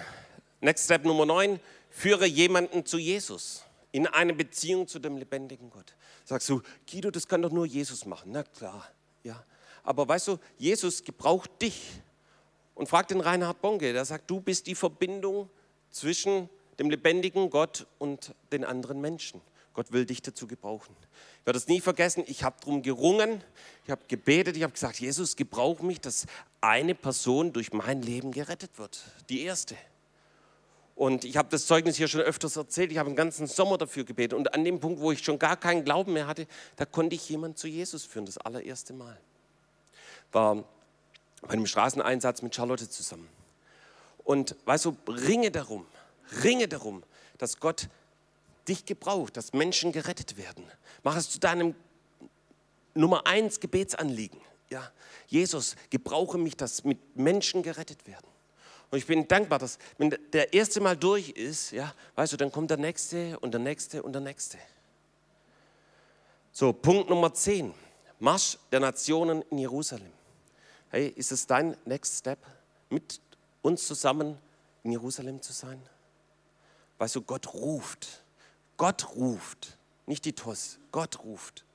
Next 0.59 0.85
Step 0.85 1.03
Nummer 1.03 1.25
9. 1.25 1.59
Führe 1.89 2.25
jemanden 2.27 2.85
zu 2.85 2.97
Jesus. 2.97 3.63
In 3.91 4.07
eine 4.07 4.33
Beziehung 4.33 4.87
zu 4.87 4.99
dem 4.99 5.17
lebendigen 5.17 5.69
Gott. 5.69 5.95
Sagst 6.23 6.47
du, 6.49 6.61
Guido, 6.89 7.09
das 7.11 7.27
kann 7.27 7.41
doch 7.41 7.51
nur 7.51 7.65
Jesus 7.65 8.05
machen. 8.05 8.31
Na 8.31 8.43
klar, 8.43 8.87
ja. 9.23 9.43
Aber 9.83 10.07
weißt 10.07 10.29
du, 10.29 10.37
Jesus 10.57 11.03
gebraucht 11.03 11.49
dich. 11.61 12.01
Und 12.75 12.87
frag 12.87 13.07
den 13.07 13.19
Reinhard 13.19 13.61
Bonke, 13.61 13.91
der 13.91 14.05
sagt, 14.05 14.29
du 14.29 14.39
bist 14.39 14.67
die 14.67 14.75
Verbindung 14.75 15.49
zwischen 15.89 16.47
dem 16.79 16.89
lebendigen 16.89 17.49
Gott 17.49 17.87
und 17.97 18.33
den 18.51 18.63
anderen 18.63 19.01
Menschen. 19.01 19.41
Gott 19.73 19.91
will 19.91 20.05
dich 20.05 20.21
dazu 20.21 20.47
gebrauchen. 20.47 20.95
Ich 21.39 21.45
werde 21.45 21.57
es 21.57 21.67
nie 21.67 21.81
vergessen, 21.81 22.23
ich 22.27 22.43
habe 22.43 22.57
darum 22.59 22.81
gerungen, 22.81 23.43
ich 23.85 23.91
habe 23.91 24.01
gebetet, 24.07 24.57
ich 24.57 24.63
habe 24.63 24.73
gesagt, 24.73 24.99
Jesus, 24.99 25.35
gebrauch 25.35 25.81
mich, 25.81 26.01
dass 26.01 26.25
eine 26.61 26.95
Person 26.95 27.53
durch 27.53 27.73
mein 27.73 28.01
Leben 28.01 28.31
gerettet 28.31 28.77
wird. 28.77 29.03
Die 29.29 29.41
erste. 29.41 29.75
Und 30.95 31.25
ich 31.25 31.35
habe 31.35 31.49
das 31.49 31.65
Zeugnis 31.65 31.97
hier 31.97 32.07
schon 32.07 32.21
öfters 32.21 32.55
erzählt, 32.55 32.91
ich 32.91 32.99
habe 32.99 33.09
den 33.09 33.15
ganzen 33.15 33.47
Sommer 33.47 33.79
dafür 33.79 34.03
gebetet. 34.03 34.37
Und 34.37 34.53
an 34.53 34.63
dem 34.63 34.79
Punkt, 34.79 34.99
wo 34.99 35.11
ich 35.11 35.23
schon 35.23 35.39
gar 35.39 35.57
keinen 35.57 35.83
Glauben 35.83 36.13
mehr 36.13 36.27
hatte, 36.27 36.45
da 36.75 36.85
konnte 36.85 37.15
ich 37.15 37.27
jemanden 37.27 37.57
zu 37.57 37.67
Jesus 37.67 38.05
führen, 38.05 38.27
das 38.27 38.37
allererste 38.37 38.93
Mal. 38.93 39.17
War 40.31 40.63
bei 41.41 41.49
einem 41.49 41.65
Straßeneinsatz 41.65 42.43
mit 42.43 42.53
Charlotte 42.53 42.87
zusammen. 42.87 43.27
Und 44.23 44.55
weißt 44.65 44.85
du, 44.85 44.95
ringe 45.07 45.49
darum, 45.49 45.85
ringe 46.43 46.67
darum, 46.67 47.01
dass 47.39 47.59
Gott 47.59 47.89
dich 48.67 48.85
gebraucht, 48.85 49.35
dass 49.37 49.53
Menschen 49.53 49.91
gerettet 49.91 50.37
werden. 50.37 50.63
Mach 51.03 51.17
es 51.17 51.31
zu 51.31 51.39
deinem 51.39 51.73
Nummer 52.93 53.25
eins 53.25 53.59
Gebetsanliegen. 53.59 54.39
Ja, 54.71 54.91
Jesus, 55.27 55.75
gebrauche 55.89 56.37
mich, 56.37 56.57
dass 56.57 56.83
mit 56.83 57.15
Menschen 57.15 57.61
gerettet 57.61 58.07
werden. 58.07 58.25
Und 58.89 58.97
ich 58.97 59.05
bin 59.05 59.27
dankbar, 59.27 59.59
dass 59.59 59.77
wenn 59.97 60.17
der 60.33 60.53
erste 60.53 60.81
Mal 60.81 60.97
durch 60.97 61.29
ist, 61.29 61.71
ja, 61.71 61.93
weißt 62.15 62.33
du, 62.33 62.37
dann 62.37 62.51
kommt 62.51 62.71
der 62.71 62.77
nächste 62.77 63.39
und 63.39 63.51
der 63.51 63.59
nächste 63.59 64.01
und 64.01 64.13
der 64.13 64.21
nächste. 64.21 64.57
So, 66.51 66.73
Punkt 66.73 67.09
Nummer 67.09 67.33
10. 67.33 67.73
Marsch 68.19 68.57
der 68.71 68.79
Nationen 68.79 69.43
in 69.51 69.59
Jerusalem. 69.59 70.11
Hey, 70.89 71.07
ist 71.07 71.31
es 71.31 71.47
dein 71.47 71.77
Next 71.85 72.19
Step, 72.19 72.39
mit 72.89 73.21
uns 73.61 73.87
zusammen 73.87 74.37
in 74.83 74.91
Jerusalem 74.91 75.41
zu 75.41 75.53
sein? 75.53 75.81
Weißt 76.97 77.15
du, 77.15 77.21
Gott 77.21 77.53
ruft. 77.53 78.23
Gott 78.81 79.15
ruft, 79.15 79.77
nicht 80.07 80.25
die 80.25 80.33
TOS, 80.33 80.79
Gott 80.91 81.23
ruft. 81.23 81.65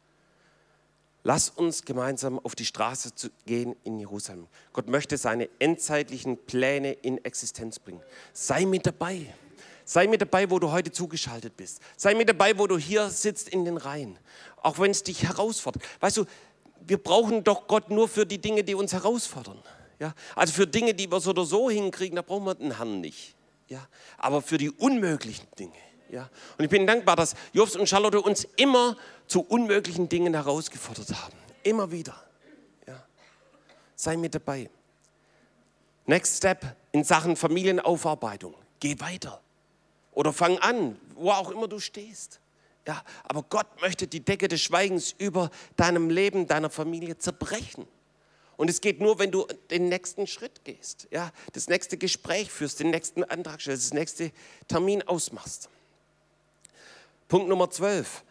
Lass 1.26 1.48
uns 1.48 1.84
gemeinsam 1.84 2.38
auf 2.38 2.54
die 2.54 2.64
Straße 2.64 3.10
gehen 3.46 3.74
in 3.82 3.98
Jerusalem. 3.98 4.46
Gott 4.72 4.86
möchte 4.86 5.16
seine 5.16 5.48
endzeitlichen 5.58 6.36
Pläne 6.36 6.92
in 6.92 7.24
Existenz 7.24 7.80
bringen. 7.80 8.00
Sei 8.32 8.64
mit 8.64 8.86
dabei. 8.86 9.34
Sei 9.84 10.06
mit 10.06 10.20
dabei, 10.20 10.48
wo 10.52 10.60
du 10.60 10.70
heute 10.70 10.92
zugeschaltet 10.92 11.56
bist. 11.56 11.80
Sei 11.96 12.14
mit 12.14 12.28
dabei, 12.28 12.56
wo 12.56 12.68
du 12.68 12.78
hier 12.78 13.10
sitzt 13.10 13.48
in 13.48 13.64
den 13.64 13.76
Reihen. 13.76 14.16
Auch 14.62 14.78
wenn 14.78 14.92
es 14.92 15.02
dich 15.02 15.24
herausfordert. 15.24 15.82
Weißt 15.98 16.18
du, 16.18 16.26
wir 16.86 16.98
brauchen 17.02 17.42
doch 17.42 17.66
Gott 17.66 17.90
nur 17.90 18.06
für 18.06 18.24
die 18.24 18.38
Dinge, 18.38 18.62
die 18.62 18.76
uns 18.76 18.92
herausfordern. 18.92 19.60
Ja? 19.98 20.14
Also 20.36 20.52
für 20.52 20.68
Dinge, 20.68 20.94
die 20.94 21.10
wir 21.10 21.18
so 21.18 21.30
oder 21.30 21.44
so 21.44 21.68
hinkriegen, 21.68 22.14
da 22.14 22.22
brauchen 22.22 22.44
wir 22.44 22.54
den 22.54 22.76
Herrn 22.76 23.00
nicht. 23.00 23.34
Ja? 23.66 23.84
Aber 24.16 24.42
für 24.42 24.58
die 24.58 24.70
unmöglichen 24.70 25.48
Dinge, 25.58 25.74
ja? 26.10 26.28
Und 26.58 26.64
ich 26.64 26.70
bin 26.70 26.86
dankbar, 26.86 27.16
dass 27.16 27.34
Jobs 27.52 27.76
und 27.76 27.88
Charlotte 27.88 28.20
uns 28.20 28.46
immer 28.56 28.96
zu 29.26 29.40
unmöglichen 29.40 30.08
Dingen 30.08 30.34
herausgefordert 30.34 31.10
haben. 31.10 31.36
Immer 31.62 31.90
wieder. 31.90 32.14
Ja? 32.86 33.02
Sei 33.94 34.16
mit 34.16 34.34
dabei. 34.34 34.70
Next 36.06 36.36
Step 36.36 36.76
in 36.92 37.02
Sachen 37.04 37.36
Familienaufarbeitung. 37.36 38.54
Geh 38.78 38.98
weiter. 39.00 39.40
Oder 40.12 40.32
fang 40.32 40.58
an, 40.58 40.98
wo 41.14 41.30
auch 41.30 41.50
immer 41.50 41.68
du 41.68 41.80
stehst. 41.80 42.40
Ja, 42.86 43.02
aber 43.24 43.42
Gott 43.42 43.66
möchte 43.80 44.06
die 44.06 44.20
Decke 44.20 44.46
des 44.46 44.62
Schweigens 44.62 45.12
über 45.18 45.50
deinem 45.76 46.08
Leben, 46.08 46.46
deiner 46.46 46.70
Familie 46.70 47.18
zerbrechen. 47.18 47.86
Und 48.56 48.70
es 48.70 48.80
geht 48.80 49.00
nur, 49.00 49.18
wenn 49.18 49.30
du 49.30 49.46
den 49.70 49.88
nächsten 49.88 50.26
Schritt 50.26 50.64
gehst, 50.64 51.08
ja, 51.10 51.30
das 51.52 51.68
nächste 51.68 51.98
Gespräch 51.98 52.50
führst, 52.50 52.80
den 52.80 52.90
nächsten 52.90 53.24
Antrag 53.24 53.60
stellst, 53.60 53.86
das 53.86 53.92
nächste 53.92 54.30
Termin 54.68 55.02
ausmachst. 55.02 55.68
Punkt 57.28 57.48
Nummer 57.48 57.68
12. 57.68 58.22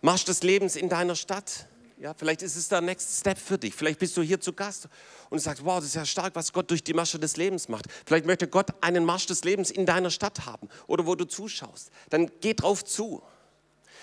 Marsch 0.00 0.24
des 0.24 0.42
Lebens 0.42 0.74
in 0.74 0.88
deiner 0.88 1.14
Stadt. 1.14 1.66
Ja, 1.98 2.14
vielleicht 2.14 2.42
ist 2.42 2.56
es 2.56 2.68
der 2.68 2.80
Next 2.80 3.20
Step 3.20 3.38
für 3.38 3.58
dich. 3.58 3.74
Vielleicht 3.74 4.00
bist 4.00 4.16
du 4.16 4.22
hier 4.22 4.40
zu 4.40 4.52
Gast 4.52 4.88
und 5.28 5.38
sagst, 5.38 5.64
wow, 5.64 5.76
das 5.76 5.86
ist 5.86 5.94
ja 5.94 6.04
stark, 6.04 6.34
was 6.34 6.52
Gott 6.52 6.68
durch 6.70 6.82
die 6.82 6.94
Marsche 6.94 7.20
des 7.20 7.36
Lebens 7.36 7.68
macht. 7.68 7.84
Vielleicht 8.06 8.26
möchte 8.26 8.48
Gott 8.48 8.70
einen 8.80 9.04
Marsch 9.04 9.26
des 9.26 9.44
Lebens 9.44 9.70
in 9.70 9.86
deiner 9.86 10.10
Stadt 10.10 10.46
haben 10.46 10.68
oder 10.88 11.06
wo 11.06 11.14
du 11.14 11.26
zuschaust. 11.26 11.90
Dann 12.08 12.28
geh 12.40 12.54
drauf 12.54 12.84
zu. 12.84 13.22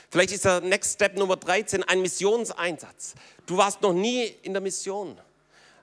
Vielleicht 0.09 0.31
ist 0.31 0.45
der 0.45 0.61
Next 0.61 0.93
Step 0.93 1.17
Nummer 1.17 1.35
13 1.35 1.83
ein 1.83 2.01
Missionseinsatz. 2.01 3.15
Du 3.47 3.57
warst 3.57 3.81
noch 3.81 3.93
nie 3.93 4.23
in 4.43 4.53
der 4.53 4.61
Mission. 4.61 5.19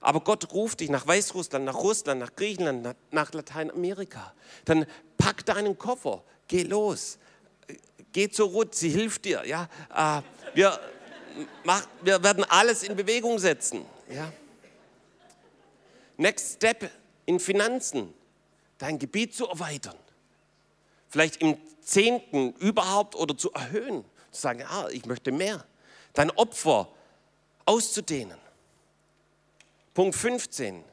Aber 0.00 0.20
Gott 0.20 0.54
ruft 0.54 0.80
dich 0.80 0.88
nach 0.88 1.06
Weißrussland, 1.06 1.66
nach 1.66 1.76
Russland, 1.76 2.20
nach 2.20 2.34
Griechenland, 2.34 2.96
nach 3.10 3.32
Lateinamerika. 3.34 4.32
Dann 4.64 4.86
pack 5.18 5.44
deinen 5.44 5.76
Koffer, 5.76 6.22
geh 6.48 6.62
los 6.62 7.18
geh 8.14 8.30
zur 8.30 8.48
Ruth, 8.48 8.74
sie 8.74 8.88
hilft 8.88 9.26
dir. 9.26 9.44
Ja? 9.44 9.68
Äh, 9.94 10.22
wir, 10.54 10.80
mach, 11.64 11.86
wir 12.00 12.22
werden 12.22 12.44
alles 12.44 12.82
in 12.82 12.96
Bewegung 12.96 13.38
setzen. 13.38 13.84
Ja? 14.08 14.32
Next 16.16 16.54
Step 16.54 16.90
in 17.26 17.38
Finanzen, 17.38 18.14
dein 18.78 18.98
Gebiet 18.98 19.34
zu 19.34 19.46
erweitern. 19.46 19.96
Vielleicht 21.08 21.42
im 21.42 21.58
Zehnten 21.82 22.54
überhaupt 22.54 23.14
oder 23.14 23.36
zu 23.36 23.52
erhöhen. 23.52 24.04
Zu 24.30 24.40
sagen, 24.40 24.64
ah, 24.66 24.88
ich 24.90 25.04
möchte 25.04 25.30
mehr. 25.30 25.64
Dein 26.14 26.30
Opfer 26.30 26.88
auszudehnen. 27.66 28.38
Punkt 29.92 30.16
15. 30.16 30.84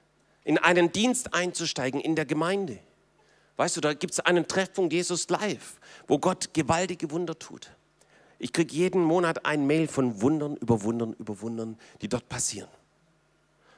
In 0.43 0.57
einen 0.57 0.91
Dienst 0.91 1.33
einzusteigen 1.33 2.01
in 2.01 2.15
der 2.15 2.25
Gemeinde. 2.25 2.79
Weißt 3.61 3.77
du, 3.77 3.81
da 3.81 3.93
gibt 3.93 4.13
es 4.13 4.19
einen 4.19 4.47
Treffpunkt 4.47 4.91
Jesus 4.91 5.29
Live, 5.29 5.79
wo 6.07 6.17
Gott 6.17 6.51
gewaltige 6.51 7.11
Wunder 7.11 7.37
tut. 7.37 7.69
Ich 8.39 8.53
kriege 8.53 8.73
jeden 8.73 9.03
Monat 9.03 9.45
ein 9.45 9.67
Mail 9.67 9.87
von 9.87 10.19
Wundern 10.23 10.55
über 10.55 10.81
Wundern 10.81 11.13
über 11.19 11.41
Wundern, 11.41 11.77
die 12.01 12.09
dort 12.09 12.27
passieren. 12.27 12.69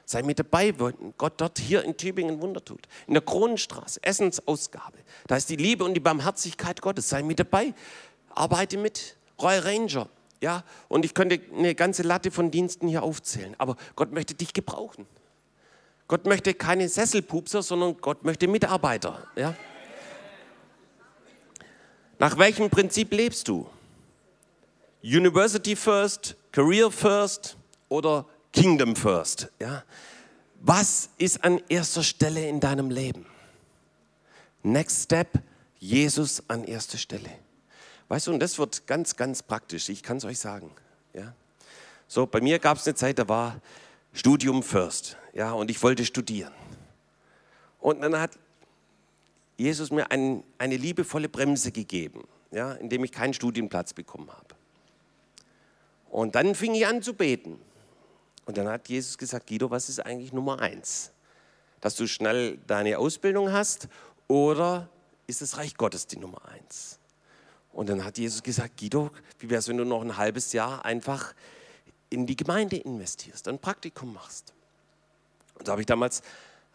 Sei 0.06 0.22
mit 0.22 0.38
dabei, 0.38 0.72
wenn 0.78 1.12
Gott 1.18 1.34
dort 1.36 1.58
hier 1.58 1.84
in 1.84 1.98
Tübingen 1.98 2.40
Wunder 2.40 2.64
tut. 2.64 2.88
In 3.06 3.12
der 3.12 3.22
Kronenstraße, 3.22 4.02
Essensausgabe. 4.02 4.96
Da 5.26 5.36
ist 5.36 5.50
die 5.50 5.56
Liebe 5.56 5.84
und 5.84 5.92
die 5.92 6.00
Barmherzigkeit 6.00 6.80
Gottes. 6.80 7.10
Sei 7.10 7.22
mit 7.22 7.38
dabei. 7.38 7.74
Arbeite 8.30 8.78
mit. 8.78 9.18
Royal 9.38 9.60
Ranger. 9.60 10.08
Ja, 10.40 10.64
und 10.88 11.04
ich 11.04 11.12
könnte 11.12 11.42
eine 11.54 11.74
ganze 11.74 12.04
Latte 12.04 12.30
von 12.30 12.50
Diensten 12.50 12.88
hier 12.88 13.02
aufzählen. 13.02 13.54
Aber 13.58 13.76
Gott 13.96 14.12
möchte 14.12 14.32
dich 14.32 14.54
gebrauchen. 14.54 15.04
Gott 16.08 16.24
möchte 16.24 16.54
keine 16.54 16.88
Sesselpupser, 16.88 17.62
sondern 17.62 17.98
Gott 18.00 18.24
möchte 18.24 18.48
Mitarbeiter. 18.48 19.26
Ja? 19.36 19.54
Nach 22.18 22.38
welchem 22.38 22.70
Prinzip 22.70 23.12
lebst 23.12 23.48
du? 23.48 23.68
University 25.02 25.76
first, 25.76 26.36
Career 26.52 26.90
first 26.90 27.56
oder 27.88 28.26
Kingdom 28.52 28.96
first? 28.96 29.48
Ja? 29.58 29.84
Was 30.60 31.10
ist 31.18 31.44
an 31.44 31.60
erster 31.68 32.02
Stelle 32.02 32.48
in 32.48 32.60
deinem 32.60 32.90
Leben? 32.90 33.26
Next 34.62 35.04
Step, 35.04 35.42
Jesus 35.78 36.42
an 36.48 36.64
erster 36.64 36.96
Stelle. 36.96 37.30
Weißt 38.08 38.28
du, 38.28 38.32
und 38.32 38.40
das 38.40 38.58
wird 38.58 38.86
ganz, 38.86 39.16
ganz 39.16 39.42
praktisch, 39.42 39.88
ich 39.88 40.02
kann 40.02 40.16
es 40.16 40.24
euch 40.24 40.38
sagen. 40.38 40.70
Ja? 41.12 41.34
So, 42.06 42.26
bei 42.26 42.40
mir 42.40 42.58
gab 42.58 42.78
es 42.78 42.86
eine 42.86 42.94
Zeit, 42.94 43.18
da 43.18 43.28
war 43.28 43.60
Studium 44.12 44.62
first, 44.62 45.16
ja, 45.32 45.52
und 45.52 45.70
ich 45.70 45.82
wollte 45.82 46.04
studieren. 46.04 46.52
Und 47.80 48.00
dann 48.00 48.18
hat 48.18 48.38
Jesus 49.56 49.90
mir 49.90 50.10
ein, 50.10 50.42
eine 50.58 50.76
liebevolle 50.76 51.28
Bremse 51.28 51.70
gegeben, 51.72 52.24
ja, 52.50 52.72
indem 52.72 53.04
ich 53.04 53.12
keinen 53.12 53.34
Studienplatz 53.34 53.92
bekommen 53.92 54.30
habe. 54.30 54.54
Und 56.10 56.34
dann 56.34 56.54
fing 56.54 56.74
ich 56.74 56.86
an 56.86 57.02
zu 57.02 57.14
beten. 57.14 57.58
Und 58.46 58.56
dann 58.56 58.68
hat 58.68 58.88
Jesus 58.88 59.18
gesagt, 59.18 59.46
Guido, 59.46 59.70
was 59.70 59.88
ist 59.88 60.00
eigentlich 60.00 60.32
Nummer 60.32 60.60
eins? 60.60 61.12
Dass 61.80 61.96
du 61.96 62.06
schnell 62.06 62.58
deine 62.66 62.98
Ausbildung 62.98 63.52
hast 63.52 63.88
oder 64.28 64.88
ist 65.26 65.42
das 65.42 65.56
Reich 65.56 65.76
Gottes 65.76 66.06
die 66.06 66.18
Nummer 66.18 66.44
eins? 66.46 66.98
Und 67.72 67.88
dann 67.88 68.04
hat 68.04 68.18
Jesus 68.18 68.42
gesagt, 68.42 68.78
Guido, 68.78 69.10
wie 69.38 69.50
wäre 69.50 69.58
es, 69.58 69.68
wenn 69.68 69.76
du 69.76 69.84
noch 69.84 70.02
ein 70.02 70.16
halbes 70.16 70.52
Jahr 70.52 70.84
einfach 70.84 71.34
in 72.10 72.26
die 72.26 72.36
Gemeinde 72.36 72.76
investierst, 72.76 73.48
ein 73.48 73.58
Praktikum 73.58 74.14
machst? 74.14 74.54
Und 75.58 75.66
so 75.66 75.72
habe 75.72 75.82
ich 75.82 75.86
damals 75.86 76.22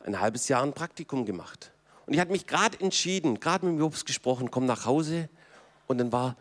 ein 0.03 0.19
halbes 0.19 0.47
Jahr 0.47 0.63
ein 0.63 0.73
Praktikum 0.73 1.25
gemacht. 1.25 1.71
Und 2.09 2.15
ich 2.15 2.19
hatte 2.19 2.31
mich 2.31 2.47
gerade 2.47 2.79
entschieden, 2.81 3.39
gerade 3.39 3.67
mit 3.67 3.75
dem 3.75 3.79
Jobs 3.79 4.03
gesprochen, 4.03 4.49
komm 4.49 4.65
nach 4.65 4.87
Hause. 4.87 5.29
Und 5.85 5.99
dann 5.99 6.11
war 6.11 6.35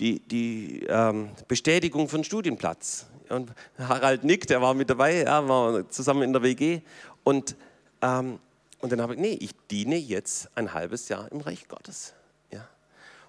die, 0.00 0.18
die 0.18 0.84
ähm, 0.88 1.30
Bestätigung 1.46 2.10
einen 2.10 2.24
Studienplatz. 2.24 3.06
Und 3.28 3.52
Harald 3.78 4.24
Nick, 4.24 4.48
der 4.48 4.60
war 4.60 4.74
mit 4.74 4.90
dabei, 4.90 5.22
ja, 5.22 5.48
war 5.48 5.88
zusammen 5.88 6.22
in 6.22 6.32
der 6.32 6.42
WG. 6.42 6.80
Und 7.22 7.54
ähm, 8.02 8.40
Und 8.80 8.90
dann 8.90 9.00
habe 9.00 9.14
ich, 9.14 9.20
nee, 9.20 9.38
ich 9.40 9.52
diene 9.70 9.94
jetzt 9.94 10.50
ein 10.56 10.74
halbes 10.74 11.08
Jahr 11.08 11.30
im 11.30 11.40
Reich 11.40 11.68
Gottes. 11.68 12.12
Ja? 12.50 12.68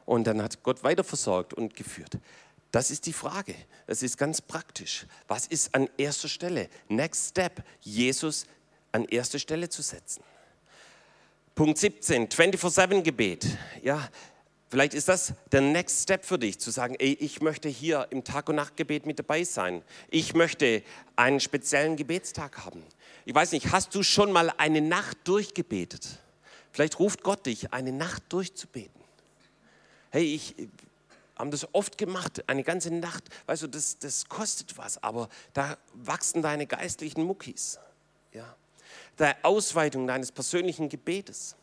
Und 0.07 0.25
dann 0.25 0.41
hat 0.41 0.63
Gott 0.63 0.83
weiter 0.83 1.03
versorgt 1.03 1.53
und 1.53 1.75
geführt. 1.75 2.17
Das 2.71 2.89
ist 2.89 3.05
die 3.05 3.13
Frage. 3.13 3.53
Das 3.85 4.01
ist 4.01 4.17
ganz 4.17 4.41
praktisch. 4.41 5.05
Was 5.27 5.45
ist 5.45 5.75
an 5.75 5.87
erster 5.97 6.29
Stelle? 6.29 6.67
Next 6.89 7.29
Step. 7.29 7.63
Jesus 7.81 8.47
an 8.91 9.05
erste 9.05 9.37
Stelle 9.37 9.69
zu 9.69 9.83
setzen. 9.83 10.23
Punkt 11.55 11.77
17, 11.77 12.27
24-7-Gebet. 12.27 13.47
Ja, 13.81 14.09
vielleicht 14.69 14.93
ist 14.93 15.07
das 15.07 15.33
der 15.53 15.61
Next 15.61 16.03
Step 16.03 16.25
für 16.25 16.37
dich, 16.37 16.59
zu 16.59 16.69
sagen, 16.69 16.95
ey, 16.99 17.13
ich 17.13 17.39
möchte 17.39 17.69
hier 17.69 18.07
im 18.09 18.25
Tag- 18.25 18.49
und 18.49 18.57
Nachtgebet 18.57 19.05
mit 19.05 19.19
dabei 19.19 19.45
sein. 19.45 19.81
Ich 20.09 20.33
möchte 20.33 20.83
einen 21.15 21.39
speziellen 21.39 21.95
Gebetstag 21.95 22.65
haben. 22.65 22.83
Ich 23.23 23.33
weiß 23.33 23.53
nicht, 23.53 23.71
hast 23.71 23.95
du 23.95 24.03
schon 24.03 24.33
mal 24.33 24.51
eine 24.57 24.81
Nacht 24.81 25.17
durchgebetet? 25.23 26.19
Vielleicht 26.73 26.99
ruft 26.99 27.23
Gott 27.23 27.45
dich, 27.45 27.71
eine 27.71 27.93
Nacht 27.93 28.23
durchzubeten. 28.27 29.01
Hey, 30.11 30.35
ich 30.35 30.55
haben 31.37 31.51
das 31.51 31.73
oft 31.73 31.97
gemacht, 31.97 32.43
eine 32.47 32.63
ganze 32.63 32.93
Nacht. 32.93 33.23
Weißt 33.45 33.63
du, 33.63 33.67
das, 33.67 33.97
das 33.99 34.27
kostet 34.27 34.77
was, 34.77 35.01
aber 35.01 35.29
da 35.53 35.77
wachsen 35.93 36.41
deine 36.41 36.67
geistlichen 36.67 37.23
Muckis. 37.23 37.79
Ja 38.33 38.57
der 39.19 39.37
Ausweitung 39.43 40.07
deines 40.07 40.31
persönlichen 40.31 40.89
Gebetes. 40.89 41.55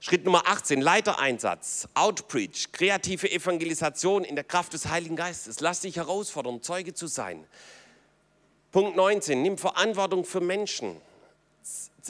Schritt 0.00 0.24
Nummer 0.24 0.48
18, 0.48 0.80
Leitereinsatz, 0.80 1.86
Outpreach, 1.94 2.72
kreative 2.72 3.30
Evangelisation 3.30 4.24
in 4.24 4.34
der 4.34 4.44
Kraft 4.44 4.72
des 4.72 4.88
Heiligen 4.88 5.14
Geistes. 5.14 5.60
Lass 5.60 5.80
dich 5.80 5.96
herausfordern, 5.96 6.60
Zeuge 6.60 6.92
zu 6.92 7.06
sein. 7.06 7.46
Punkt 8.72 8.96
19, 8.96 9.40
nimm 9.40 9.58
Verantwortung 9.58 10.24
für 10.24 10.40
Menschen 10.40 10.96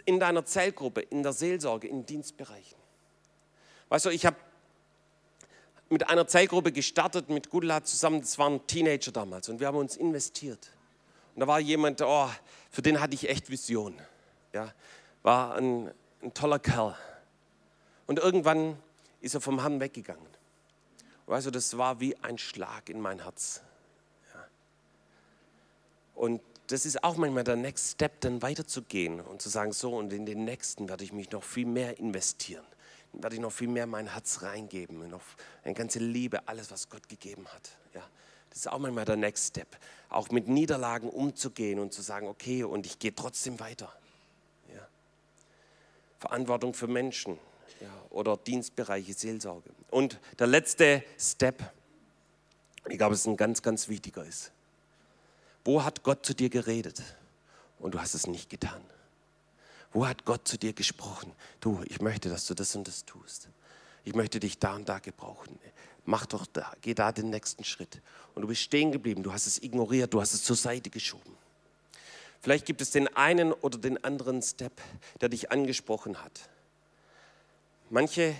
in 0.06 0.18
deiner 0.18 0.46
Zellgruppe, 0.46 1.02
in 1.02 1.22
der 1.22 1.34
Seelsorge, 1.34 1.86
in 1.86 2.06
Dienstbereichen. 2.06 2.78
Weißt 3.90 4.06
du, 4.06 4.10
ich 4.10 4.24
habe 4.24 4.36
mit 5.90 6.08
einer 6.08 6.26
Zellgruppe 6.26 6.72
gestartet, 6.72 7.28
mit 7.28 7.50
Gudula 7.50 7.84
zusammen, 7.84 8.20
das 8.20 8.38
waren 8.38 8.66
Teenager 8.66 9.12
damals 9.12 9.50
und 9.50 9.60
wir 9.60 9.66
haben 9.66 9.76
uns 9.76 9.96
investiert. 9.96 10.70
Und 11.34 11.40
da 11.40 11.46
war 11.46 11.60
jemand, 11.60 12.00
oh, 12.02 12.28
für 12.70 12.82
den 12.82 13.00
hatte 13.00 13.14
ich 13.14 13.28
echt 13.28 13.50
Vision. 13.50 13.98
Ja, 14.52 14.72
war 15.22 15.54
ein, 15.54 15.92
ein 16.22 16.34
toller 16.34 16.58
Kerl. 16.58 16.96
Und 18.06 18.18
irgendwann 18.18 18.76
ist 19.20 19.34
er 19.34 19.40
vom 19.40 19.60
Herrn 19.60 19.80
weggegangen. 19.80 20.26
Weißt 21.26 21.46
du, 21.46 21.50
das 21.50 21.78
war 21.78 22.00
wie 22.00 22.16
ein 22.18 22.36
Schlag 22.36 22.88
in 22.90 23.00
mein 23.00 23.22
Herz. 23.22 23.62
Ja. 24.34 24.44
Und 26.14 26.42
das 26.66 26.86
ist 26.86 27.04
auch 27.04 27.16
manchmal 27.16 27.44
der 27.44 27.56
Next 27.56 27.92
Step, 27.92 28.20
dann 28.20 28.42
weiterzugehen 28.42 29.20
und 29.20 29.40
zu 29.40 29.48
sagen, 29.48 29.72
so, 29.72 29.96
und 29.96 30.12
in 30.12 30.26
den 30.26 30.44
nächsten 30.44 30.88
werde 30.88 31.04
ich 31.04 31.12
mich 31.12 31.30
noch 31.30 31.44
viel 31.44 31.66
mehr 31.66 31.98
investieren. 31.98 32.64
Dann 33.12 33.22
werde 33.22 33.36
ich 33.36 33.42
noch 33.42 33.52
viel 33.52 33.68
mehr 33.68 33.86
mein 33.86 34.12
Herz 34.12 34.42
reingeben, 34.42 35.08
noch 35.08 35.22
eine 35.64 35.74
ganze 35.74 35.98
Liebe, 35.98 36.48
alles, 36.48 36.70
was 36.70 36.88
Gott 36.88 37.08
gegeben 37.08 37.46
hat. 37.48 37.70
Ja. 37.94 38.02
Das 38.52 38.58
ist 38.58 38.66
auch 38.66 38.78
manchmal 38.78 39.06
der 39.06 39.16
Next 39.16 39.48
Step. 39.48 39.78
Auch 40.10 40.28
mit 40.28 40.46
Niederlagen 40.46 41.08
umzugehen 41.08 41.78
und 41.78 41.94
zu 41.94 42.02
sagen, 42.02 42.28
okay, 42.28 42.64
und 42.64 42.84
ich 42.84 42.98
gehe 42.98 43.14
trotzdem 43.14 43.58
weiter. 43.60 43.90
Ja. 44.74 44.86
Verantwortung 46.18 46.74
für 46.74 46.86
Menschen 46.86 47.38
ja, 47.80 47.88
oder 48.10 48.36
Dienstbereiche, 48.36 49.14
Seelsorge. 49.14 49.70
Und 49.90 50.20
der 50.38 50.48
letzte 50.48 51.02
Step, 51.18 51.62
ich 52.90 52.98
glaube, 52.98 53.14
es 53.14 53.20
ist 53.20 53.26
ein 53.26 53.38
ganz, 53.38 53.62
ganz 53.62 53.88
wichtiger 53.88 54.22
ist. 54.22 54.52
Wo 55.64 55.82
hat 55.82 56.02
Gott 56.02 56.26
zu 56.26 56.34
dir 56.34 56.50
geredet 56.50 57.02
und 57.78 57.94
du 57.94 58.00
hast 58.00 58.12
es 58.12 58.26
nicht 58.26 58.50
getan? 58.50 58.82
Wo 59.94 60.06
hat 60.06 60.26
Gott 60.26 60.46
zu 60.46 60.58
dir 60.58 60.74
gesprochen? 60.74 61.32
Du, 61.60 61.82
ich 61.86 62.02
möchte, 62.02 62.28
dass 62.28 62.46
du 62.46 62.52
das 62.52 62.76
und 62.76 62.86
das 62.86 63.06
tust. 63.06 63.48
Ich 64.04 64.14
möchte 64.14 64.40
dich 64.40 64.58
da 64.58 64.74
und 64.74 64.90
da 64.90 64.98
gebrauchen 64.98 65.58
mach 66.04 66.26
doch 66.26 66.46
da, 66.46 66.72
geh 66.80 66.94
da 66.94 67.12
den 67.12 67.30
nächsten 67.30 67.64
Schritt. 67.64 68.00
Und 68.34 68.42
du 68.42 68.48
bist 68.48 68.62
stehen 68.62 68.92
geblieben, 68.92 69.22
du 69.22 69.32
hast 69.32 69.46
es 69.46 69.62
ignoriert, 69.62 70.12
du 70.14 70.20
hast 70.20 70.32
es 70.34 70.42
zur 70.42 70.56
Seite 70.56 70.90
geschoben. 70.90 71.36
Vielleicht 72.40 72.66
gibt 72.66 72.80
es 72.80 72.90
den 72.90 73.08
einen 73.16 73.52
oder 73.52 73.78
den 73.78 74.02
anderen 74.02 74.42
Step, 74.42 74.72
der 75.20 75.28
dich 75.28 75.52
angesprochen 75.52 76.22
hat. 76.24 76.48
Manche 77.88 78.34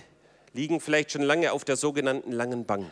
liegen 0.53 0.81
vielleicht 0.81 1.11
schon 1.11 1.21
lange 1.21 1.51
auf 1.51 1.63
der 1.63 1.77
sogenannten 1.77 2.31
langen 2.31 2.65
Bank. 2.65 2.91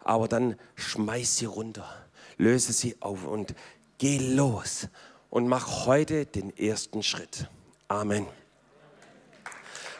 Aber 0.00 0.28
dann 0.28 0.58
schmeiß 0.76 1.38
sie 1.38 1.46
runter, 1.46 1.88
löse 2.36 2.72
sie 2.72 2.96
auf 3.00 3.26
und 3.26 3.54
geh 3.98 4.18
los 4.18 4.88
und 5.30 5.48
mach 5.48 5.86
heute 5.86 6.26
den 6.26 6.56
ersten 6.56 7.02
Schritt. 7.02 7.48
Amen. 7.88 8.26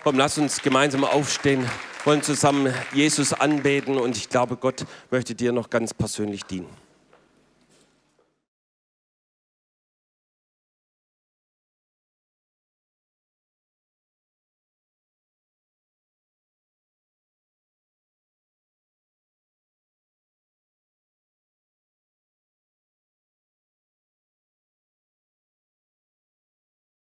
Komm, 0.03 0.17
lass 0.17 0.39
uns 0.39 0.63
gemeinsam 0.63 1.05
aufstehen 1.05 1.69
wollen 2.05 2.23
zusammen 2.23 2.73
Jesus 2.93 3.33
anbeten 3.33 3.99
und 3.99 4.17
ich 4.17 4.29
glaube, 4.29 4.57
Gott 4.57 4.85
möchte 5.11 5.35
dir 5.35 5.53
noch 5.53 5.71
ganz 5.71 5.95
persönlich 5.95 6.45
dienen. 6.45 6.84